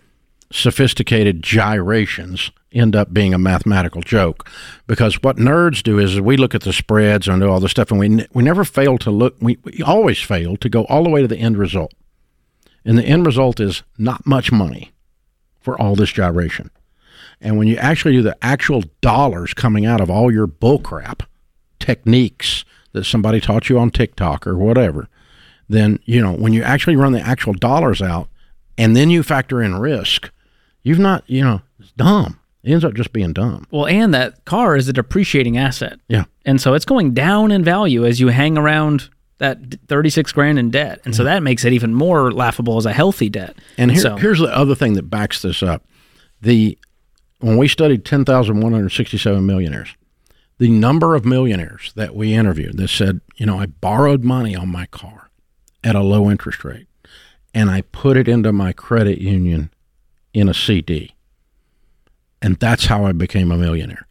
sophisticated 0.51 1.43
gyrations 1.43 2.51
end 2.73 2.95
up 2.95 3.13
being 3.13 3.35
a 3.35 3.39
mathematical 3.39 4.03
joke 4.03 4.49
because 4.87 5.23
what 5.23 5.37
nerds 5.37 5.83
do 5.83 5.99
is 5.99 6.21
we 6.21 6.37
look 6.37 6.55
at 6.55 6.63
the 6.63 6.73
spreads 6.73 7.29
and 7.29 7.41
do 7.41 7.49
all 7.49 7.61
this 7.61 7.71
stuff 7.71 7.91
and 7.91 8.01
we, 8.01 8.27
we 8.33 8.43
never 8.43 8.65
fail 8.65 8.97
to 8.99 9.11
look 9.11 9.35
we, 9.41 9.59
we 9.65 9.83
always 9.83 10.21
fail 10.21 10.57
to 10.57 10.69
go 10.71 10.85
all 10.85 11.05
the 11.05 11.11
way 11.11 11.21
to 11.21 11.29
the 11.29 11.37
end 11.37 11.57
result 11.57 11.93
and 12.85 12.99
the 12.99 13.05
end 13.05 13.27
result 13.27 13.61
is 13.61 13.83
not 13.99 14.27
much 14.27 14.51
money 14.53 14.91
for 15.63 15.81
all 15.81 15.95
this 15.95 16.11
gyration 16.11 16.71
and 17.43 17.59
when 17.59 17.67
you 17.67 17.77
actually 17.77 18.13
do 18.13 18.23
the 18.23 18.39
actual 18.41 18.85
dollars 19.01 19.53
coming 19.53 19.85
out 19.85 20.01
of 20.01 20.09
all 20.09 20.33
your 20.33 20.47
bullcrap 20.47 21.23
techniques 21.81 22.65
that 22.93 23.05
somebody 23.05 23.41
taught 23.41 23.69
you 23.69 23.79
on 23.79 23.91
TikTok 23.91 24.47
or 24.47 24.57
whatever, 24.57 25.09
then, 25.69 25.99
you 26.05 26.23
know, 26.23 26.33
when 26.33 26.53
you 26.53 26.63
actually 26.63 26.95
run 26.95 27.13
the 27.13 27.21
actual 27.21 27.53
dollars 27.53 28.01
out 28.01 28.29
and 28.79 28.97
then 28.97 29.11
you 29.11 29.25
factor 29.25 29.61
in 29.61 29.75
risk, 29.75 30.31
you've 30.85 31.01
not, 31.01 31.25
you 31.27 31.43
know, 31.43 31.61
it's 31.81 31.91
dumb. 31.93 32.39
It 32.63 32.71
ends 32.71 32.85
up 32.85 32.95
just 32.95 33.13
being 33.13 33.33
dumb. 33.33 33.67
Well, 33.73 33.87
and 33.87 34.15
that 34.15 34.45
car 34.45 34.77
is 34.77 34.89
a 34.89 34.93
depreciating 34.93 35.59
asset. 35.59 35.99
Yeah. 36.07 36.25
And 36.45 36.61
so 36.61 36.75
it's 36.75 36.85
going 36.85 37.13
down 37.13 37.51
in 37.51 37.65
value 37.65 38.07
as 38.07 38.21
you 38.21 38.29
hang 38.29 38.57
around 38.57 39.11
that 39.43 39.59
36 39.89 40.31
grand 40.31 40.57
in 40.57 40.71
debt. 40.71 41.01
And 41.05 41.17
so 41.17 41.23
mm-hmm. 41.23 41.27
that 41.27 41.43
makes 41.43 41.65
it 41.65 41.73
even 41.73 41.93
more 41.93 42.31
laughable 42.31 42.77
as 42.77 42.87
a 42.87 42.93
healthy 42.93 43.29
debt. 43.29 43.57
And 43.77 43.91
here, 43.91 44.01
so, 44.01 44.17
here's 44.17 44.39
the 44.39 44.57
other 44.57 44.77
thing 44.77 44.93
that 44.95 45.11
backs 45.11 45.43
this 45.43 45.65
up. 45.65 45.85
The 46.41 46.79
when 47.41 47.57
we 47.57 47.67
studied 47.67 48.05
10,167 48.05 49.45
millionaires, 49.45 49.97
the 50.59 50.71
number 50.71 51.17
of 51.17 51.25
millionaires 51.25 51.93
that 51.97 52.15
we 52.15 52.35
interviewed 52.35 52.77
that 52.77 52.87
said, 52.87 53.21
you 53.35 53.45
know, 53.45 53.59
I 53.59 53.67
borrowed 53.67 54.23
money 54.23 54.55
on 54.55 54.69
my 54.69 54.87
car 54.87 55.29
at 55.83 55.97
a 55.97 56.03
low 56.03 56.31
interest 56.31 56.63
rate 56.65 56.87
and 57.53 57.69
I 57.69 57.81
put 57.81 58.17
it 58.17 58.29
into 58.29 58.53
my 58.53 58.73
credit 58.73 59.19
union 59.19 59.73
in 60.33 60.49
a 60.49 60.55
CD. 60.55 61.17
And 62.41 62.61
that's 62.61 62.87
how 62.87 63.07
I 63.07 63.13
became 63.13 63.51
a 63.51 63.57
millionaire. 63.57 64.07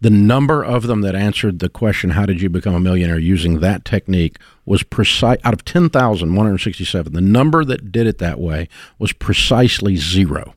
The 0.00 0.10
number 0.10 0.62
of 0.62 0.86
them 0.86 1.00
that 1.02 1.14
answered 1.14 1.60
the 1.60 1.68
question, 1.68 2.10
How 2.10 2.26
did 2.26 2.40
you 2.40 2.50
become 2.50 2.74
a 2.74 2.80
millionaire 2.80 3.18
using 3.18 3.60
that 3.60 3.84
technique, 3.84 4.38
was 4.64 4.82
precise. 4.82 5.38
Out 5.44 5.54
of 5.54 5.64
10,167, 5.64 7.12
the 7.12 7.20
number 7.20 7.64
that 7.64 7.92
did 7.92 8.06
it 8.06 8.18
that 8.18 8.40
way 8.40 8.68
was 8.98 9.12
precisely 9.12 9.96
zero. 9.96 10.54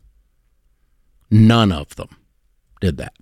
None 1.29 1.71
of 1.71 1.95
them 1.95 2.09
did 2.81 2.97
that. 2.97 3.13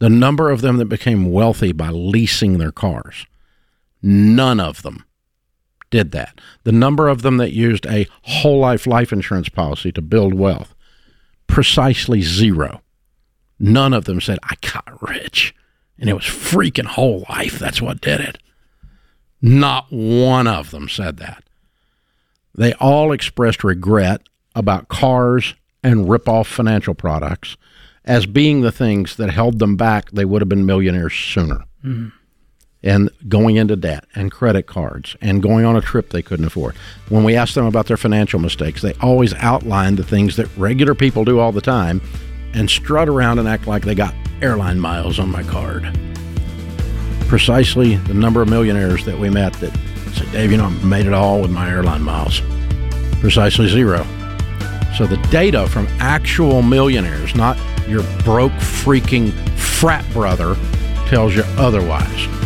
The 0.00 0.08
number 0.10 0.50
of 0.50 0.60
them 0.60 0.76
that 0.78 0.86
became 0.86 1.32
wealthy 1.32 1.72
by 1.72 1.88
leasing 1.88 2.58
their 2.58 2.72
cars, 2.72 3.26
none 4.02 4.60
of 4.60 4.82
them 4.82 5.04
did 5.90 6.10
that. 6.12 6.40
The 6.64 6.72
number 6.72 7.08
of 7.08 7.22
them 7.22 7.36
that 7.36 7.52
used 7.52 7.86
a 7.86 8.08
whole 8.22 8.58
life 8.58 8.86
life 8.86 9.12
insurance 9.12 9.48
policy 9.48 9.92
to 9.92 10.02
build 10.02 10.34
wealth, 10.34 10.74
precisely 11.46 12.20
zero. 12.20 12.82
None 13.58 13.92
of 13.92 14.04
them 14.04 14.20
said, 14.20 14.38
I 14.42 14.54
got 14.60 15.02
rich. 15.08 15.54
And 15.98 16.10
it 16.10 16.14
was 16.14 16.24
freaking 16.24 16.86
whole 16.86 17.24
life. 17.28 17.58
That's 17.58 17.80
what 17.80 18.00
did 18.00 18.20
it. 18.20 18.38
Not 19.40 19.86
one 19.90 20.46
of 20.46 20.70
them 20.70 20.88
said 20.88 21.18
that. 21.18 21.44
They 22.54 22.72
all 22.74 23.12
expressed 23.12 23.62
regret 23.64 24.22
about 24.54 24.88
cars 24.88 25.54
and 25.82 26.08
rip-off 26.08 26.48
financial 26.48 26.94
products 26.94 27.56
as 28.04 28.26
being 28.26 28.60
the 28.60 28.72
things 28.72 29.16
that 29.16 29.30
held 29.30 29.58
them 29.58 29.76
back. 29.76 30.10
They 30.10 30.24
would 30.24 30.40
have 30.40 30.48
been 30.48 30.66
millionaires 30.66 31.14
sooner. 31.14 31.64
Mm-hmm. 31.84 32.08
And 32.82 33.10
going 33.28 33.56
into 33.56 33.76
debt 33.76 34.04
and 34.14 34.30
credit 34.30 34.66
cards 34.66 35.16
and 35.22 35.42
going 35.42 35.64
on 35.64 35.74
a 35.74 35.80
trip 35.80 36.10
they 36.10 36.20
couldn't 36.20 36.44
afford. 36.44 36.76
When 37.08 37.24
we 37.24 37.34
asked 37.34 37.54
them 37.54 37.64
about 37.64 37.86
their 37.86 37.96
financial 37.96 38.38
mistakes, 38.38 38.82
they 38.82 38.92
always 39.00 39.32
outlined 39.34 39.96
the 39.96 40.04
things 40.04 40.36
that 40.36 40.54
regular 40.56 40.94
people 40.94 41.24
do 41.24 41.38
all 41.38 41.50
the 41.50 41.62
time 41.62 42.02
and 42.54 42.70
strut 42.70 43.08
around 43.08 43.38
and 43.38 43.48
act 43.48 43.66
like 43.66 43.82
they 43.82 43.94
got 43.94 44.14
airline 44.40 44.78
miles 44.78 45.18
on 45.18 45.30
my 45.30 45.42
card. 45.42 45.86
Precisely 47.28 47.96
the 47.96 48.14
number 48.14 48.42
of 48.42 48.48
millionaires 48.48 49.04
that 49.04 49.18
we 49.18 49.28
met 49.28 49.52
that 49.54 49.76
said, 50.14 50.30
Dave, 50.32 50.50
you 50.50 50.56
know, 50.56 50.66
I 50.66 50.84
made 50.84 51.06
it 51.06 51.12
all 51.12 51.40
with 51.40 51.50
my 51.50 51.68
airline 51.68 52.02
miles. 52.02 52.40
Precisely 53.20 53.68
zero. 53.68 54.06
So 54.96 55.06
the 55.06 55.16
data 55.30 55.66
from 55.66 55.88
actual 55.98 56.62
millionaires, 56.62 57.34
not 57.34 57.58
your 57.88 58.02
broke 58.22 58.52
freaking 58.52 59.32
frat 59.58 60.08
brother, 60.12 60.56
tells 61.08 61.34
you 61.34 61.42
otherwise. 61.56 62.43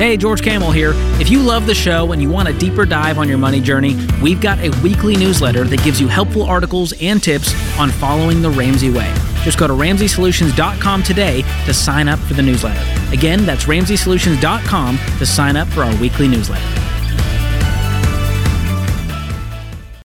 Hey, 0.00 0.16
George 0.16 0.40
Kamel 0.40 0.70
here. 0.70 0.92
If 1.20 1.28
you 1.28 1.40
love 1.40 1.66
the 1.66 1.74
show 1.74 2.12
and 2.12 2.22
you 2.22 2.30
want 2.30 2.48
a 2.48 2.54
deeper 2.54 2.86
dive 2.86 3.18
on 3.18 3.28
your 3.28 3.36
money 3.36 3.60
journey, 3.60 3.98
we've 4.22 4.40
got 4.40 4.58
a 4.60 4.70
weekly 4.82 5.14
newsletter 5.14 5.64
that 5.64 5.84
gives 5.84 6.00
you 6.00 6.08
helpful 6.08 6.44
articles 6.44 6.94
and 7.02 7.22
tips 7.22 7.52
on 7.78 7.90
following 7.90 8.40
the 8.40 8.48
Ramsey 8.48 8.88
way. 8.88 9.12
Just 9.44 9.58
go 9.58 9.66
to 9.66 9.74
RamseySolutions.com 9.74 11.02
today 11.02 11.42
to 11.66 11.74
sign 11.74 12.08
up 12.08 12.18
for 12.20 12.32
the 12.32 12.40
newsletter. 12.40 12.80
Again, 13.12 13.44
that's 13.44 13.64
RamseySolutions.com 13.64 14.98
to 15.18 15.26
sign 15.26 15.56
up 15.56 15.68
for 15.68 15.82
our 15.82 15.94
weekly 16.00 16.28
newsletter. 16.28 16.89